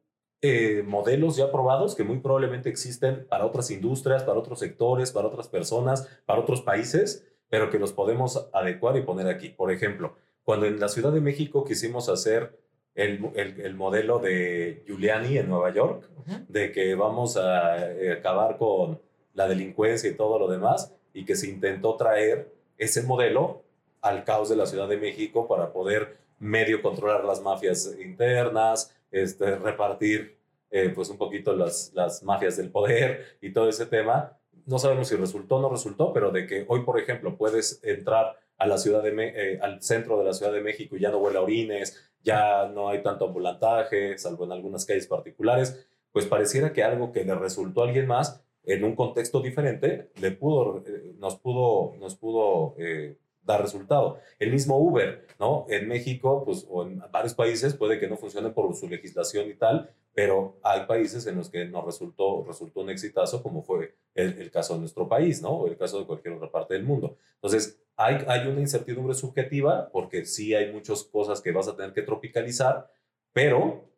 eh, 0.42 0.84
modelos 0.86 1.38
ya 1.38 1.50
probados 1.50 1.94
que 1.94 2.04
muy 2.04 2.18
probablemente 2.18 2.68
existen 2.68 3.26
para 3.26 3.46
otras 3.46 3.70
industrias, 3.70 4.22
para 4.22 4.38
otros 4.38 4.58
sectores, 4.58 5.12
para 5.12 5.28
otras 5.28 5.48
personas, 5.48 6.06
para 6.26 6.40
otros 6.40 6.60
países, 6.60 7.26
pero 7.48 7.70
que 7.70 7.78
los 7.78 7.94
podemos 7.94 8.50
adecuar 8.52 8.98
y 8.98 9.00
poner 9.00 9.26
aquí. 9.26 9.48
Por 9.48 9.72
ejemplo, 9.72 10.16
cuando 10.42 10.66
en 10.66 10.78
la 10.78 10.90
Ciudad 10.90 11.10
de 11.10 11.22
México 11.22 11.64
quisimos 11.64 12.10
hacer 12.10 12.60
el, 12.94 13.30
el, 13.34 13.74
modelo 13.76 14.18
de 14.18 14.82
Giuliani 14.86 15.38
en 15.38 15.48
Nueva 15.48 15.72
York, 15.72 16.06
de 16.48 16.70
que 16.70 16.94
vamos 16.96 17.38
a 17.38 17.92
eh, 17.92 18.12
acabar 18.12 18.58
con 18.58 19.00
la 19.32 19.48
delincuencia 19.48 20.10
y 20.10 20.16
todo 20.16 20.38
lo 20.38 20.46
demás, 20.46 20.94
y 21.12 21.24
que 21.24 21.36
se 21.36 21.48
intentó 21.48 21.96
traer 21.96 22.52
ese 22.78 23.02
modelo 23.02 23.62
al 24.00 24.24
caos 24.24 24.48
de 24.48 24.56
la 24.56 24.66
Ciudad 24.66 24.88
de 24.88 24.96
México 24.96 25.46
para 25.46 25.72
poder 25.72 26.18
medio 26.38 26.80
controlar 26.82 27.24
las 27.24 27.42
mafias 27.42 27.94
internas, 28.00 28.94
este, 29.10 29.56
repartir 29.56 30.38
eh, 30.70 30.90
pues 30.94 31.10
un 31.10 31.18
poquito 31.18 31.54
las, 31.54 31.92
las 31.94 32.22
mafias 32.22 32.56
del 32.56 32.70
poder 32.70 33.36
y 33.40 33.52
todo 33.52 33.68
ese 33.68 33.86
tema. 33.86 34.38
No 34.66 34.78
sabemos 34.78 35.08
si 35.08 35.16
resultó 35.16 35.56
o 35.56 35.60
no 35.60 35.68
resultó, 35.68 36.12
pero 36.12 36.30
de 36.30 36.46
que 36.46 36.64
hoy, 36.68 36.84
por 36.84 36.98
ejemplo, 36.98 37.36
puedes 37.36 37.80
entrar 37.82 38.38
a 38.56 38.66
la 38.66 38.78
ciudad 38.78 39.02
de, 39.02 39.12
eh, 39.18 39.58
al 39.60 39.82
centro 39.82 40.18
de 40.18 40.24
la 40.24 40.32
Ciudad 40.32 40.52
de 40.52 40.60
México 40.60 40.96
y 40.96 41.00
ya 41.00 41.10
no 41.10 41.18
huele 41.18 41.38
a 41.38 41.42
orines, 41.42 42.10
ya 42.22 42.68
no 42.68 42.88
hay 42.88 43.02
tanto 43.02 43.26
ambulantaje, 43.26 44.16
salvo 44.18 44.44
en 44.44 44.52
algunas 44.52 44.84
calles 44.84 45.06
particulares, 45.06 45.86
pues 46.12 46.26
pareciera 46.26 46.72
que 46.72 46.82
algo 46.82 47.10
que 47.12 47.24
le 47.24 47.34
resultó 47.34 47.82
a 47.82 47.86
alguien 47.86 48.06
más 48.06 48.42
en 48.64 48.84
un 48.84 48.94
contexto 48.94 49.40
diferente 49.40 50.10
le 50.20 50.32
pudo, 50.32 50.82
eh, 50.86 51.14
nos 51.18 51.36
pudo, 51.36 51.96
nos 51.98 52.14
pudo 52.16 52.74
eh, 52.78 53.16
dar 53.42 53.62
resultado. 53.62 54.18
El 54.38 54.52
mismo 54.52 54.78
Uber, 54.78 55.26
¿no? 55.38 55.66
En 55.68 55.88
México, 55.88 56.44
pues, 56.44 56.66
o 56.68 56.82
en 56.82 57.02
varios 57.10 57.34
países 57.34 57.74
puede 57.74 57.98
que 57.98 58.08
no 58.08 58.16
funcione 58.16 58.50
por 58.50 58.74
su 58.74 58.88
legislación 58.88 59.48
y 59.48 59.54
tal, 59.54 59.90
pero 60.12 60.58
hay 60.62 60.86
países 60.86 61.26
en 61.26 61.36
los 61.36 61.48
que 61.48 61.64
nos 61.64 61.84
resultó, 61.84 62.44
resultó 62.46 62.80
un 62.80 62.90
exitazo, 62.90 63.42
como 63.42 63.62
fue 63.62 63.94
el, 64.14 64.50
caso 64.50 64.74
de 64.74 64.80
nuestro 64.80 65.08
país, 65.08 65.40
¿no? 65.40 65.50
O 65.50 65.66
el 65.66 65.76
caso 65.76 65.98
de 65.98 66.06
cualquier 66.06 66.34
otra 66.34 66.50
parte 66.50 66.74
del 66.74 66.84
mundo. 66.84 67.16
Entonces, 67.36 67.80
hay, 67.96 68.24
hay 68.26 68.46
una 68.46 68.60
incertidumbre 68.60 69.14
subjetiva, 69.14 69.90
porque 69.90 70.24
sí 70.24 70.54
hay 70.54 70.72
muchas 70.72 71.04
cosas 71.04 71.40
que 71.40 71.52
vas 71.52 71.68
a 71.68 71.76
tener 71.76 71.92
que 71.92 72.02
tropicalizar, 72.02 72.90
pero 73.32 73.88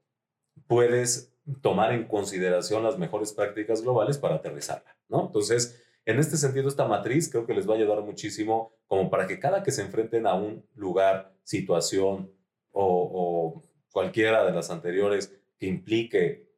puedes 0.66 1.31
tomar 1.60 1.92
en 1.92 2.06
consideración 2.06 2.82
las 2.82 2.98
mejores 2.98 3.32
prácticas 3.32 3.82
globales 3.82 4.18
para 4.18 4.36
aterrizarla, 4.36 4.96
¿no? 5.08 5.26
Entonces, 5.26 5.82
en 6.04 6.18
este 6.18 6.36
sentido, 6.36 6.68
esta 6.68 6.86
matriz 6.86 7.30
creo 7.30 7.46
que 7.46 7.54
les 7.54 7.68
va 7.68 7.74
a 7.74 7.76
ayudar 7.76 8.00
muchísimo 8.02 8.72
como 8.86 9.10
para 9.10 9.26
que 9.26 9.38
cada 9.38 9.62
que 9.62 9.70
se 9.70 9.82
enfrenten 9.82 10.26
a 10.26 10.34
un 10.34 10.64
lugar, 10.74 11.34
situación 11.44 12.32
o, 12.70 13.10
o 13.12 13.64
cualquiera 13.90 14.44
de 14.44 14.52
las 14.52 14.70
anteriores 14.70 15.32
que 15.58 15.66
implique 15.66 16.52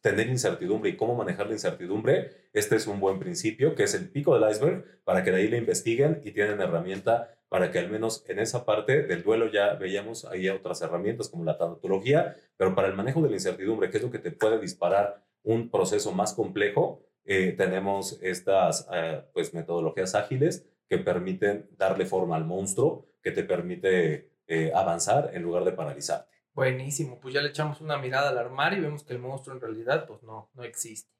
tener 0.00 0.28
incertidumbre 0.28 0.90
y 0.90 0.96
cómo 0.96 1.16
manejar 1.16 1.48
la 1.48 1.54
incertidumbre, 1.54 2.48
este 2.52 2.76
es 2.76 2.86
un 2.86 3.00
buen 3.00 3.18
principio, 3.18 3.74
que 3.74 3.82
es 3.82 3.94
el 3.94 4.08
pico 4.08 4.38
del 4.38 4.48
iceberg, 4.50 5.02
para 5.02 5.24
que 5.24 5.32
de 5.32 5.38
ahí 5.38 5.48
le 5.48 5.58
investiguen 5.58 6.22
y 6.24 6.30
tienen 6.30 6.60
herramienta 6.60 7.35
para 7.48 7.70
que 7.70 7.78
al 7.78 7.90
menos 7.90 8.24
en 8.28 8.38
esa 8.38 8.64
parte 8.64 9.02
del 9.02 9.22
duelo 9.22 9.50
ya 9.50 9.74
veíamos 9.74 10.24
ahí 10.24 10.48
otras 10.48 10.82
herramientas 10.82 11.28
como 11.28 11.44
la 11.44 11.58
tanatología, 11.58 12.36
pero 12.56 12.74
para 12.74 12.88
el 12.88 12.94
manejo 12.94 13.22
de 13.22 13.28
la 13.28 13.36
incertidumbre, 13.36 13.90
que 13.90 13.98
es 13.98 14.02
lo 14.02 14.10
que 14.10 14.18
te 14.18 14.32
puede 14.32 14.58
disparar 14.58 15.24
un 15.42 15.70
proceso 15.70 16.12
más 16.12 16.34
complejo, 16.34 17.02
eh, 17.24 17.54
tenemos 17.56 18.18
estas 18.22 18.88
eh, 18.92 19.22
pues 19.32 19.54
metodologías 19.54 20.14
ágiles 20.14 20.68
que 20.88 20.98
permiten 20.98 21.68
darle 21.76 22.06
forma 22.06 22.36
al 22.36 22.44
monstruo, 22.44 23.06
que 23.22 23.32
te 23.32 23.42
permite 23.42 24.30
eh, 24.46 24.72
avanzar 24.74 25.30
en 25.34 25.42
lugar 25.42 25.64
de 25.64 25.72
paralizarte. 25.72 26.36
Buenísimo, 26.54 27.18
pues 27.20 27.34
ya 27.34 27.42
le 27.42 27.48
echamos 27.48 27.80
una 27.80 27.98
mirada 27.98 28.30
al 28.30 28.38
armario 28.38 28.78
y 28.78 28.82
vemos 28.82 29.02
que 29.02 29.12
el 29.12 29.18
monstruo 29.18 29.54
en 29.54 29.60
realidad 29.60 30.06
pues 30.06 30.22
no, 30.22 30.50
no 30.54 30.62
existe. 30.62 31.10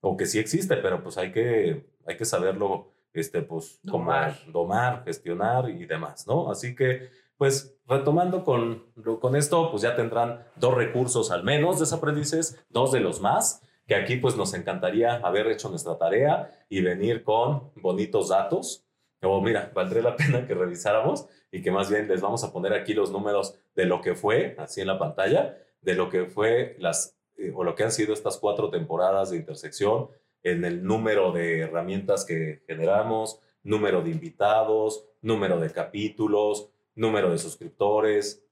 O 0.00 0.16
que 0.16 0.26
sí 0.26 0.38
existe, 0.38 0.76
pero 0.78 1.02
pues 1.02 1.16
hay 1.16 1.30
que, 1.30 1.86
hay 2.06 2.16
que 2.16 2.24
saberlo, 2.24 2.92
este, 3.12 3.42
pues, 3.42 3.80
domar. 3.82 4.36
domar, 4.52 5.04
gestionar 5.04 5.68
y 5.70 5.86
demás, 5.86 6.26
¿no? 6.26 6.50
Así 6.50 6.74
que, 6.74 7.10
pues, 7.36 7.76
retomando 7.86 8.44
con, 8.44 8.92
con 9.20 9.36
esto, 9.36 9.70
pues 9.70 9.82
ya 9.82 9.96
tendrán 9.96 10.44
dos 10.56 10.74
recursos 10.74 11.30
al 11.30 11.42
menos 11.42 11.78
de 11.78 11.96
aprendices, 11.96 12.64
dos 12.68 12.92
de 12.92 13.00
los 13.00 13.20
más, 13.20 13.62
que 13.90 13.96
aquí 13.96 14.16
pues 14.18 14.36
nos 14.36 14.54
encantaría 14.54 15.16
haber 15.16 15.48
hecho 15.48 15.68
nuestra 15.68 15.98
tarea 15.98 16.48
y 16.68 16.80
venir 16.80 17.24
con 17.24 17.72
bonitos 17.74 18.28
datos. 18.28 18.86
O 19.20 19.40
mira, 19.40 19.72
valdría 19.74 20.02
la 20.02 20.16
pena 20.16 20.46
que 20.46 20.54
revisáramos 20.54 21.26
y 21.50 21.60
que 21.60 21.72
más 21.72 21.90
bien 21.90 22.06
les 22.06 22.20
vamos 22.20 22.44
a 22.44 22.52
poner 22.52 22.72
aquí 22.72 22.94
los 22.94 23.10
números 23.10 23.58
de 23.74 23.86
lo 23.86 24.00
que 24.00 24.14
fue, 24.14 24.54
así 24.58 24.80
en 24.80 24.86
la 24.86 24.98
pantalla, 24.98 25.58
de 25.80 25.94
lo 25.94 26.08
que 26.08 26.26
fue 26.26 26.76
las, 26.78 27.18
eh, 27.36 27.52
o 27.52 27.64
lo 27.64 27.74
que 27.74 27.82
han 27.82 27.90
sido 27.90 28.12
estas 28.12 28.38
cuatro 28.38 28.70
temporadas 28.70 29.30
de 29.30 29.38
intersección, 29.38 30.08
en 30.42 30.64
el 30.64 30.84
número 30.84 31.32
de 31.32 31.60
herramientas 31.60 32.24
que 32.24 32.62
generamos, 32.66 33.40
número 33.62 34.02
de 34.02 34.10
invitados, 34.10 35.06
número 35.20 35.60
de 35.60 35.70
capítulos, 35.70 36.70
número 36.94 37.30
de 37.30 37.38
suscriptores, 37.38 38.42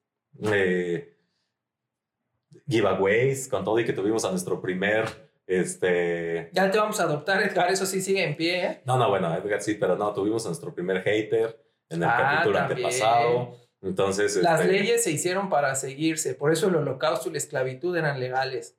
eh, 0.52 1.16
giveaways, 2.68 3.48
con 3.48 3.64
todo 3.64 3.78
y 3.80 3.84
que 3.84 3.92
tuvimos 3.92 4.24
a 4.24 4.30
nuestro 4.30 4.60
primer 4.60 5.28
este... 5.46 6.50
Ya 6.52 6.70
te 6.70 6.78
vamos 6.78 7.00
a 7.00 7.04
adoptar, 7.04 7.42
Edgar, 7.42 7.70
eso 7.70 7.86
sí 7.86 8.02
sigue 8.02 8.22
en 8.22 8.36
pie. 8.36 8.66
¿eh? 8.66 8.82
No, 8.84 8.98
no, 8.98 9.08
bueno, 9.08 9.34
Edgar 9.34 9.62
sí, 9.62 9.74
pero 9.74 9.96
no, 9.96 10.12
tuvimos 10.12 10.44
a 10.44 10.50
nuestro 10.50 10.74
primer 10.74 11.02
hater 11.02 11.58
en 11.88 12.02
el 12.02 12.08
ah, 12.08 12.16
capítulo 12.18 12.58
antepasado. 12.58 13.56
Entonces, 13.80 14.36
las 14.36 14.60
este, 14.60 14.72
leyes 14.72 15.04
se 15.04 15.10
hicieron 15.10 15.48
para 15.48 15.74
seguirse, 15.74 16.34
por 16.34 16.52
eso 16.52 16.68
el 16.68 16.76
holocausto 16.76 17.28
y 17.28 17.32
la 17.32 17.38
esclavitud 17.38 17.96
eran 17.96 18.20
legales. 18.20 18.76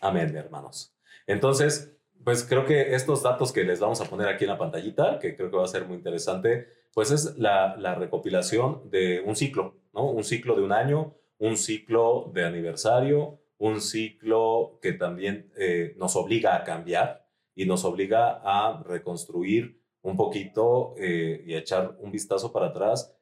Amén, 0.00 0.34
hermanos. 0.34 0.94
Entonces, 1.28 1.96
pues 2.24 2.42
creo 2.42 2.66
que 2.66 2.94
estos 2.94 3.22
datos 3.22 3.52
que 3.52 3.62
les 3.62 3.78
vamos 3.78 4.00
a 4.00 4.06
poner 4.06 4.26
aquí 4.26 4.44
en 4.44 4.50
la 4.50 4.58
pantallita, 4.58 5.20
que 5.20 5.36
creo 5.36 5.50
que 5.50 5.56
va 5.58 5.64
a 5.64 5.68
ser 5.68 5.84
muy 5.84 5.96
interesante, 5.96 6.66
pues 6.92 7.12
es 7.12 7.38
la, 7.38 7.76
la 7.76 7.94
recopilación 7.94 8.90
de 8.90 9.20
un 9.20 9.36
ciclo, 9.36 9.76
¿no? 9.92 10.10
Un 10.10 10.24
ciclo 10.24 10.56
de 10.56 10.62
un 10.62 10.72
año, 10.72 11.14
un 11.38 11.56
ciclo 11.56 12.30
de 12.34 12.44
aniversario, 12.44 13.38
un 13.58 13.80
ciclo 13.80 14.78
que 14.80 14.92
también 14.92 15.52
eh, 15.56 15.94
nos 15.96 16.16
obliga 16.16 16.56
a 16.56 16.64
cambiar 16.64 17.28
y 17.54 17.66
nos 17.66 17.84
obliga 17.84 18.40
a 18.42 18.82
reconstruir 18.84 19.82
un 20.00 20.16
poquito 20.16 20.94
eh, 20.96 21.42
y 21.44 21.54
echar 21.54 21.96
un 22.00 22.10
vistazo 22.10 22.52
para 22.52 22.66
atrás 22.66 23.14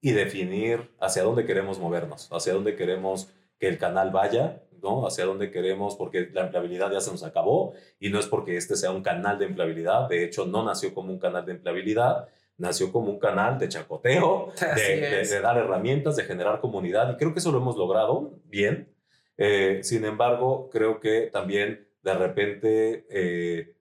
y 0.00 0.12
definir 0.12 0.90
hacia 1.00 1.22
dónde 1.22 1.46
queremos 1.46 1.78
movernos, 1.78 2.28
hacia 2.32 2.52
dónde 2.52 2.76
queremos 2.76 3.32
que 3.58 3.68
el 3.68 3.78
canal 3.78 4.10
vaya, 4.10 4.62
¿no? 4.82 5.06
Hacia 5.06 5.24
dónde 5.24 5.50
queremos, 5.50 5.96
porque 5.96 6.28
la 6.32 6.42
empleabilidad 6.42 6.90
ya 6.92 7.00
se 7.00 7.10
nos 7.10 7.22
acabó 7.22 7.74
y 7.98 8.10
no 8.10 8.18
es 8.18 8.26
porque 8.26 8.56
este 8.56 8.76
sea 8.76 8.90
un 8.90 9.02
canal 9.02 9.38
de 9.38 9.46
empleabilidad, 9.46 10.08
de 10.08 10.24
hecho 10.24 10.46
no 10.46 10.64
nació 10.64 10.94
como 10.94 11.12
un 11.12 11.18
canal 11.18 11.44
de 11.46 11.52
empleabilidad, 11.52 12.28
nació 12.56 12.92
como 12.92 13.10
un 13.10 13.18
canal 13.18 13.58
de 13.58 13.68
chacoteo, 13.68 14.52
de, 14.76 15.40
dar 15.40 15.56
herramientas, 15.56 16.16
de 16.16 16.24
generar 16.24 16.60
comunidad 16.60 17.12
y 17.12 17.16
creo 17.16 17.32
que 17.32 17.38
eso 17.40 17.52
lo 17.52 17.58
hemos 17.58 17.76
logrado 17.76 18.38
bien. 18.44 18.94
Eh, 19.38 19.80
sin 19.82 20.04
embargo, 20.04 20.68
creo 20.70 21.00
que 21.00 21.30
también 21.32 21.88
de 22.02 22.14
repente 22.14 23.06
eh, 23.10 23.74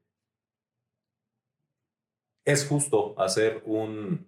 es 2.45 2.66
justo 2.66 3.14
hacer 3.18 3.62
un, 3.66 4.28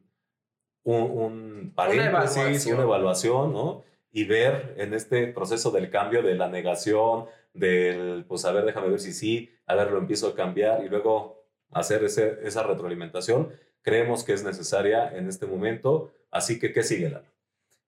un, 0.84 1.72
paréntesis, 1.76 2.65
una 2.67 2.84
evaluación, 2.84 3.53
¿no? 3.53 3.84
Y 4.12 4.26
ver 4.26 4.76
en 4.78 4.93
este 4.93 5.28
proceso 5.28 5.72
del 5.72 5.89
cambio, 5.89 6.22
de 6.22 6.36
la 6.36 6.49
negación, 6.49 7.26
del, 7.53 8.26
pues 8.28 8.45
a 8.45 8.51
ver, 8.51 8.66
déjame 8.66 8.89
ver 8.89 8.99
si 8.99 9.14
sí, 9.14 9.49
a 9.66 9.76
ver, 9.76 9.91
lo 9.91 9.97
empiezo 9.97 10.28
a 10.28 10.36
cambiar 10.36 10.84
y 10.84 10.89
luego 10.89 11.45
hacer 11.72 12.03
ese, 12.03 12.39
esa 12.43 12.64
retroalimentación, 12.64 13.53
creemos 13.82 14.24
que 14.24 14.34
es 14.34 14.43
necesaria 14.43 15.16
en 15.16 15.28
este 15.28 15.45
momento. 15.45 16.12
Así 16.30 16.59
que, 16.59 16.74
¿qué 16.74 16.84
sigue, 16.84 17.09
Lalo? 17.09 17.28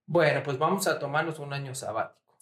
Bueno, 0.06 0.42
pues 0.42 0.58
vamos 0.58 0.86
a 0.86 0.98
tomarnos 0.98 1.38
un 1.38 1.52
año 1.52 1.74
sabático. 1.74 2.36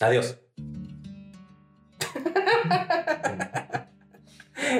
Adiós. 0.00 0.38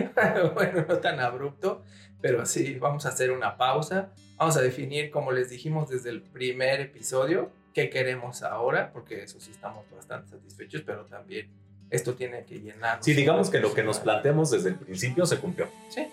bueno, 0.54 0.84
no 0.88 0.98
tan 0.98 1.20
abrupto, 1.20 1.82
pero 2.20 2.46
sí, 2.46 2.74
vamos 2.78 3.06
a 3.06 3.10
hacer 3.10 3.30
una 3.30 3.56
pausa. 3.56 4.10
Vamos 4.36 4.56
a 4.56 4.62
definir, 4.62 5.10
como 5.10 5.32
les 5.32 5.50
dijimos 5.50 5.88
desde 5.88 6.10
el 6.10 6.22
primer 6.22 6.80
episodio, 6.80 7.50
qué 7.74 7.90
queremos 7.90 8.42
ahora, 8.42 8.92
porque 8.92 9.22
eso 9.22 9.40
sí 9.40 9.50
estamos 9.50 9.84
bastante 9.94 10.30
satisfechos, 10.30 10.82
pero 10.82 11.04
también 11.06 11.48
esto 11.90 12.14
tiene 12.14 12.44
que 12.44 12.60
llenar. 12.60 12.98
Sí, 13.02 13.12
digamos 13.12 13.50
que 13.50 13.60
lo 13.60 13.74
que 13.74 13.82
nos 13.82 13.98
planteamos 13.98 14.50
desde 14.50 14.70
el 14.70 14.76
principio 14.76 15.26
se 15.26 15.38
cumplió. 15.38 15.68
Sí. 15.90 16.08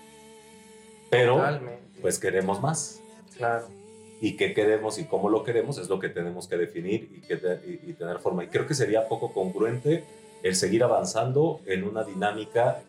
Pero, 1.09 1.41
pues 2.01 2.19
queremos 2.19 2.61
más. 2.61 3.01
Claro. 3.35 3.67
Y 4.21 4.35
qué 4.35 4.53
queremos 4.53 4.99
y 4.99 5.05
cómo 5.05 5.29
lo 5.29 5.43
queremos 5.43 5.77
es 5.77 5.87
lo 5.87 5.99
que 5.99 6.09
tenemos 6.09 6.47
que 6.47 6.57
definir 6.57 7.09
y, 7.15 7.21
que 7.21 7.79
y 7.87 7.93
tener 7.93 8.19
forma. 8.19 8.43
Y 8.43 8.47
creo 8.47 8.67
que 8.67 8.73
sería 8.73 9.07
poco 9.07 9.31
congruente 9.31 10.03
el 10.43 10.55
seguir 10.55 10.83
avanzando 10.83 11.61
en 11.65 11.83
una 11.83 12.03
dinámica 12.03 12.81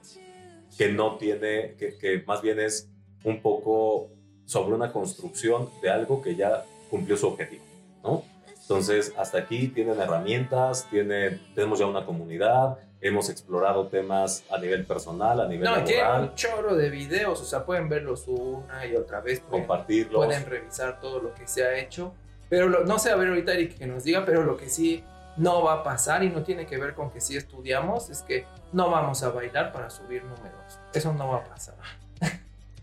que 0.77 0.91
no 0.93 1.17
tiene, 1.17 1.75
que, 1.79 1.97
que 1.99 2.23
más 2.27 2.43
bien 2.43 2.61
es 2.61 2.89
un 3.25 3.43
poco 3.43 4.11
sobre 4.45 4.75
una 4.75 4.93
construcción 4.93 5.69
de 5.83 5.91
algo 5.91 6.23
que 6.23 6.35
ya 6.35 6.65
cumplió 6.91 7.17
su 7.17 7.29
objetivo, 7.29 7.63
¿no? 8.03 8.25
Entonces, 8.71 9.13
hasta 9.17 9.39
aquí 9.39 9.69
tienen 9.69 10.01
herramientas, 10.01 10.87
tienen, 10.91 11.41
tenemos 11.55 11.81
ya 11.81 11.87
una 11.87 12.07
comunidad, 12.07 12.79
hemos 13.01 13.29
explorado 13.29 13.89
temas 13.89 14.45
a 14.51 14.59
nivel 14.59 14.85
personal, 14.85 15.41
a 15.41 15.49
nivel 15.49 15.65
no, 15.65 15.77
laboral. 15.77 16.23
un 16.23 16.35
chorro 16.35 16.77
de 16.77 16.91
videos, 16.91 17.41
o 17.41 17.45
sea, 17.45 17.65
pueden 17.65 17.89
verlos 17.89 18.29
una 18.29 18.87
y 18.87 18.95
otra 18.95 19.21
vez. 19.21 19.41
compartirlos. 19.41 20.25
Pueden 20.25 20.47
revisar 20.47 21.01
todo 21.01 21.21
lo 21.21 21.35
que 21.35 21.49
se 21.49 21.65
ha 21.65 21.79
hecho. 21.79 22.15
Pero 22.49 22.69
no 22.69 22.99
sé, 22.99 23.11
a 23.11 23.17
ver 23.17 23.29
ahorita 23.29 23.55
Eric 23.55 23.79
que 23.79 23.87
nos 23.87 24.05
diga, 24.05 24.25
pero 24.25 24.43
lo 24.43 24.57
que 24.57 24.69
sí 24.69 25.03
no 25.37 25.63
va 25.63 25.75
a 25.75 25.83
pasar 25.83 26.23
y 26.23 26.31
no 26.31 26.43
tiene 26.43 26.67
que 26.67 26.79
ver 26.79 26.95
con 26.95 27.11
que 27.11 27.21
si 27.21 27.37
estudiamos, 27.37 28.11
es 28.11 28.23
que 28.23 28.47
no 28.73 28.91
vamos 28.91 29.23
a 29.23 29.31
bailar 29.31 29.73
para 29.73 29.91
subir 29.91 30.25
números. 30.25 30.79
Eso 30.93 31.13
no 31.13 31.29
va 31.29 31.39
a 31.39 31.45
pasar. 31.45 31.75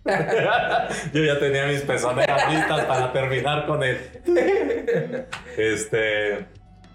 Yo 1.13 1.23
ya 1.23 1.37
tenía 1.37 1.65
mis 1.67 1.81
pezoneras 1.81 2.53
listas 2.53 2.85
para 2.85 3.11
terminar 3.11 3.65
con 3.67 3.83
él. 3.83 3.99
Este. 5.57 6.45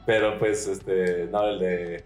Pero 0.06 0.38
pues, 0.38 0.66
este, 0.66 1.28
no, 1.30 1.46
el 1.48 1.58
de, 1.60 2.04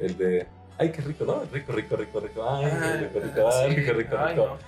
el 0.00 0.18
de, 0.18 0.46
ay, 0.78 0.90
qué 0.90 1.00
rico, 1.00 1.24
¿no? 1.24 1.42
Rico, 1.52 1.72
rico, 1.72 1.96
rico, 1.96 2.20
rico, 2.20 2.46
ay, 2.48 2.66
Ah, 2.70 2.96
rico, 3.00 3.20
rico, 3.20 3.50
ay, 3.50 3.74
rico, 3.74 3.92
rico, 3.94 4.16
Ay, 4.18 4.34
rico. 4.34 4.58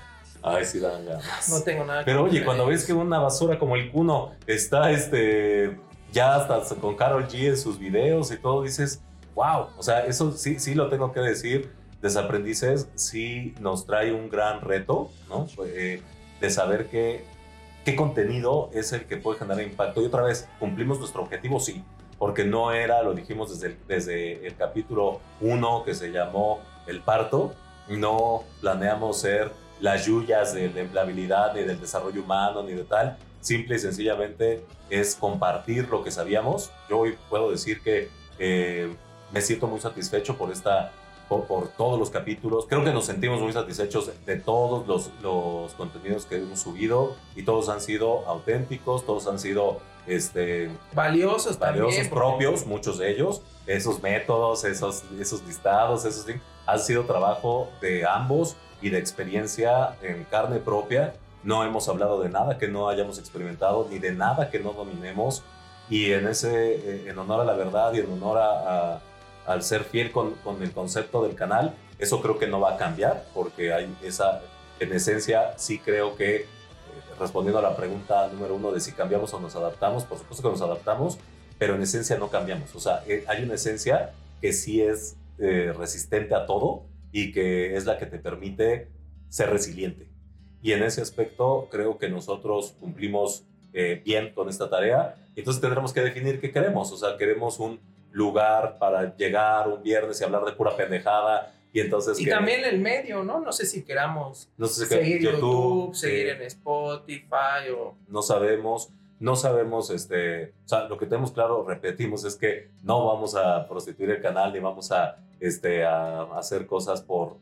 Ay, 0.43 0.65
sí 0.65 0.79
dan 0.79 1.05
ganas. 1.05 1.49
No 1.49 1.63
tengo 1.63 1.85
nada 1.85 2.05
Pero 2.05 2.23
oye, 2.23 2.45
cuando 2.45 2.67
ves 2.67 2.85
que 2.87 2.93
una 2.93 3.19
basura 3.19 3.59
como 3.59 3.77
el 3.77 3.91
Cuno 3.91 4.33
está 4.47 4.91
este, 4.91 5.77
ya 6.17 6.35
hasta 6.35 6.75
con 6.77 6.97
Carol 6.97 7.29
G 7.29 7.49
en 7.49 7.59
sus 7.59 7.79
videos 7.79 8.33
y 8.33 8.39
todo, 8.39 8.63
dices, 8.63 9.03
wow, 9.35 9.67
o 9.77 9.83
sea, 9.83 10.07
eso 10.07 10.33
sí, 10.33 10.59
sí 10.59 10.75
lo 10.75 10.89
tengo 10.89 11.13
que 11.13 11.21
decir, 11.21 11.71
Desaprendices 12.01 12.89
sí 12.95 13.55
nos 13.61 13.85
trae 13.85 14.13
un 14.13 14.31
gran 14.31 14.63
reto, 14.63 15.11
¿no? 15.29 15.47
Eh, 15.67 16.01
de 16.41 16.51
saber 16.51 16.87
que, 16.89 17.25
qué 17.85 17.97
contenido 17.97 18.71
es 18.73 18.93
el 18.93 19.05
que 19.07 19.19
puede 19.19 19.39
generar 19.39 19.63
impacto. 19.63 20.01
Y 20.01 20.07
otra 20.07 20.23
vez, 20.23 20.49
¿cumplimos 20.59 20.99
nuestro 20.99 21.23
objetivo? 21.23 21.61
Sí, 21.61 21.83
porque 22.19 22.45
no 22.45 22.73
era, 22.73 23.03
lo 23.03 23.13
dijimos 23.13 23.51
desde 23.51 23.75
el, 23.75 23.79
desde 23.87 24.47
el 24.47 24.57
capítulo 24.57 25.21
1 25.41 25.85
que 25.85 25.95
se 25.95 26.11
llamó 26.13 26.61
El 26.87 27.01
parto, 27.01 27.55
no 27.89 28.45
planeamos 28.61 29.21
ser 29.21 29.51
las 29.81 30.07
yuyas 30.07 30.55
de, 30.55 30.89
la 30.93 31.03
habilidad 31.03 31.55
ni 31.55 31.63
del 31.63 31.81
desarrollo 31.81 32.23
humano 32.23 32.63
ni 32.63 32.73
de 32.73 32.85
tal. 32.85 33.19
Simple 33.47 33.77
y 33.77 33.79
sencillamente 33.79 34.65
es 34.91 35.15
compartir 35.15 35.89
lo 35.89 36.03
que 36.03 36.11
sabíamos. 36.11 36.73
Yo 36.91 36.99
hoy 36.99 37.17
puedo 37.31 37.49
decir 37.49 37.81
que 37.81 38.09
eh, 38.41 38.93
me 39.33 39.41
siento 39.41 39.69
muy 39.69 39.79
satisfecho 39.79 40.37
por 40.37 40.51
esta 40.51 40.91
por, 41.29 41.45
por, 41.45 41.69
todos 41.69 41.97
los 41.97 42.11
capítulos. 42.11 42.67
Creo 42.69 42.83
que 42.83 42.93
nos 42.93 43.07
sentimos 43.07 43.41
muy 43.41 43.53
satisfechos 43.53 44.11
de 44.27 44.37
todos 44.37 44.89
los, 44.89 45.13
los, 45.23 45.75
contenidos 45.75 46.27
que 46.27 46.39
hemos 46.39 46.59
subido 46.59 47.15
y 47.37 47.45
todos 47.45 47.69
han 47.69 47.81
sido 47.81 48.27
auténticos, 48.27 49.07
todos 49.07 49.29
han 49.29 49.39
sido 49.39 49.79
este, 50.09 50.69
valiosos, 50.93 51.57
valiosos 51.57 51.95
también, 51.95 52.11
propios, 52.11 52.67
muchos 52.67 52.99
de 52.99 53.13
ellos. 53.13 53.43
Esos 53.69 54.03
métodos, 54.03 54.65
esos, 54.65 55.05
esos 55.21 55.45
listados, 55.45 56.05
esos 56.05 56.27
han 56.67 56.81
sido 56.81 57.05
trabajo 57.05 57.69
de 57.81 58.05
ambos 58.05 58.57
y 58.83 58.91
de 58.91 58.99
experiencia 58.99 59.97
en 60.03 60.25
carne 60.25 60.59
propia. 60.59 61.15
No 61.47 61.63
hemos 61.63 61.89
hablado 61.89 62.21
de 62.21 62.29
nada 62.29 62.59
que 62.59 62.67
no 62.67 62.89
hayamos 62.89 63.21
experimentado 63.21 63.87
ni 63.89 64.01
de 64.01 64.11
nada 64.11 64.51
que 64.51 64.59
no 64.59 64.73
dominemos. 64.73 65.45
Y 65.89 66.11
en, 66.11 66.27
ese, 66.27 67.09
en 67.09 67.17
honor 67.17 67.43
a 67.43 67.45
la 67.45 67.53
verdad 67.53 67.95
y 67.95 68.01
en 68.01 68.11
honor 68.11 68.39
a, 68.39 69.01
al 69.47 69.63
ser 69.63 69.85
fiel 69.85 70.11
con, 70.11 70.33
con, 70.43 70.61
el 70.61 70.73
concepto 70.73 71.23
del 71.23 71.37
canal, 71.37 71.77
eso 72.01 72.21
creo 72.21 72.37
que 72.37 72.49
no 72.49 72.59
va 72.59 72.75
a 72.75 72.77
cambiar, 72.77 73.27
porque 73.33 73.73
hay 73.73 73.97
esa, 74.03 74.43
en 74.81 74.93
esencia, 74.93 75.57
sí 75.57 75.79
creo 75.79 76.17
que, 76.17 76.35
eh, 76.39 76.47
respondiendo 77.21 77.61
a 77.61 77.63
la 77.63 77.77
pregunta 77.77 78.27
número 78.33 78.57
uno 78.57 78.73
de 78.73 78.81
si 78.81 78.91
cambiamos 78.91 79.33
o 79.33 79.39
nos 79.39 79.55
adaptamos, 79.55 80.03
por 80.03 80.19
supuesto 80.19 80.43
que 80.43 80.49
nos 80.49 80.63
adaptamos, 80.63 81.17
pero 81.61 81.77
en 81.77 81.83
esencia 81.83 82.19
no 82.19 82.29
cambiamos. 82.29 82.75
O 82.75 82.81
sea, 82.81 83.05
eh, 83.07 83.25
hay 83.29 83.45
una 83.45 83.55
esencia 83.55 84.11
que 84.41 84.53
sí 84.53 84.83
es 84.83 85.15
eh, 85.39 85.73
resistente 85.79 86.35
a 86.35 86.45
todo 86.45 86.87
y 87.13 87.31
que 87.31 87.77
es 87.77 87.87
la 87.87 87.99
que 87.99 88.07
te 88.07 88.19
permite 88.19 88.89
ser 89.29 89.51
resiliente. 89.51 90.16
Y 90.63 90.73
en 90.73 90.83
ese 90.83 91.01
aspecto 91.01 91.69
creo 91.71 91.99
que 91.99 92.09
nosotros 92.09 92.75
cumplimos 92.81 93.45
eh, 93.73 94.01
bien 94.05 94.33
con 94.35 94.49
esta 94.49 94.71
tarea. 94.71 95.17
Entonces 95.37 95.61
tendremos 95.61 95.93
que 95.93 96.01
definir 96.01 96.41
qué 96.41 96.51
queremos. 96.51 96.91
O 96.93 96.97
sea, 96.97 97.17
queremos 97.17 97.61
un 97.61 97.79
lugar 98.11 98.79
para 98.79 99.15
llegar 99.17 99.69
un 99.69 99.83
viernes 99.83 100.21
y 100.21 100.25
hablar 100.25 100.45
de 100.45 100.53
pura 100.53 100.77
pendejada. 100.77 101.53
Y 101.73 101.81
entonces. 101.81 102.19
Y 102.19 102.25
que, 102.25 102.31
también 102.31 102.65
el 102.65 102.79
medio, 102.79 103.23
¿no? 103.23 103.41
No 103.41 103.53
sé 103.53 103.67
si 103.67 103.85
queramos 103.85 104.49
no 104.57 104.67
sé 104.67 104.87
si 104.87 104.95
seguir 104.95 105.21
YouTube, 105.21 105.41
YouTube, 105.41 105.95
seguir 105.95 106.29
en 106.31 106.43
Spotify 106.43 107.71
o. 107.77 107.95
No 108.09 108.23
sabemos. 108.23 108.89
No 109.19 109.35
sabemos, 109.35 109.89
este, 109.89 110.53
o 110.67 110.69
sea, 110.69 110.89
lo 110.89 110.99
que 110.99 111.07
tenemos 111.07 111.33
claro, 111.33 111.65
repetimos, 111.67 112.25
es 112.25 112.37
que 112.37 112.69
no 112.83 113.07
vamos 113.07 113.35
a 113.35 113.67
prostituir 113.67 114.11
el 114.11 114.21
canal 114.21 114.53
ni 114.53 114.59
vamos 114.59 114.93
a, 114.93 115.17
este, 115.41 115.87
a 115.87 116.25
hacer 116.39 116.67
cosas 116.67 117.01
por 117.01 117.39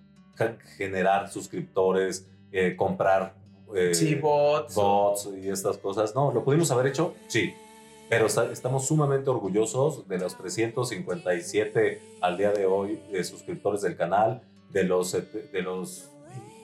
generar 0.77 1.29
suscriptores, 1.31 2.29
eh, 2.57 2.77
comprar 2.77 3.35
eh, 3.75 3.95
sí, 3.95 4.15
bots. 4.15 4.77
bots 4.77 5.29
y 5.43 5.49
estas 5.49 5.77
cosas. 5.77 6.15
No, 6.15 6.33
¿lo 6.33 6.45
pudimos 6.45 6.71
haber 6.71 6.87
hecho? 6.87 7.15
Sí. 7.27 7.53
Pero 8.09 8.27
está, 8.27 8.53
estamos 8.53 8.87
sumamente 8.87 9.29
orgullosos 9.29 10.07
de 10.07 10.19
los 10.19 10.39
357 10.39 12.01
al 12.21 12.39
día 12.39 12.53
de 12.53 12.65
hoy 12.65 13.01
de 13.11 13.25
suscriptores 13.25 13.81
del 13.81 13.97
canal, 13.97 14.43
de 14.71 14.85
los, 14.85 15.13
de 15.13 15.63
los 15.63 16.11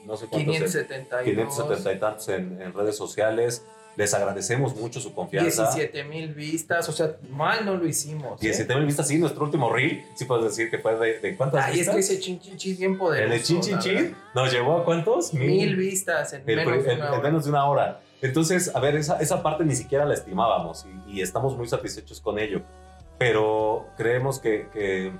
no 0.06 0.16
sé 0.16 0.26
cuántos, 0.26 0.54
572. 0.54 1.24
570 1.24 1.92
y 1.92 1.98
tantos 1.98 2.28
en, 2.28 2.62
en 2.62 2.72
redes 2.72 2.96
sociales. 2.96 3.66
Les 3.96 4.14
agradecemos 4.14 4.74
mucho 4.76 5.00
su 5.00 5.12
confianza. 5.12 5.64
17 5.72 6.04
mil 6.04 6.32
vistas, 6.32 6.88
o 6.88 6.92
sea, 6.92 7.16
mal 7.28 7.64
no 7.66 7.76
lo 7.76 7.86
hicimos. 7.86 8.34
¿eh? 8.40 8.46
17 8.46 8.74
mil 8.76 8.86
vistas, 8.86 9.08
sí, 9.08 9.18
nuestro 9.18 9.44
último 9.44 9.70
reel, 9.72 10.04
sí 10.14 10.24
puedes 10.24 10.44
decir 10.44 10.70
que 10.70 10.78
fue 10.78 10.96
de, 10.96 11.18
de 11.20 11.36
cuántas 11.36 11.64
Ay, 11.66 11.76
vistas. 11.78 11.96
es 11.96 12.08
que 12.08 12.14
ese 12.14 12.22
chin 12.22 12.40
chin 12.40 12.56
chin 12.56 12.76
bien 12.78 12.96
poderoso. 12.98 13.32
El 13.32 13.38
de 13.38 13.44
chin 13.44 13.60
chin 13.60 13.78
chin 13.80 14.16
nos 14.34 14.52
llevó 14.52 14.78
a 14.78 14.84
cuántos? 14.84 15.34
Mil 15.34 15.76
vistas 15.76 16.32
en 16.32 16.42
El- 16.46 16.56
menos 16.56 16.84
de 16.84 16.92
en- 16.92 16.98
una 16.98 17.06
en 17.08 17.12
hora. 17.14 17.22
menos 17.22 17.44
de 17.44 17.50
una 17.50 17.64
hora. 17.66 18.00
Entonces, 18.22 18.74
a 18.74 18.80
ver, 18.80 18.96
esa, 18.96 19.18
esa 19.20 19.42
parte 19.42 19.64
ni 19.64 19.74
siquiera 19.74 20.04
la 20.04 20.14
estimábamos 20.14 20.86
y, 21.08 21.18
y 21.18 21.22
estamos 21.22 21.56
muy 21.56 21.66
satisfechos 21.68 22.20
con 22.20 22.38
ello. 22.38 22.62
Pero 23.18 23.86
creemos 23.96 24.38
que, 24.38 24.68
que, 24.72 25.08
eh, 25.08 25.12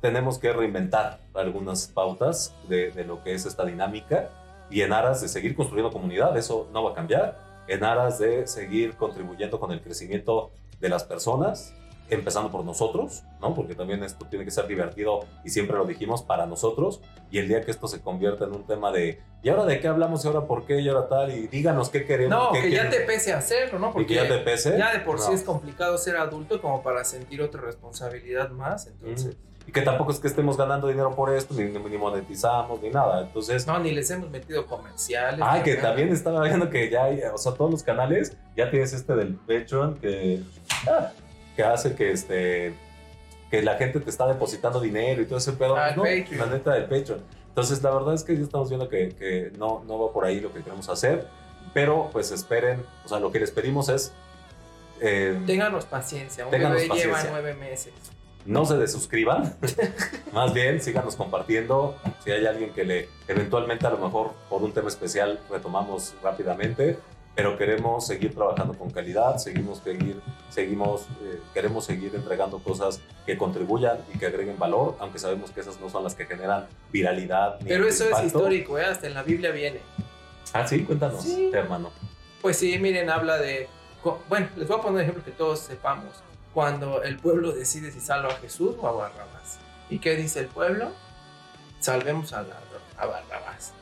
tenemos 0.00 0.38
que 0.38 0.52
reinventar 0.52 1.18
algunas 1.34 1.88
pautas 1.88 2.54
de, 2.68 2.90
de 2.92 3.04
lo 3.04 3.22
que 3.22 3.34
es 3.34 3.44
esta 3.44 3.64
dinámica 3.64 4.30
y 4.70 4.80
en 4.82 4.92
aras 4.92 5.20
de 5.20 5.28
seguir 5.28 5.54
construyendo 5.54 5.92
comunidad, 5.92 6.36
eso 6.38 6.68
no 6.72 6.82
va 6.84 6.92
a 6.92 6.94
cambiar, 6.94 7.38
en 7.68 7.84
aras 7.84 8.18
de 8.18 8.46
seguir 8.46 8.96
contribuyendo 8.96 9.58
con 9.60 9.72
el 9.72 9.80
crecimiento 9.80 10.50
de 10.80 10.88
las 10.88 11.04
personas, 11.04 11.74
empezando 12.10 12.50
por 12.50 12.64
nosotros, 12.64 13.22
¿no? 13.40 13.54
Porque 13.54 13.74
también 13.74 14.02
esto 14.04 14.26
tiene 14.26 14.44
que 14.44 14.50
ser 14.50 14.66
divertido 14.66 15.20
y 15.44 15.50
siempre 15.50 15.76
lo 15.76 15.86
dijimos 15.86 16.22
para 16.22 16.44
nosotros. 16.46 17.00
Y 17.30 17.38
el 17.38 17.48
día 17.48 17.62
que 17.62 17.70
esto 17.70 17.88
se 17.88 18.02
convierta 18.02 18.44
en 18.44 18.52
un 18.52 18.66
tema 18.66 18.92
de, 18.92 19.22
¿y 19.42 19.48
ahora 19.48 19.64
de 19.64 19.80
qué 19.80 19.88
hablamos? 19.88 20.22
¿Y 20.24 20.28
ahora 20.28 20.46
por 20.46 20.66
qué? 20.66 20.80
¿Y 20.80 20.88
ahora 20.88 21.08
tal? 21.08 21.32
Y 21.32 21.46
díganos 21.46 21.88
qué 21.88 22.04
queremos. 22.04 22.36
No, 22.36 22.52
qué 22.52 22.62
que 22.62 22.70
ya 22.72 22.90
te 22.90 23.00
pese 23.00 23.32
hacerlo, 23.32 23.78
¿no? 23.78 23.90
Y 23.90 23.92
Porque 23.92 24.06
que 24.08 24.14
ya 24.16 24.28
te 24.28 24.38
pese. 24.38 24.76
ya 24.76 24.92
de 24.92 25.00
por 25.00 25.20
sí 25.20 25.32
es 25.32 25.42
complicado 25.42 25.96
ser 25.96 26.16
adulto 26.16 26.60
como 26.60 26.82
para 26.82 27.04
sentir 27.04 27.40
otra 27.40 27.62
responsabilidad 27.62 28.50
más, 28.50 28.86
entonces. 28.88 29.36
Y 29.72 29.80
que 29.80 29.82
tampoco 29.82 30.12
es 30.12 30.18
que 30.18 30.28
estemos 30.28 30.56
ganando 30.58 30.86
dinero 30.88 31.14
por 31.14 31.32
esto, 31.34 31.54
ni, 31.54 31.64
ni 31.64 31.96
monetizamos, 31.96 32.82
ni 32.82 32.90
nada. 32.90 33.22
Entonces, 33.22 33.66
No, 33.66 33.78
ni 33.78 33.92
les 33.92 34.10
hemos 34.10 34.28
metido 34.30 34.66
comerciales. 34.66 35.40
Ni 35.40 35.62
que 35.62 35.76
nada. 35.76 35.88
también 35.88 36.10
estaba 36.12 36.42
viendo 36.42 36.68
que 36.68 36.90
ya 36.90 37.04
hay, 37.04 37.22
o 37.32 37.38
sea, 37.38 37.52
todos 37.52 37.70
los 37.70 37.82
canales, 37.82 38.36
ya 38.56 38.70
tienes 38.70 38.92
este 38.92 39.14
del 39.14 39.34
Patreon 39.34 39.94
que, 39.98 40.42
ah, 40.88 41.10
que 41.56 41.62
hace 41.64 41.94
que 41.94 42.10
este 42.12 42.74
que 43.50 43.62
la 43.62 43.76
gente 43.76 44.00
te 44.00 44.08
está 44.10 44.26
depositando 44.26 44.80
dinero 44.80 45.22
y 45.22 45.26
todo 45.26 45.38
ese 45.38 45.52
pedo. 45.52 45.76
Ah, 45.76 45.92
no, 45.96 46.02
Patreon. 46.02 46.38
la 46.38 46.46
neta 46.46 46.72
del 46.72 46.84
Patreon. 46.84 47.22
Entonces, 47.48 47.82
la 47.82 47.90
verdad 47.90 48.14
es 48.14 48.24
que 48.24 48.34
ya 48.36 48.42
estamos 48.42 48.68
viendo 48.70 48.88
que, 48.88 49.10
que 49.10 49.52
no, 49.58 49.84
no 49.86 49.98
va 49.98 50.12
por 50.12 50.24
ahí 50.24 50.40
lo 50.40 50.52
que 50.52 50.62
queremos 50.62 50.88
hacer, 50.88 51.26
pero 51.74 52.08
pues 52.12 52.30
esperen, 52.30 52.84
o 53.04 53.08
sea, 53.08 53.20
lo 53.20 53.30
que 53.30 53.40
les 53.40 53.50
pedimos 53.50 53.88
es 53.90 54.12
eh, 55.00 55.38
Ténganos 55.46 55.84
paciencia, 55.84 56.44
un 56.46 56.50
bebé 56.50 56.64
lleva 56.68 56.88
paciencia. 56.88 57.28
nueve 57.30 57.54
meses. 57.54 57.92
No 58.46 58.64
se 58.64 58.76
desuscriban, 58.76 59.54
más 60.32 60.52
bien 60.52 60.80
síganos 60.80 61.16
compartiendo. 61.16 61.96
Si 62.24 62.30
hay 62.30 62.46
alguien 62.46 62.72
que 62.72 62.84
le, 62.84 63.08
eventualmente 63.28 63.86
a 63.86 63.90
lo 63.90 63.98
mejor 63.98 64.32
por 64.48 64.62
un 64.62 64.72
tema 64.72 64.88
especial 64.88 65.40
retomamos 65.50 66.14
rápidamente, 66.22 66.98
pero 67.34 67.56
queremos 67.56 68.06
seguir 68.06 68.34
trabajando 68.34 68.74
con 68.74 68.90
calidad, 68.90 69.38
seguimos, 69.38 69.78
seguir, 69.78 70.20
seguimos, 70.50 71.06
eh, 71.22 71.40
queremos 71.54 71.84
seguir 71.86 72.14
entregando 72.14 72.58
cosas 72.58 73.00
que 73.24 73.38
contribuyan 73.38 73.98
y 74.14 74.18
que 74.18 74.26
agreguen 74.26 74.58
valor, 74.58 74.96
aunque 75.00 75.18
sabemos 75.18 75.50
que 75.50 75.60
esas 75.60 75.80
no 75.80 75.88
son 75.88 76.04
las 76.04 76.14
que 76.14 76.26
generan 76.26 76.66
viralidad. 76.92 77.58
Ni 77.60 77.68
Pero 77.68 77.86
eso 77.88 78.04
es 78.04 78.10
impacto. 78.10 78.26
histórico, 78.26 78.78
¿eh? 78.78 78.84
hasta 78.84 79.06
en 79.06 79.14
la 79.14 79.22
Biblia 79.22 79.50
viene. 79.50 79.80
Ah, 80.52 80.66
sí, 80.66 80.82
cuéntanos, 80.84 81.22
Sí. 81.22 81.50
hermano. 81.54 81.90
Pues 82.42 82.58
sí, 82.58 82.78
miren, 82.78 83.08
habla 83.08 83.38
de... 83.38 83.66
Bueno, 84.28 84.48
les 84.56 84.68
voy 84.68 84.78
a 84.78 84.82
poner 84.82 84.94
un 84.96 85.00
ejemplo 85.00 85.24
que 85.24 85.30
todos 85.30 85.60
sepamos. 85.60 86.22
Cuando 86.54 87.02
el 87.02 87.16
pueblo 87.18 87.52
decide 87.52 87.90
si 87.90 88.00
salva 88.00 88.28
a 88.30 88.36
Jesús 88.36 88.76
o 88.80 88.86
a 88.88 88.92
Barrabás. 88.92 89.58
¿Y 89.88 89.98
qué 89.98 90.16
dice 90.16 90.40
el 90.40 90.46
pueblo? 90.46 90.90
Salvemos 91.80 92.32
a, 92.32 92.42
la- 92.42 92.58
a 92.98 93.06
Barrabás. 93.06 93.72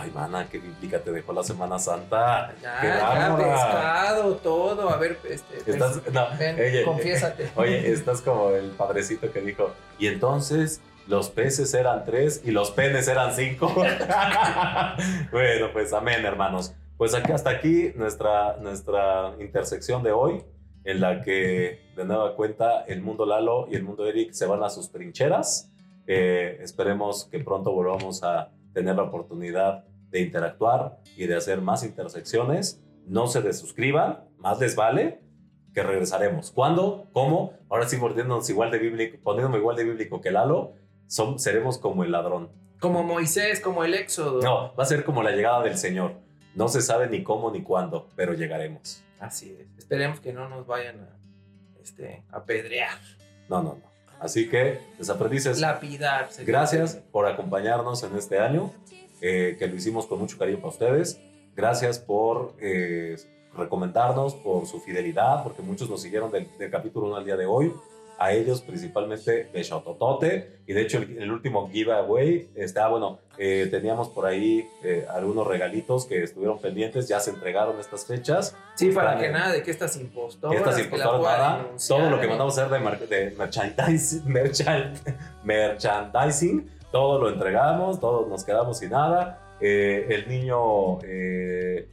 Ay, 0.00 0.12
mana, 0.14 0.46
qué 0.48 0.58
bíblica 0.58 1.00
te 1.00 1.10
dejó 1.10 1.32
la 1.32 1.42
Semana 1.42 1.76
Santa. 1.78 2.54
Ya, 2.62 2.80
¡Qué 2.80 2.86
ya 2.86 3.36
pescado, 3.36 4.36
todo. 4.36 4.88
A 4.90 4.96
ver, 4.96 5.18
este, 5.28 5.70
Estás, 5.70 6.04
ven, 6.04 6.14
no, 6.14 6.26
ven, 6.38 6.54
oye, 6.54 6.84
confiésate. 6.84 7.50
Oye, 7.56 7.92
estás 7.92 8.20
como 8.20 8.50
el 8.50 8.70
padrecito 8.70 9.32
que 9.32 9.40
dijo, 9.40 9.72
y 9.98 10.06
entonces 10.06 10.80
los 11.08 11.30
peces 11.30 11.74
eran 11.74 12.04
tres 12.04 12.42
y 12.44 12.52
los 12.52 12.70
penes 12.70 13.08
eran 13.08 13.34
cinco. 13.34 13.74
bueno, 15.32 15.72
pues 15.72 15.92
amén, 15.92 16.24
hermanos. 16.24 16.72
Pues 16.96 17.14
aquí 17.14 17.32
hasta 17.32 17.50
aquí 17.50 17.92
nuestra, 17.96 18.56
nuestra 18.58 19.34
intersección 19.40 20.02
de 20.02 20.12
hoy, 20.12 20.44
en 20.88 21.02
la 21.02 21.20
que 21.20 21.82
de 21.96 22.04
nueva 22.06 22.34
cuenta 22.34 22.80
el 22.86 23.02
mundo 23.02 23.26
Lalo 23.26 23.68
y 23.70 23.74
el 23.74 23.82
mundo 23.82 24.06
Eric 24.06 24.32
se 24.32 24.46
van 24.46 24.62
a 24.62 24.70
sus 24.70 24.90
trincheras. 24.90 25.70
Eh, 26.06 26.60
esperemos 26.62 27.26
que 27.30 27.40
pronto 27.40 27.72
volvamos 27.72 28.22
a 28.22 28.52
tener 28.72 28.96
la 28.96 29.02
oportunidad 29.02 29.84
de 30.08 30.22
interactuar 30.22 30.98
y 31.14 31.26
de 31.26 31.36
hacer 31.36 31.60
más 31.60 31.84
intersecciones. 31.84 32.82
No 33.06 33.26
se 33.26 33.42
desuscriban, 33.42 34.24
más 34.38 34.58
les 34.60 34.76
vale 34.76 35.20
que 35.74 35.82
regresaremos. 35.82 36.52
¿Cuándo? 36.52 37.10
¿Cómo? 37.12 37.52
Ahora 37.68 37.86
sí, 37.86 37.98
volviéndonos 37.98 38.48
igual 38.48 38.70
de 38.70 38.78
bíblico, 38.78 39.18
poniéndome 39.22 39.58
igual 39.58 39.76
de 39.76 39.84
bíblico 39.84 40.22
que 40.22 40.30
Lalo, 40.30 40.72
son, 41.06 41.38
seremos 41.38 41.76
como 41.76 42.02
el 42.02 42.12
ladrón. 42.12 42.48
Como 42.80 43.02
Moisés, 43.02 43.60
como 43.60 43.84
el 43.84 43.92
Éxodo. 43.92 44.40
No, 44.40 44.74
va 44.74 44.84
a 44.84 44.86
ser 44.86 45.04
como 45.04 45.22
la 45.22 45.32
llegada 45.32 45.62
del 45.64 45.76
Señor. 45.76 46.14
No 46.54 46.68
se 46.68 46.80
sabe 46.80 47.10
ni 47.10 47.22
cómo 47.22 47.50
ni 47.50 47.62
cuándo, 47.62 48.08
pero 48.16 48.32
llegaremos. 48.32 49.04
Así 49.20 49.56
es. 49.58 49.66
Esperemos 49.78 50.20
que 50.20 50.32
no 50.32 50.48
nos 50.48 50.66
vayan 50.66 51.00
a 51.00 51.18
este, 51.82 52.24
apedrear. 52.30 52.98
No, 53.48 53.62
no, 53.62 53.78
no. 53.80 53.88
Así 54.20 54.48
que, 54.48 54.80
desaprendices, 54.98 55.60
Lapidar. 55.60 56.28
gracias 56.44 56.96
por 57.12 57.26
acompañarnos 57.26 58.02
en 58.02 58.16
este 58.16 58.40
año, 58.40 58.72
eh, 59.20 59.56
que 59.58 59.68
lo 59.68 59.76
hicimos 59.76 60.06
con 60.06 60.18
mucho 60.18 60.36
cariño 60.38 60.58
para 60.58 60.70
ustedes. 60.70 61.20
Gracias 61.54 62.00
por 62.00 62.54
eh, 62.60 63.16
recomendarnos, 63.54 64.34
por 64.34 64.66
su 64.66 64.80
fidelidad, 64.80 65.44
porque 65.44 65.62
muchos 65.62 65.88
nos 65.88 66.02
siguieron 66.02 66.32
del, 66.32 66.48
del 66.58 66.70
capítulo 66.70 67.06
1 67.06 67.16
al 67.16 67.24
día 67.24 67.36
de 67.36 67.46
hoy. 67.46 67.72
A 68.18 68.32
ellos 68.32 68.62
principalmente 68.62 69.48
Beshototote. 69.52 70.58
Y 70.66 70.72
de 70.72 70.82
hecho, 70.82 70.98
el, 70.98 71.18
el 71.22 71.30
último 71.30 71.68
giveaway 71.70 72.48
está, 72.56 72.88
bueno, 72.88 73.20
eh, 73.38 73.68
teníamos 73.70 74.08
por 74.08 74.26
ahí 74.26 74.66
eh, 74.82 75.06
algunos 75.08 75.46
regalitos 75.46 76.04
que 76.04 76.24
estuvieron 76.24 76.58
pendientes, 76.60 77.06
ya 77.06 77.20
se 77.20 77.30
entregaron 77.30 77.78
estas 77.78 78.04
fechas. 78.06 78.56
Sí, 78.74 78.90
para 78.90 79.12
Están 79.12 79.22
que 79.24 79.30
nada 79.32 79.52
de 79.52 79.62
que 79.62 79.70
estas 79.70 79.96
impostoras. 79.96 80.56
Estas 80.58 80.74
que 80.74 80.80
la 80.82 80.84
impostoras, 80.86 81.20
puedan 81.20 81.40
nada. 81.40 81.68
Todo 81.88 82.10
lo 82.10 82.18
que 82.18 82.26
¿eh? 82.26 82.28
mandamos 82.28 82.58
a 82.58 82.64
hacer 82.66 82.98
de, 82.98 83.06
de 83.06 83.30
merchandising, 83.36 84.24
merchan- 84.26 84.94
merchandising, 85.44 86.68
todo 86.90 87.18
lo 87.20 87.28
entregamos, 87.30 88.00
todos 88.00 88.28
nos 88.28 88.44
quedamos 88.44 88.78
sin 88.78 88.90
nada. 88.90 89.40
Eh, 89.60 90.06
el 90.10 90.28
niño, 90.28 90.98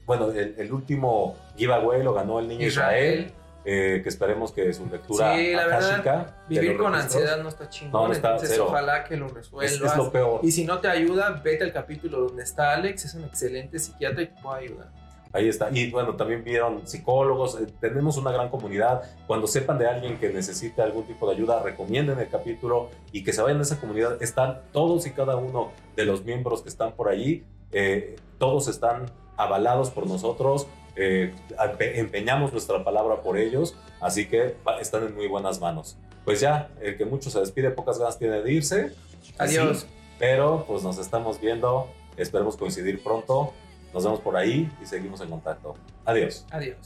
bueno, 0.06 0.30
el, 0.32 0.56
el 0.58 0.72
último 0.74 1.36
giveaway 1.58 2.04
lo 2.04 2.14
ganó 2.14 2.40
el 2.40 2.48
niño 2.48 2.66
Israel, 2.68 3.14
Israel. 3.20 3.32
Eh, 3.66 4.02
que 4.04 4.10
esperemos 4.10 4.52
que 4.52 4.72
su 4.74 4.86
lectura 4.86 5.36
Sí, 5.36 5.54
la 5.54 5.66
verdad, 5.68 6.36
Vivir 6.48 6.78
con 6.78 6.94
registros- 6.94 7.04
ansiedad 7.04 7.38
no 7.44 7.50
está 7.50 7.68
chingón. 7.70 8.02
No, 8.02 8.08
no 8.08 8.14
está, 8.14 8.30
entonces, 8.32 8.52
cero. 8.52 8.66
ojalá 8.70 9.04
que 9.04 9.18
lo 9.18 9.26
es, 9.28 9.34
resuelvas. 9.34 9.72
es 9.92 9.98
lo 9.98 10.12
peor. 10.12 10.40
Y 10.44 10.52
si 10.52 10.66
no 10.66 10.80
te 10.80 10.88
ayuda, 10.88 11.42
vete 11.44 11.64
al 11.64 11.74
capítulo 11.74 12.20
donde 12.22 12.44
está 12.44 12.74
Alex. 12.74 13.06
Es 13.06 13.14
un 13.16 13.24
excelente 13.24 13.80
psiquiatra 13.80 14.22
y 14.24 14.28
te 14.28 14.42
puede 14.42 14.66
ayudar. 14.66 14.88
Ahí 15.34 15.50
está. 15.50 15.70
Y 15.72 15.92
bueno, 15.92 16.16
también 16.16 16.44
vieron 16.46 16.88
psicólogos. 16.88 17.60
eh, 17.60 17.68
tenemos 17.82 18.16
una 18.18 18.32
gran 18.32 18.48
comunidad. 18.50 19.02
Cuando 19.28 19.48
sepan 19.48 19.78
de 19.78 19.86
alguien 19.88 20.18
que 20.18 20.30
necesite 20.30 20.82
algún 20.82 21.04
tipo 21.06 21.28
de 21.28 21.36
ayuda, 21.36 21.62
recomienden 21.62 22.18
el 22.20 22.30
capítulo 22.30 22.90
y 23.12 23.24
que 23.24 23.34
se 23.34 23.42
vayan 23.42 23.60
a 23.60 23.64
esa 23.64 23.78
comunidad. 23.82 24.22
Están 24.24 24.62
todos 24.72 25.06
y 25.08 25.12
cada 25.12 25.36
uno 25.36 25.72
de 25.98 26.06
los 26.06 26.24
miembros 26.24 26.62
que 26.62 26.70
están 26.70 26.94
por 26.94 27.10
allí. 27.10 27.44
eh, 27.72 28.16
todos 28.38 28.68
están 28.70 29.12
avalados 29.38 29.90
por 29.90 30.08
nosotros. 30.08 30.68
Eh, 30.96 31.34
empe- 31.58 31.98
empeñamos 31.98 32.52
nuestra 32.52 32.84
palabra 32.84 33.22
por 33.22 33.38
ellos. 33.38 33.76
Así 34.02 34.28
que 34.28 34.56
están 34.82 35.04
en 35.06 35.16
muy 35.16 35.28
buenas 35.28 35.60
manos. 35.60 35.98
Pues 36.24 36.40
ya, 36.40 36.70
el 36.82 36.98
que 36.98 37.06
mucho 37.06 37.30
se 37.30 37.40
despide, 37.40 37.70
pocas 37.72 38.00
ganas 38.00 38.18
tiene 38.18 38.42
de 38.42 38.52
irse. 38.52 38.92
Adiós. 39.38 39.80
Sí, 39.82 39.88
pero 40.20 40.66
pues 40.68 40.84
nos 40.84 40.98
estamos 40.98 41.40
viendo. 41.40 41.88
Esperemos 42.18 42.58
coincidir 42.58 43.04
pronto. 43.04 43.54
Nos 43.94 44.04
vemos 44.04 44.20
por 44.20 44.36
ahí 44.36 44.70
y 44.82 44.86
seguimos 44.86 45.22
en 45.22 45.30
contacto. 45.30 45.76
Adiós. 46.06 46.46
Adiós. 46.52 46.78